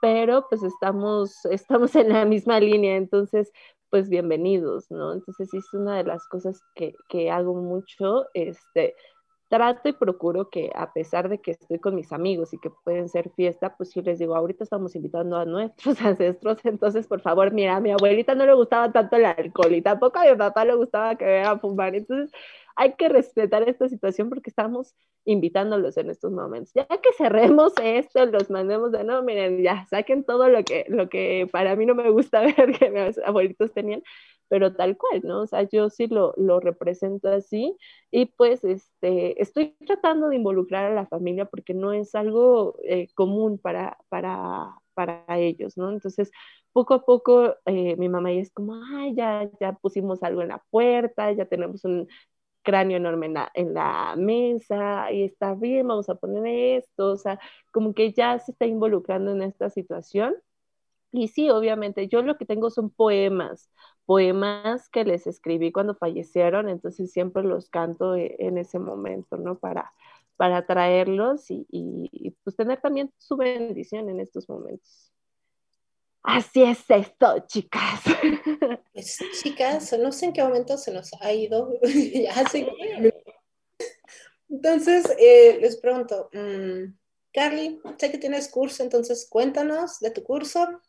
pero 0.00 0.46
pues 0.48 0.62
estamos, 0.62 1.44
estamos 1.50 1.94
en 1.96 2.10
la 2.10 2.24
misma 2.24 2.60
línea, 2.60 2.96
entonces 2.96 3.52
pues 3.90 4.08
bienvenidos, 4.08 4.90
¿no? 4.90 5.12
Entonces 5.12 5.52
es 5.54 5.72
una 5.72 5.96
de 5.96 6.04
las 6.04 6.26
cosas 6.28 6.60
que, 6.74 6.94
que 7.08 7.30
hago 7.30 7.54
mucho, 7.54 8.26
este, 8.34 8.94
trato 9.48 9.88
y 9.88 9.92
procuro 9.92 10.50
que 10.50 10.70
a 10.74 10.92
pesar 10.92 11.28
de 11.28 11.40
que 11.40 11.52
estoy 11.52 11.78
con 11.78 11.94
mis 11.94 12.12
amigos 12.12 12.52
y 12.52 12.58
que 12.58 12.70
pueden 12.84 13.08
ser 13.08 13.30
fiesta, 13.34 13.74
pues 13.76 13.90
sí 13.90 14.02
les 14.02 14.18
digo, 14.18 14.36
ahorita 14.36 14.64
estamos 14.64 14.94
invitando 14.94 15.36
a 15.36 15.44
nuestros 15.44 16.00
ancestros, 16.02 16.58
entonces 16.64 17.06
por 17.06 17.20
favor, 17.20 17.52
mira, 17.52 17.76
a 17.76 17.80
mi 17.80 17.90
abuelita 17.90 18.34
no 18.34 18.46
le 18.46 18.54
gustaba 18.54 18.92
tanto 18.92 19.16
el 19.16 19.24
alcohol 19.24 19.74
y 19.74 19.82
tampoco 19.82 20.18
a 20.18 20.30
mi 20.30 20.36
papá 20.36 20.64
le 20.64 20.74
gustaba 20.74 21.16
que 21.16 21.24
vea 21.24 21.58
fumar, 21.58 21.94
entonces 21.94 22.30
hay 22.78 22.94
que 22.94 23.08
respetar 23.08 23.68
esta 23.68 23.88
situación 23.88 24.28
porque 24.28 24.50
estamos 24.50 24.94
invitándolos 25.24 25.96
en 25.96 26.10
estos 26.10 26.30
momentos. 26.30 26.72
Ya 26.74 26.86
que 26.86 27.12
cerremos 27.16 27.72
esto, 27.82 28.24
los 28.26 28.50
mandemos 28.50 28.92
de 28.92 29.02
no, 29.02 29.20
miren, 29.22 29.62
ya 29.64 29.84
saquen 29.90 30.22
todo 30.22 30.48
lo 30.48 30.62
que, 30.62 30.84
lo 30.88 31.08
que 31.08 31.48
para 31.50 31.74
mí 31.74 31.86
no 31.86 31.96
me 31.96 32.08
gusta 32.10 32.40
ver 32.56 32.78
que 32.78 32.90
mis 32.90 33.18
abuelitos 33.18 33.72
tenían, 33.72 34.04
pero 34.46 34.74
tal 34.76 34.96
cual, 34.96 35.22
¿no? 35.24 35.40
O 35.40 35.46
sea, 35.48 35.64
yo 35.64 35.90
sí 35.90 36.06
lo, 36.06 36.34
lo 36.36 36.60
represento 36.60 37.28
así 37.28 37.76
y 38.12 38.26
pues 38.26 38.62
este, 38.62 39.42
estoy 39.42 39.74
tratando 39.84 40.28
de 40.28 40.36
involucrar 40.36 40.84
a 40.84 40.94
la 40.94 41.06
familia 41.06 41.46
porque 41.46 41.74
no 41.74 41.92
es 41.92 42.14
algo 42.14 42.76
eh, 42.84 43.08
común 43.14 43.58
para, 43.58 43.98
para, 44.08 44.76
para 44.94 45.24
ellos, 45.36 45.76
¿no? 45.76 45.90
Entonces, 45.90 46.30
poco 46.72 46.94
a 46.94 47.04
poco 47.04 47.56
eh, 47.66 47.96
mi 47.96 48.08
mamá 48.08 48.32
ya 48.32 48.40
es 48.40 48.52
como, 48.52 48.80
ay, 48.94 49.16
ya, 49.16 49.50
ya 49.60 49.72
pusimos 49.72 50.22
algo 50.22 50.42
en 50.42 50.48
la 50.48 50.62
puerta, 50.70 51.32
ya 51.32 51.44
tenemos 51.46 51.84
un 51.84 52.06
cráneo 52.62 52.96
enorme 52.98 53.26
en 53.54 53.74
la, 53.74 54.14
mesa 54.16 55.10
y 55.12 55.24
está 55.24 55.54
bien, 55.54 55.88
vamos 55.88 56.08
a 56.08 56.16
poner 56.16 56.46
esto, 56.78 57.12
o 57.12 57.16
sea, 57.16 57.40
como 57.72 57.94
que 57.94 58.12
ya 58.12 58.38
se 58.38 58.52
está 58.52 58.66
involucrando 58.66 59.32
en 59.32 59.42
esta 59.42 59.70
situación. 59.70 60.34
Y 61.12 61.28
sí, 61.28 61.50
obviamente, 61.50 62.08
yo 62.08 62.22
lo 62.22 62.36
que 62.36 62.44
tengo 62.46 62.70
son 62.70 62.90
poemas, 62.90 63.70
poemas 64.06 64.88
que 64.90 65.04
les 65.04 65.26
escribí 65.26 65.72
cuando 65.72 65.94
fallecieron, 65.94 66.68
entonces 66.68 67.12
siempre 67.12 67.42
los 67.44 67.70
canto 67.70 68.14
e, 68.14 68.36
en 68.38 68.58
ese 68.58 68.78
momento, 68.78 69.38
¿no? 69.38 69.58
Para, 69.58 69.92
para 70.36 70.66
traerlos 70.66 71.50
y, 71.50 71.66
y, 71.70 72.30
pues 72.44 72.56
tener 72.56 72.80
también 72.80 73.12
su 73.18 73.36
bendición 73.36 74.08
en 74.10 74.20
estos 74.20 74.48
momentos. 74.48 75.12
Así 76.28 76.62
es 76.62 76.84
esto, 76.88 77.44
chicas. 77.46 78.02
Pues, 78.92 79.18
chicas, 79.40 79.96
no 79.98 80.10
sé 80.10 80.26
en 80.26 80.32
qué 80.32 80.42
momento 80.42 80.76
se 80.76 80.92
nos 80.92 81.10
ha 81.20 81.32
ido. 81.32 81.78
Entonces, 84.50 85.06
eh, 85.20 85.58
les 85.60 85.76
pregunto, 85.76 86.28
um, 86.34 86.96
Carly, 87.32 87.80
sé 87.96 88.10
que 88.10 88.18
tienes 88.18 88.48
curso, 88.48 88.82
entonces 88.82 89.28
cuéntanos 89.30 90.00
de 90.00 90.10
tu 90.10 90.24
curso. 90.24 90.80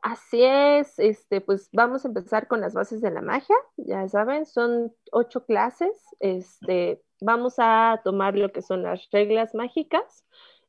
Así 0.00 0.44
es, 0.44 0.96
este, 0.98 1.40
pues 1.40 1.68
vamos 1.72 2.04
a 2.04 2.08
empezar 2.08 2.46
con 2.46 2.60
las 2.60 2.74
bases 2.74 3.00
de 3.00 3.10
la 3.10 3.20
magia, 3.20 3.56
ya 3.76 4.08
saben, 4.08 4.46
son 4.46 4.94
ocho 5.10 5.44
clases, 5.44 5.96
este, 6.20 7.02
vamos 7.20 7.54
a 7.58 8.00
tomar 8.04 8.36
lo 8.36 8.52
que 8.52 8.62
son 8.62 8.84
las 8.84 9.08
reglas 9.10 9.54
mágicas 9.54 10.24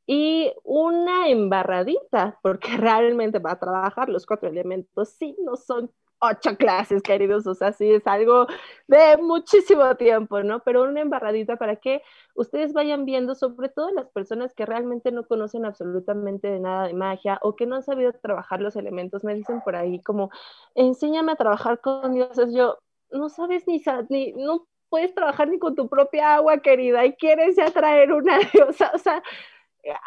y 0.07 0.53
una 0.63 1.29
embarradita, 1.29 2.39
porque 2.41 2.69
realmente 2.77 3.39
va 3.39 3.51
a 3.51 3.59
trabajar 3.59 4.09
los 4.09 4.25
cuatro 4.25 4.49
elementos, 4.49 5.09
sí, 5.09 5.35
no 5.43 5.55
son 5.57 5.91
ocho 6.19 6.57
clases, 6.57 7.03
queridos, 7.03 7.45
o 7.45 7.53
sea, 7.53 7.71
sí 7.73 7.91
es 7.91 8.07
algo 8.07 8.47
de 8.87 9.17
muchísimo 9.17 9.95
tiempo, 9.97 10.41
¿no? 10.41 10.63
Pero 10.63 10.83
una 10.83 11.01
embarradita 11.01 11.57
para 11.57 11.75
que 11.75 12.01
ustedes 12.35 12.73
vayan 12.73 13.05
viendo, 13.05 13.35
sobre 13.35 13.69
todo 13.69 13.91
las 13.91 14.09
personas 14.09 14.53
que 14.55 14.65
realmente 14.65 15.11
no 15.11 15.27
conocen 15.27 15.65
absolutamente 15.65 16.47
de 16.47 16.59
nada 16.59 16.87
de 16.87 16.93
magia 16.93 17.37
o 17.43 17.55
que 17.55 17.67
no 17.67 17.75
han 17.75 17.83
sabido 17.83 18.13
trabajar 18.13 18.61
los 18.61 18.75
elementos, 18.75 19.23
me 19.23 19.35
dicen 19.35 19.61
por 19.61 19.75
ahí 19.75 20.01
como, 20.01 20.31
enséñame 20.73 21.33
a 21.33 21.35
trabajar 21.35 21.81
con 21.81 22.13
dioses, 22.13 22.53
yo, 22.53 22.79
no 23.11 23.29
sabes 23.29 23.67
ni, 23.67 23.81
ni 24.09 24.33
no 24.33 24.67
puedes 24.89 25.13
trabajar 25.13 25.49
ni 25.49 25.59
con 25.59 25.75
tu 25.75 25.87
propia 25.89 26.35
agua, 26.35 26.59
querida, 26.59 27.05
y 27.05 27.13
quieres 27.13 27.55
ya 27.57 27.69
traer 27.71 28.13
una 28.13 28.39
diosa, 28.53 28.91
o 28.93 28.97
sea, 28.97 29.21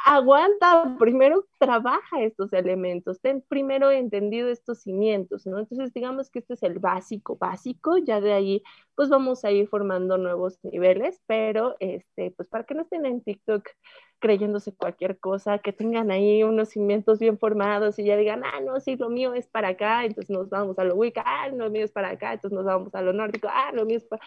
aguanta, 0.05 0.97
primero 0.99 1.47
trabaja 1.59 2.23
estos 2.23 2.53
elementos, 2.53 3.21
ten 3.21 3.43
primero 3.49 3.91
entendido 3.91 4.49
estos 4.49 4.81
cimientos, 4.83 5.47
¿no? 5.47 5.59
Entonces, 5.59 5.93
digamos 5.93 6.31
que 6.31 6.41
este 6.41 6.55
es 6.55 6.63
el 6.63 6.79
básico, 6.79 7.37
básico, 7.37 7.99
ya 7.99 8.21
de 8.21 8.33
ahí, 8.33 8.63
pues 8.95 9.09
vamos 9.09 9.45
a 9.45 9.51
ir 9.51 9.69
formando 9.69 10.19
nuevos 10.19 10.59
niveles, 10.63 11.21
pero, 11.27 11.77
este, 11.81 12.31
pues 12.33 12.49
para 12.49 12.65
que 12.65 12.75
no 12.75 12.83
estén 12.83 13.07
en 13.07 13.23
TikTok 13.23 13.69
creyéndose 14.21 14.75
cualquier 14.75 15.19
cosa, 15.19 15.59
que 15.59 15.73
tengan 15.73 16.11
ahí 16.11 16.43
unos 16.43 16.69
cimientos 16.71 17.19
bien 17.19 17.39
formados 17.39 17.99
y 17.99 18.05
ya 18.05 18.17
digan, 18.17 18.45
ah, 18.45 18.61
no, 18.61 18.79
sí, 18.81 18.97
lo 18.97 19.09
mío 19.09 19.35
es 19.35 19.49
para 19.49 19.69
acá, 19.69 20.05
entonces 20.05 20.31
nos 20.31 20.51
vamos 20.51 20.79
a 20.79 20.85
lo 20.85 20.95
Wicca, 20.95 21.23
ah, 21.27 21.49
lo 21.49 21.71
mío 21.71 21.85
es 21.85 21.93
para 21.93 22.11
acá, 22.11 22.35
entonces 22.35 22.55
nos 22.55 22.67
vamos 22.67 22.95
a 22.95 23.03
lo 23.03 23.13
nórdico, 23.13 23.49
ah, 23.51 23.73
lo 23.73 23.85
mío 23.87 23.97
es 23.97 24.05
para... 24.05 24.23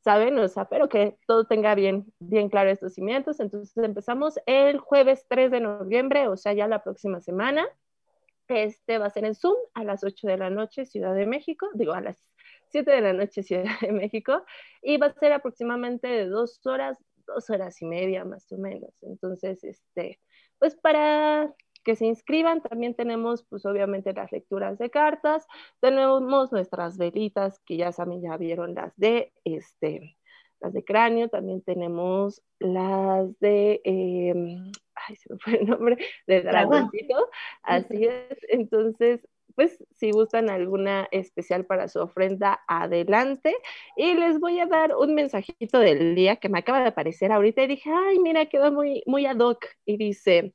¿saben? 0.00 0.38
O 0.38 0.48
sea, 0.48 0.66
pero 0.66 0.88
que 0.88 1.18
todo 1.26 1.44
tenga 1.44 1.74
bien, 1.74 2.12
bien 2.18 2.48
claro 2.48 2.70
estos 2.70 2.94
cimientos. 2.94 3.40
Entonces 3.40 3.76
empezamos 3.76 4.38
el 4.46 4.78
jueves 4.78 5.26
3 5.28 5.50
de 5.50 5.60
noviembre, 5.60 6.28
o 6.28 6.36
sea, 6.36 6.52
ya 6.52 6.68
la 6.68 6.82
próxima 6.82 7.20
semana. 7.20 7.66
Este 8.48 8.98
va 8.98 9.06
a 9.06 9.10
ser 9.10 9.24
en 9.24 9.34
Zoom 9.34 9.56
a 9.74 9.84
las 9.84 10.04
8 10.04 10.26
de 10.26 10.38
la 10.38 10.48
noche, 10.48 10.86
Ciudad 10.86 11.14
de 11.14 11.26
México, 11.26 11.68
digo, 11.74 11.92
a 11.92 12.00
las 12.00 12.24
7 12.70 12.90
de 12.90 13.00
la 13.00 13.12
noche, 13.12 13.42
Ciudad 13.42 13.78
de 13.80 13.92
México, 13.92 14.44
y 14.82 14.96
va 14.96 15.06
a 15.06 15.12
ser 15.12 15.32
aproximadamente 15.32 16.08
de 16.08 16.26
dos 16.26 16.64
horas, 16.66 16.98
dos 17.26 17.50
horas 17.50 17.80
y 17.82 17.84
media 17.84 18.24
más 18.24 18.50
o 18.52 18.56
menos. 18.56 18.90
Entonces, 19.02 19.62
este, 19.64 20.18
pues 20.58 20.76
para 20.76 21.52
que 21.88 21.96
se 21.96 22.04
inscriban. 22.04 22.60
También 22.60 22.92
tenemos, 22.92 23.44
pues 23.44 23.64
obviamente, 23.64 24.12
las 24.12 24.30
lecturas 24.30 24.76
de 24.76 24.90
cartas. 24.90 25.46
Tenemos 25.80 26.52
nuestras 26.52 26.98
velitas, 26.98 27.60
que 27.60 27.78
ya 27.78 27.92
saben, 27.92 28.20
ya 28.20 28.36
vieron 28.36 28.74
las 28.74 28.94
de, 28.98 29.32
este, 29.44 30.18
las 30.60 30.74
de 30.74 30.84
cráneo. 30.84 31.30
También 31.30 31.62
tenemos 31.62 32.42
las 32.58 33.40
de, 33.40 33.80
em, 33.84 34.70
ay, 34.96 35.16
se 35.16 35.32
me 35.32 35.38
fue 35.38 35.60
el 35.60 35.66
nombre, 35.66 35.96
de 36.26 36.42
dragoncito. 36.42 37.30
Así 37.62 38.04
es. 38.04 38.36
Entonces, 38.50 39.26
pues 39.54 39.82
si 39.90 40.10
gustan 40.10 40.50
alguna 40.50 41.08
especial 41.10 41.64
para 41.64 41.88
su 41.88 42.00
ofrenda, 42.00 42.60
adelante. 42.68 43.56
Y 43.96 44.12
les 44.12 44.38
voy 44.40 44.60
a 44.60 44.66
dar 44.66 44.94
un 44.94 45.14
mensajito 45.14 45.78
del 45.78 46.14
día 46.14 46.36
que 46.36 46.50
me 46.50 46.58
acaba 46.58 46.82
de 46.82 46.88
aparecer 46.88 47.32
ahorita 47.32 47.62
y 47.62 47.68
dije, 47.68 47.90
ay, 47.90 48.18
mira, 48.18 48.44
quedó 48.44 48.72
muy, 48.72 49.02
muy 49.06 49.24
ad 49.24 49.38
hoc. 49.38 49.64
Y 49.86 49.96
dice, 49.96 50.52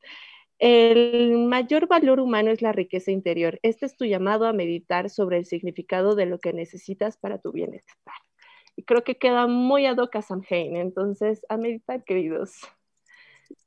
el 0.66 1.40
mayor 1.40 1.90
valor 1.90 2.22
humano 2.22 2.50
es 2.50 2.62
la 2.62 2.72
riqueza 2.72 3.12
interior. 3.12 3.60
Este 3.64 3.86
es 3.86 3.98
tu 3.98 4.06
llamado 4.06 4.46
a 4.46 4.54
meditar 4.54 5.10
sobre 5.10 5.38
el 5.38 5.46
significado 5.46 6.16
de 6.16 6.26
lo 6.26 6.40
que 6.40 6.54
necesitas 6.54 7.18
para 7.18 7.38
tu 7.38 7.52
bienestar. 7.52 8.16
Y 8.78 8.84
creo 8.84 9.04
que 9.04 9.18
queda 9.18 9.46
muy 9.48 9.86
ad 9.86 9.98
hoc 9.98 10.16
a 10.16 10.22
Samhain. 10.22 10.78
Entonces, 10.78 11.42
a 11.50 11.58
meditar, 11.58 12.06
queridos. 12.06 12.62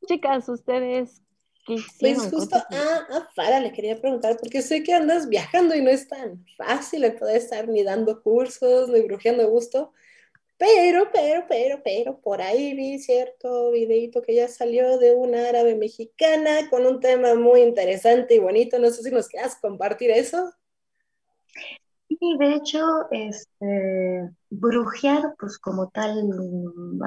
Chicas, 0.08 0.48
ustedes 0.48 1.20
¿qué 1.66 1.76
Pues 2.00 2.30
justo 2.30 2.56
a, 2.56 3.16
a 3.16 3.28
Fara 3.34 3.60
le 3.60 3.72
quería 3.72 4.00
preguntar, 4.00 4.38
porque 4.40 4.62
sé 4.62 4.82
que 4.82 4.94
andas 4.94 5.28
viajando 5.28 5.74
y 5.74 5.82
no 5.82 5.90
es 5.90 6.08
tan 6.08 6.46
fácil 6.56 7.04
el 7.04 7.16
poder 7.16 7.36
estar 7.36 7.68
ni 7.68 7.82
dando 7.82 8.22
cursos, 8.22 8.88
ni 8.88 9.02
brujeando 9.02 9.42
de 9.42 9.50
gusto. 9.50 9.92
Pero, 10.58 11.10
pero, 11.12 11.44
pero, 11.48 11.82
pero, 11.84 12.20
por 12.20 12.40
ahí 12.40 12.74
vi 12.74 12.98
cierto 12.98 13.72
videito 13.72 14.22
que 14.22 14.34
ya 14.34 14.48
salió 14.48 14.98
de 14.98 15.12
una 15.14 15.48
árabe 15.48 15.74
mexicana 15.74 16.70
con 16.70 16.86
un 16.86 17.00
tema 17.00 17.34
muy 17.34 17.60
interesante 17.60 18.34
y 18.36 18.38
bonito. 18.38 18.78
No 18.78 18.90
sé 18.90 19.02
si 19.02 19.10
nos 19.10 19.28
quieras 19.28 19.56
compartir 19.60 20.10
eso. 20.10 20.52
Y 22.08 22.38
de 22.38 22.54
hecho, 22.54 22.80
este, 23.10 24.30
brujear, 24.48 25.34
pues 25.38 25.58
como 25.58 25.90
tal, 25.90 26.30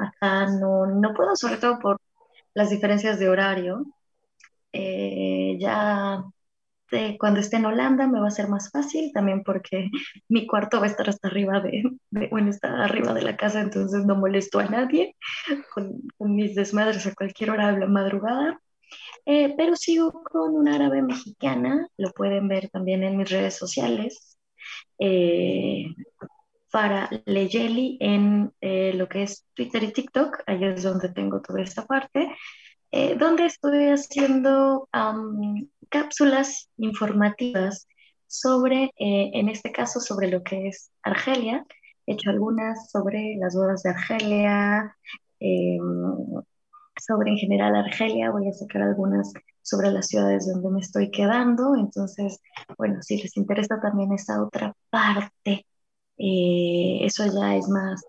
acá 0.00 0.46
no, 0.46 0.86
no 0.86 1.12
puedo, 1.14 1.34
sobre 1.34 1.56
todo 1.56 1.78
por 1.80 2.00
las 2.54 2.70
diferencias 2.70 3.18
de 3.18 3.28
horario. 3.28 3.84
Eh, 4.72 5.56
ya 5.58 6.24
cuando 7.18 7.40
esté 7.40 7.56
en 7.56 7.66
Holanda 7.66 8.06
me 8.06 8.20
va 8.20 8.28
a 8.28 8.32
ser 8.32 8.48
más 8.48 8.70
fácil, 8.70 9.12
también 9.12 9.42
porque 9.42 9.88
mi 10.28 10.46
cuarto 10.46 10.78
va 10.80 10.86
a 10.86 10.88
estar 10.88 11.08
hasta 11.08 11.28
arriba 11.28 11.60
de, 11.60 11.82
bueno, 12.30 12.50
está 12.50 12.84
arriba 12.84 13.14
de 13.14 13.22
la 13.22 13.36
casa, 13.36 13.60
entonces 13.60 14.04
no 14.04 14.16
molesto 14.16 14.58
a 14.58 14.66
nadie 14.66 15.16
con, 15.72 16.00
mis 16.18 16.54
desmadres 16.54 17.06
a 17.06 17.14
cualquier 17.14 17.50
hora 17.50 17.72
de 17.72 17.80
la 17.80 17.86
madrugada. 17.86 18.60
Eh, 19.26 19.54
pero 19.56 19.76
sigo 19.76 20.12
con 20.24 20.56
una 20.56 20.74
árabe 20.74 21.02
mexicana, 21.02 21.86
lo 21.96 22.10
pueden 22.12 22.48
ver 22.48 22.68
también 22.70 23.04
en 23.04 23.16
mis 23.16 23.30
redes 23.30 23.56
sociales. 23.56 24.38
Eh, 24.98 25.86
para 26.72 27.08
Leyeli 27.24 27.98
en 28.00 28.52
eh, 28.60 28.92
lo 28.94 29.08
que 29.08 29.24
es 29.24 29.44
Twitter 29.54 29.82
y 29.82 29.92
TikTok, 29.92 30.42
ahí 30.46 30.64
es 30.64 30.82
donde 30.82 31.08
tengo 31.08 31.40
toda 31.42 31.62
esta 31.62 31.84
parte, 31.86 32.36
donde 33.18 33.46
estoy 33.46 33.86
haciendo 33.86 34.88
cápsulas 35.90 36.70
informativas 36.78 37.86
sobre, 38.26 38.84
eh, 38.96 39.30
en 39.34 39.48
este 39.48 39.72
caso, 39.72 40.00
sobre 40.00 40.28
lo 40.28 40.42
que 40.42 40.68
es 40.68 40.90
Argelia. 41.02 41.66
He 42.06 42.14
hecho 42.14 42.30
algunas 42.30 42.90
sobre 42.90 43.36
las 43.38 43.54
bodas 43.54 43.82
de 43.82 43.90
Argelia, 43.90 44.96
em, 45.40 46.42
sobre 47.00 47.30
en 47.32 47.36
general 47.38 47.76
Argelia, 47.76 48.30
voy 48.30 48.48
a 48.48 48.52
sacar 48.52 48.82
algunas 48.82 49.32
sobre 49.62 49.90
las 49.90 50.08
ciudades 50.08 50.46
donde 50.46 50.70
me 50.70 50.80
estoy 50.80 51.10
quedando. 51.10 51.74
Entonces, 51.76 52.40
bueno, 52.78 53.02
si 53.02 53.20
les 53.22 53.36
interesa 53.36 53.80
también 53.80 54.12
esa 54.12 54.42
otra 54.42 54.74
parte, 54.90 55.66
eh, 56.18 56.98
eso 57.02 57.24
ya 57.26 57.56
es 57.56 57.68
más 57.68 58.02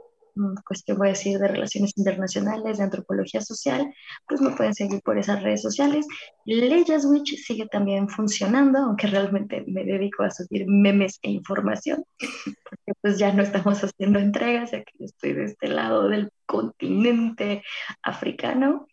cuestión, 0.65 0.97
voy 0.97 1.07
a 1.07 1.11
decir, 1.11 1.37
de 1.39 1.47
relaciones 1.47 1.93
internacionales, 1.97 2.77
de 2.77 2.83
antropología 2.83 3.41
social, 3.41 3.93
pues 4.27 4.41
me 4.41 4.51
pueden 4.51 4.73
seguir 4.73 5.01
por 5.01 5.17
esas 5.17 5.41
redes 5.43 5.61
sociales. 5.61 6.05
Leyes 6.45 7.05
Witch 7.05 7.35
sigue 7.35 7.67
también 7.67 8.09
funcionando, 8.09 8.79
aunque 8.79 9.07
realmente 9.07 9.63
me 9.67 9.83
dedico 9.83 10.23
a 10.23 10.31
subir 10.31 10.65
memes 10.67 11.19
e 11.21 11.31
información, 11.31 12.03
porque 12.17 12.93
pues 13.01 13.17
ya 13.17 13.33
no 13.33 13.43
estamos 13.43 13.83
haciendo 13.83 14.19
entregas, 14.19 14.71
ya 14.71 14.83
que 14.83 14.93
yo 14.99 15.05
estoy 15.05 15.33
de 15.33 15.45
este 15.45 15.67
lado 15.67 16.07
del 16.09 16.31
continente 16.45 17.63
africano. 18.03 18.87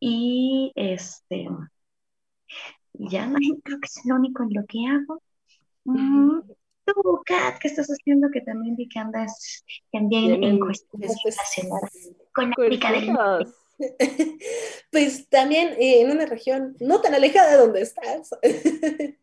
Y 0.00 0.72
este, 0.76 1.48
ya, 2.94 3.30
creo 3.64 3.80
que 3.80 3.86
es 3.86 4.00
lo 4.04 4.16
único 4.16 4.42
en 4.42 4.50
lo 4.52 4.64
que 4.66 4.78
hago. 4.86 5.22
Mm, 5.84 6.40
tú, 6.94 7.22
Kat, 7.24 7.58
¿qué 7.58 7.68
estás 7.68 7.88
haciendo? 7.88 8.30
Que 8.30 8.40
también 8.40 8.76
vi 8.76 8.88
que 8.88 8.98
andas 8.98 9.64
también 9.92 10.42
en 10.42 10.58
cuestiones 10.58 11.16
relacionadas 11.24 11.90
con 12.32 12.52
África 12.52 12.92
del 12.92 13.16
Pues 14.90 15.28
también 15.28 15.74
eh, 15.78 16.00
en 16.00 16.10
una 16.10 16.26
región 16.26 16.76
no 16.80 17.00
tan 17.00 17.14
alejada 17.14 17.52
de 17.52 17.56
donde 17.58 17.82
estás. 17.82 18.30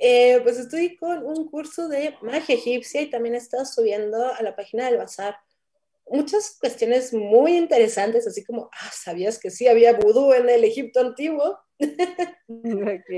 Eh, 0.00 0.40
pues 0.42 0.58
estoy 0.58 0.96
con 0.96 1.22
un 1.22 1.50
curso 1.50 1.86
de 1.86 2.16
magia 2.22 2.54
egipcia 2.54 3.02
y 3.02 3.10
también 3.10 3.34
he 3.34 3.38
estado 3.38 3.66
subiendo 3.66 4.32
a 4.32 4.42
la 4.42 4.56
página 4.56 4.86
del 4.86 4.96
bazar 4.96 5.36
muchas 6.06 6.56
cuestiones 6.60 7.12
muy 7.12 7.56
interesantes, 7.56 8.26
así 8.26 8.44
como, 8.44 8.70
ah, 8.72 8.90
¿sabías 8.92 9.38
que 9.38 9.50
sí 9.50 9.68
había 9.68 9.94
vudú 9.94 10.32
en 10.32 10.48
el 10.48 10.64
Egipto 10.64 11.00
antiguo? 11.00 11.58
ok. 12.48 13.10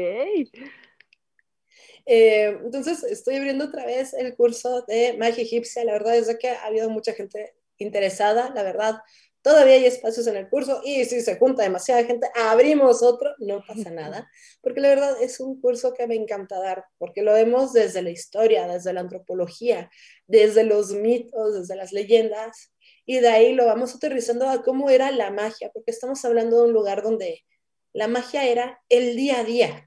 Eh, 2.07 2.59
entonces, 2.64 3.02
estoy 3.04 3.36
abriendo 3.36 3.66
otra 3.66 3.84
vez 3.84 4.14
el 4.14 4.36
curso 4.36 4.82
de 4.82 5.16
magia 5.18 5.42
egipcia. 5.42 5.84
La 5.84 5.92
verdad 5.92 6.16
es 6.16 6.34
que 6.38 6.48
ha 6.50 6.64
habido 6.66 6.88
mucha 6.90 7.12
gente 7.12 7.54
interesada, 7.78 8.50
la 8.54 8.62
verdad. 8.62 8.96
Todavía 9.42 9.74
hay 9.74 9.86
espacios 9.86 10.26
en 10.26 10.36
el 10.36 10.48
curso 10.48 10.80
y 10.84 11.04
si 11.04 11.20
se 11.20 11.36
junta 11.38 11.62
demasiada 11.62 12.04
gente, 12.04 12.28
abrimos 12.34 13.02
otro, 13.02 13.32
no 13.38 13.62
pasa 13.64 13.90
nada, 13.90 14.28
porque 14.61 14.80
la 14.80 14.88
verdad 14.88 15.22
es 15.22 15.38
un 15.38 15.61
curso 15.61 15.94
que 15.94 16.09
me 16.09 16.16
encanta 16.16 16.59
dar, 16.59 16.84
porque 16.98 17.22
lo 17.22 17.32
vemos 17.32 17.72
desde 17.72 18.02
la 18.02 18.11
historia, 18.11 18.66
desde 18.66 18.92
la 18.92 19.02
antropología, 19.02 19.88
desde 20.26 20.64
los 20.64 20.90
mitos, 20.94 21.54
desde 21.54 21.76
las 21.76 21.92
leyendas, 21.92 22.72
y 23.04 23.20
de 23.20 23.28
ahí 23.28 23.52
lo 23.54 23.66
vamos 23.66 23.94
aterrizando 23.94 24.48
a 24.48 24.64
cómo 24.64 24.90
era 24.90 25.12
la 25.12 25.30
magia, 25.30 25.70
porque 25.72 25.92
estamos 25.92 26.24
hablando 26.24 26.57
de 26.57 26.66
un 26.66 26.72
lugar 26.72 27.04
donde 27.04 27.44
la 27.92 28.09
magia 28.09 28.46
era 28.46 28.82
el 28.88 29.14
día 29.14 29.38
a 29.38 29.44
día. 29.44 29.86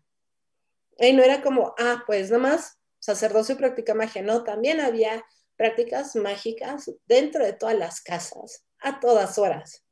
Y 0.99 1.13
no 1.13 1.23
era 1.23 1.41
como, 1.41 1.73
ah, 1.77 2.03
pues 2.05 2.29
nada 2.29 2.43
más 2.43 2.79
sacerdocio 2.99 3.55
y 3.55 3.57
práctica 3.57 3.93
magia, 3.93 4.21
no, 4.21 4.43
también 4.43 4.81
había 4.81 5.23
prácticas 5.55 6.15
mágicas 6.15 6.91
dentro 7.05 7.45
de 7.45 7.53
todas 7.53 7.77
las 7.77 8.01
casas, 8.01 8.65
a 8.79 8.99
todas 8.99 9.37
horas. 9.37 9.85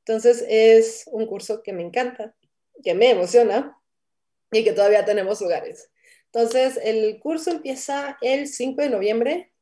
Entonces 0.00 0.44
es 0.48 1.04
un 1.06 1.26
curso 1.26 1.62
que 1.62 1.72
me 1.72 1.82
encanta, 1.82 2.34
que 2.82 2.94
me 2.94 3.10
emociona 3.10 3.76
y 4.52 4.62
que 4.64 4.72
todavía 4.72 5.04
tenemos 5.04 5.40
lugares. 5.40 5.90
Entonces 6.26 6.78
el 6.82 7.18
curso 7.20 7.50
empieza 7.50 8.18
el 8.20 8.46
5 8.46 8.82
de 8.82 8.90
noviembre 8.90 9.54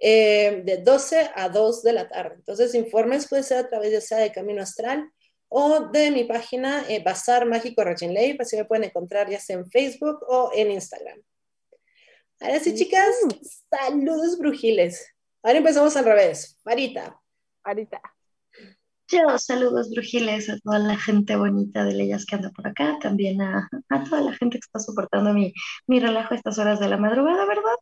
eh, 0.00 0.62
de 0.64 0.78
12 0.78 1.30
a 1.34 1.48
2 1.48 1.82
de 1.82 1.92
la 1.92 2.08
tarde. 2.08 2.34
Entonces, 2.36 2.74
informes 2.74 3.28
puede 3.28 3.42
ser 3.42 3.58
a 3.58 3.68
través 3.68 3.90
de 3.90 4.00
sea 4.00 4.18
de 4.18 4.32
Camino 4.32 4.62
Astral 4.62 5.10
o 5.56 5.88
de 5.92 6.10
mi 6.10 6.24
página 6.24 6.82
eh, 6.88 7.00
Bazar 7.00 7.46
Mágico 7.46 7.84
Ley, 7.84 8.36
así 8.40 8.56
me 8.56 8.64
pueden 8.64 8.86
encontrar 8.86 9.30
ya 9.30 9.38
sea 9.38 9.56
en 9.56 9.70
Facebook 9.70 10.18
o 10.26 10.50
en 10.52 10.72
Instagram. 10.72 11.16
Ahora 12.40 12.58
sí, 12.58 12.74
chicas, 12.74 13.14
saludos 13.70 14.36
brujiles. 14.36 15.14
Ahora 15.44 15.58
empezamos 15.58 15.96
al 15.96 16.06
revés. 16.06 16.58
Marita. 16.64 17.20
Marita. 17.64 18.02
Yo 19.06 19.38
saludos 19.38 19.90
brujiles 19.92 20.50
a 20.50 20.58
toda 20.58 20.80
la 20.80 20.96
gente 20.96 21.36
bonita 21.36 21.84
de 21.84 21.94
Leyes 21.94 22.26
que 22.26 22.34
anda 22.34 22.50
por 22.50 22.66
acá, 22.66 22.98
también 23.00 23.40
a, 23.40 23.68
a 23.90 24.04
toda 24.04 24.22
la 24.22 24.32
gente 24.32 24.56
que 24.58 24.66
está 24.66 24.80
soportando 24.80 25.32
mi, 25.32 25.54
mi 25.86 26.00
relajo 26.00 26.34
a 26.34 26.36
estas 26.36 26.58
horas 26.58 26.80
de 26.80 26.88
la 26.88 26.96
madrugada, 26.96 27.46
¿verdad? 27.46 27.76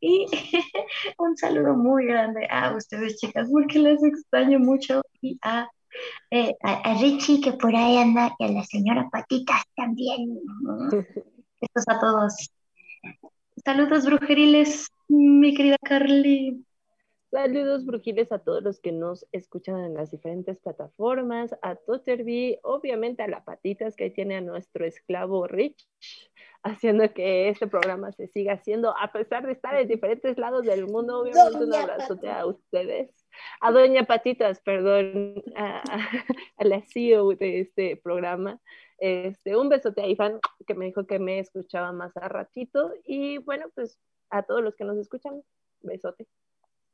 Y 0.00 0.24
un 1.18 1.36
saludo 1.36 1.74
muy 1.74 2.06
grande 2.06 2.48
a 2.50 2.74
ustedes, 2.74 3.18
chicas, 3.18 3.46
porque 3.52 3.78
les 3.78 4.02
extraño 4.02 4.58
mucho 4.58 5.02
y 5.20 5.38
a, 5.42 5.68
eh, 6.30 6.54
a, 6.62 6.94
Richie 7.00 7.40
que 7.40 7.52
por 7.52 7.74
ahí 7.74 7.98
anda 7.98 8.34
y 8.38 8.44
a 8.44 8.48
la 8.48 8.64
señora 8.64 9.08
Patitas 9.10 9.62
también. 9.76 10.40
Estos 11.60 11.84
a 11.88 12.00
todos. 12.00 12.50
Saludos 13.64 14.06
brujeriles, 14.06 14.88
mi 15.08 15.54
querida 15.54 15.76
Carly. 15.82 16.64
Saludos 17.30 17.86
brujiles 17.86 18.32
a 18.32 18.40
todos 18.40 18.62
los 18.62 18.80
que 18.80 18.90
nos 18.90 19.24
escuchan 19.30 19.78
en 19.78 19.94
las 19.94 20.10
diferentes 20.10 20.58
plataformas, 20.58 21.54
a 21.62 21.76
Totterby, 21.76 22.58
obviamente 22.64 23.22
a 23.22 23.28
la 23.28 23.44
patitas 23.44 23.94
que 23.94 24.04
ahí 24.04 24.10
tiene 24.10 24.36
a 24.36 24.40
nuestro 24.40 24.84
esclavo 24.84 25.46
Rich, 25.46 25.88
haciendo 26.62 27.12
que 27.14 27.48
este 27.48 27.66
programa 27.66 28.12
se 28.12 28.28
siga 28.28 28.54
haciendo, 28.54 28.94
a 28.96 29.12
pesar 29.12 29.46
de 29.46 29.52
estar 29.52 29.74
en 29.76 29.88
diferentes 29.88 30.38
lados 30.38 30.64
del 30.64 30.86
mundo, 30.86 31.20
obviamente 31.20 31.64
un 31.64 31.74
abrazote 31.74 32.30
a 32.30 32.46
ustedes, 32.46 33.10
a 33.60 33.72
Doña 33.72 34.04
Patitas, 34.04 34.60
perdón, 34.60 35.42
a, 35.56 35.82
la 36.58 36.82
CEO 36.82 37.34
de 37.34 37.60
este 37.60 37.96
programa, 37.96 38.60
este, 38.98 39.56
un 39.56 39.68
besote 39.68 40.02
a 40.02 40.06
Iván, 40.06 40.38
que 40.66 40.74
me 40.74 40.86
dijo 40.86 41.06
que 41.06 41.18
me 41.18 41.38
escuchaba 41.38 41.92
más 41.92 42.14
a 42.16 42.28
ratito, 42.28 42.92
y 43.04 43.38
bueno, 43.38 43.66
pues 43.74 43.98
a 44.28 44.42
todos 44.42 44.62
los 44.62 44.76
que 44.76 44.84
nos 44.84 44.98
escuchan, 44.98 45.42
besote. 45.80 46.26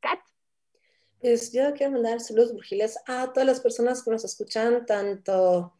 Kat. 0.00 0.20
Pues 1.20 1.52
yo 1.52 1.72
quiero 1.74 1.92
mandar 1.92 2.20
saludos 2.20 2.52
brujiles 2.52 2.98
a 3.06 3.32
todas 3.32 3.46
las 3.46 3.60
personas 3.60 4.04
que 4.04 4.10
nos 4.10 4.24
escuchan, 4.24 4.86
tanto 4.86 5.72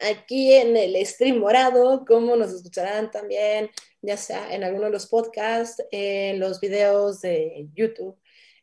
aquí 0.00 0.52
en 0.52 0.76
el 0.76 1.04
stream 1.06 1.38
morado, 1.38 2.04
como 2.06 2.36
nos 2.36 2.52
escucharán 2.52 3.10
también, 3.10 3.70
ya 4.02 4.16
sea 4.16 4.54
en 4.54 4.64
alguno 4.64 4.86
de 4.86 4.90
los 4.92 5.06
podcasts, 5.06 5.82
en 5.90 6.40
los 6.40 6.60
videos 6.60 7.20
de 7.20 7.68
YouTube. 7.74 8.16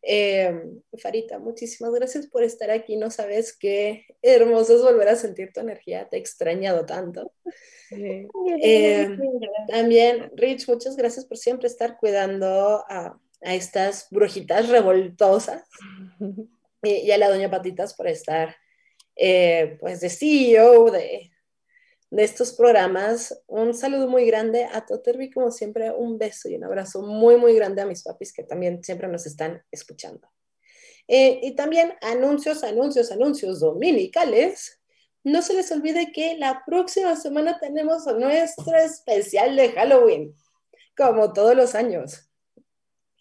Eh, 0.07 0.53
Farita, 0.97 1.39
muchísimas 1.39 1.91
gracias 1.93 2.27
por 2.27 2.43
estar 2.43 2.69
aquí. 2.69 2.95
No 2.95 3.09
sabes 3.09 3.57
qué 3.57 4.05
hermoso 4.21 4.75
es 4.75 4.83
volver 4.83 5.09
a 5.09 5.15
sentir 5.15 5.51
tu 5.51 5.61
energía. 5.61 6.07
Te 6.09 6.17
he 6.17 6.19
extrañado 6.19 6.85
tanto. 6.85 7.31
Eh, 7.91 9.07
también, 9.67 10.31
Rich, 10.35 10.67
muchas 10.67 10.95
gracias 10.95 11.25
por 11.25 11.37
siempre 11.37 11.67
estar 11.67 11.97
cuidando 11.97 12.83
a 12.87 13.19
a 13.45 13.53
estas 13.53 14.07
brujitas 14.09 14.69
revoltosas 14.69 15.63
y, 16.83 17.11
a 17.11 17.17
la 17.17 17.29
doña 17.29 17.49
Patitas 17.49 17.93
por 17.93 18.07
estar 18.07 18.55
eh, 19.15 19.77
pues 19.79 20.01
de 20.01 20.09
CEO 20.09 20.91
de, 20.91 21.31
de 22.09 22.23
estos 22.23 22.53
programas. 22.53 23.43
Un 23.47 23.73
saludo 23.73 24.07
muy 24.07 24.25
grande 24.25 24.65
a 24.65 24.85
Toterby, 24.85 25.31
como 25.31 25.51
siempre, 25.51 25.91
un 25.91 26.17
beso 26.17 26.49
y 26.49 26.55
un 26.55 26.63
abrazo 26.63 27.01
muy, 27.01 27.37
muy 27.37 27.53
grande 27.55 27.81
a 27.81 27.85
mis 27.85 28.03
papis 28.03 28.33
que 28.33 28.43
también 28.43 28.83
siempre 28.83 29.07
nos 29.07 29.25
están 29.25 29.63
escuchando. 29.71 30.29
Eh, 31.07 31.39
y 31.43 31.55
también 31.55 31.93
anuncios, 32.01 32.63
anuncios, 32.63 33.11
anuncios 33.11 33.59
dominicales. 33.59 34.81
No 35.23 35.41
se 35.41 35.53
les 35.53 35.71
olvide 35.71 36.11
que 36.11 36.37
la 36.37 36.63
próxima 36.65 37.15
semana 37.15 37.59
tenemos 37.59 38.05
nuestro 38.05 38.77
especial 38.77 39.55
de 39.55 39.71
Halloween, 39.71 40.35
como 40.95 41.33
todos 41.33 41.55
los 41.55 41.73
años 41.73 42.29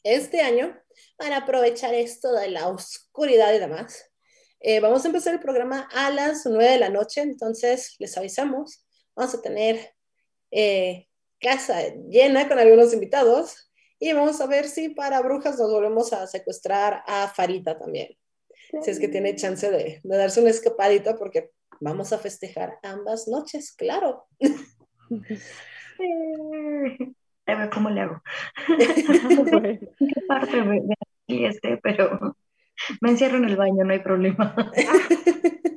este 0.04 0.42
año, 0.42 0.78
para 1.16 1.38
aprovechar 1.38 1.94
esto 1.94 2.32
de 2.32 2.50
la 2.50 2.68
oscuridad 2.68 3.54
y 3.54 3.58
demás, 3.58 4.10
eh, 4.66 4.80
vamos 4.80 5.04
a 5.04 5.08
empezar 5.08 5.34
el 5.34 5.40
programa 5.40 5.86
a 5.92 6.10
las 6.10 6.46
9 6.46 6.64
de 6.64 6.78
la 6.78 6.88
noche, 6.88 7.20
entonces 7.20 7.96
les 7.98 8.16
avisamos, 8.16 8.82
vamos 9.14 9.34
a 9.34 9.42
tener 9.42 9.94
eh, 10.50 11.06
casa 11.38 11.82
llena 12.08 12.48
con 12.48 12.58
algunos 12.58 12.94
invitados 12.94 13.70
y 13.98 14.14
vamos 14.14 14.40
a 14.40 14.46
ver 14.46 14.66
si 14.66 14.88
para 14.88 15.20
brujas 15.20 15.58
nos 15.58 15.70
volvemos 15.70 16.14
a 16.14 16.26
secuestrar 16.26 17.02
a 17.06 17.28
Farita 17.28 17.78
también. 17.78 18.16
Si 18.80 18.90
es 18.90 18.98
que 18.98 19.08
tiene 19.08 19.36
chance 19.36 19.70
de, 19.70 20.00
de 20.02 20.16
darse 20.16 20.40
una 20.40 20.48
escapadita 20.48 21.14
porque 21.18 21.50
vamos 21.80 22.14
a 22.14 22.18
festejar 22.18 22.78
ambas 22.82 23.28
noches, 23.28 23.70
claro. 23.76 24.26
a 27.46 27.54
ver 27.54 27.68
cómo 27.68 27.90
le 27.90 28.00
hago. 28.00 28.22
qué 28.78 30.22
parte 30.26 30.62
me, 30.62 30.80
este, 31.26 31.76
pero 31.82 32.34
me 33.00 33.10
encierro 33.10 33.36
en 33.36 33.44
el 33.44 33.56
baño, 33.56 33.84
no 33.84 33.92
hay 33.92 34.00
problema. 34.00 34.54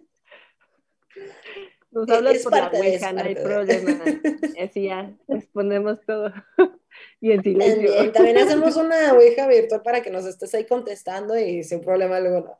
Nos 1.98 2.10
hablas 2.10 2.38
por 2.44 2.52
la 2.52 2.70
ouija, 2.70 3.12
no 3.12 3.22
hay 3.22 3.34
problema. 3.34 4.04
Así 4.62 4.84
ya 4.84 5.12
respondemos 5.28 6.00
todo. 6.06 6.32
y 7.22 7.32
en 7.32 7.42
silencio. 7.42 8.12
También, 8.12 8.38
hacemos 8.38 8.76
una 8.76 9.14
ouija 9.14 9.48
virtual 9.48 9.82
para 9.82 10.02
que 10.02 10.12
nos 10.12 10.26
estés 10.26 10.54
ahí 10.54 10.66
contestando 10.66 11.38
y 11.38 11.64
sin 11.64 11.82
problema 11.82 12.18
alguno. 12.18 12.58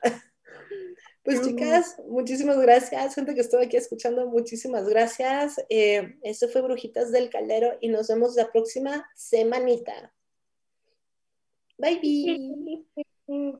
Pues 1.24 1.42
chicas, 1.42 2.02
muchísimas 2.08 2.58
gracias. 2.58 3.14
Gente 3.14 3.36
que 3.36 3.42
estuvo 3.42 3.62
aquí 3.62 3.78
escuchando, 3.78 4.28
muchísimas 4.28 4.88
gracias. 4.88 5.64
Eh, 5.70 6.18
esto 6.24 6.48
fue 6.48 6.62
Brujitas 6.62 7.12
del 7.12 7.30
Caldero 7.30 7.78
y 7.82 7.90
nos 7.90 8.08
vemos 8.08 8.36
la 8.36 8.52
próxima 8.52 9.08
semanita. 9.14 10.14
Bye 11.78 12.00
bye. 13.28 13.60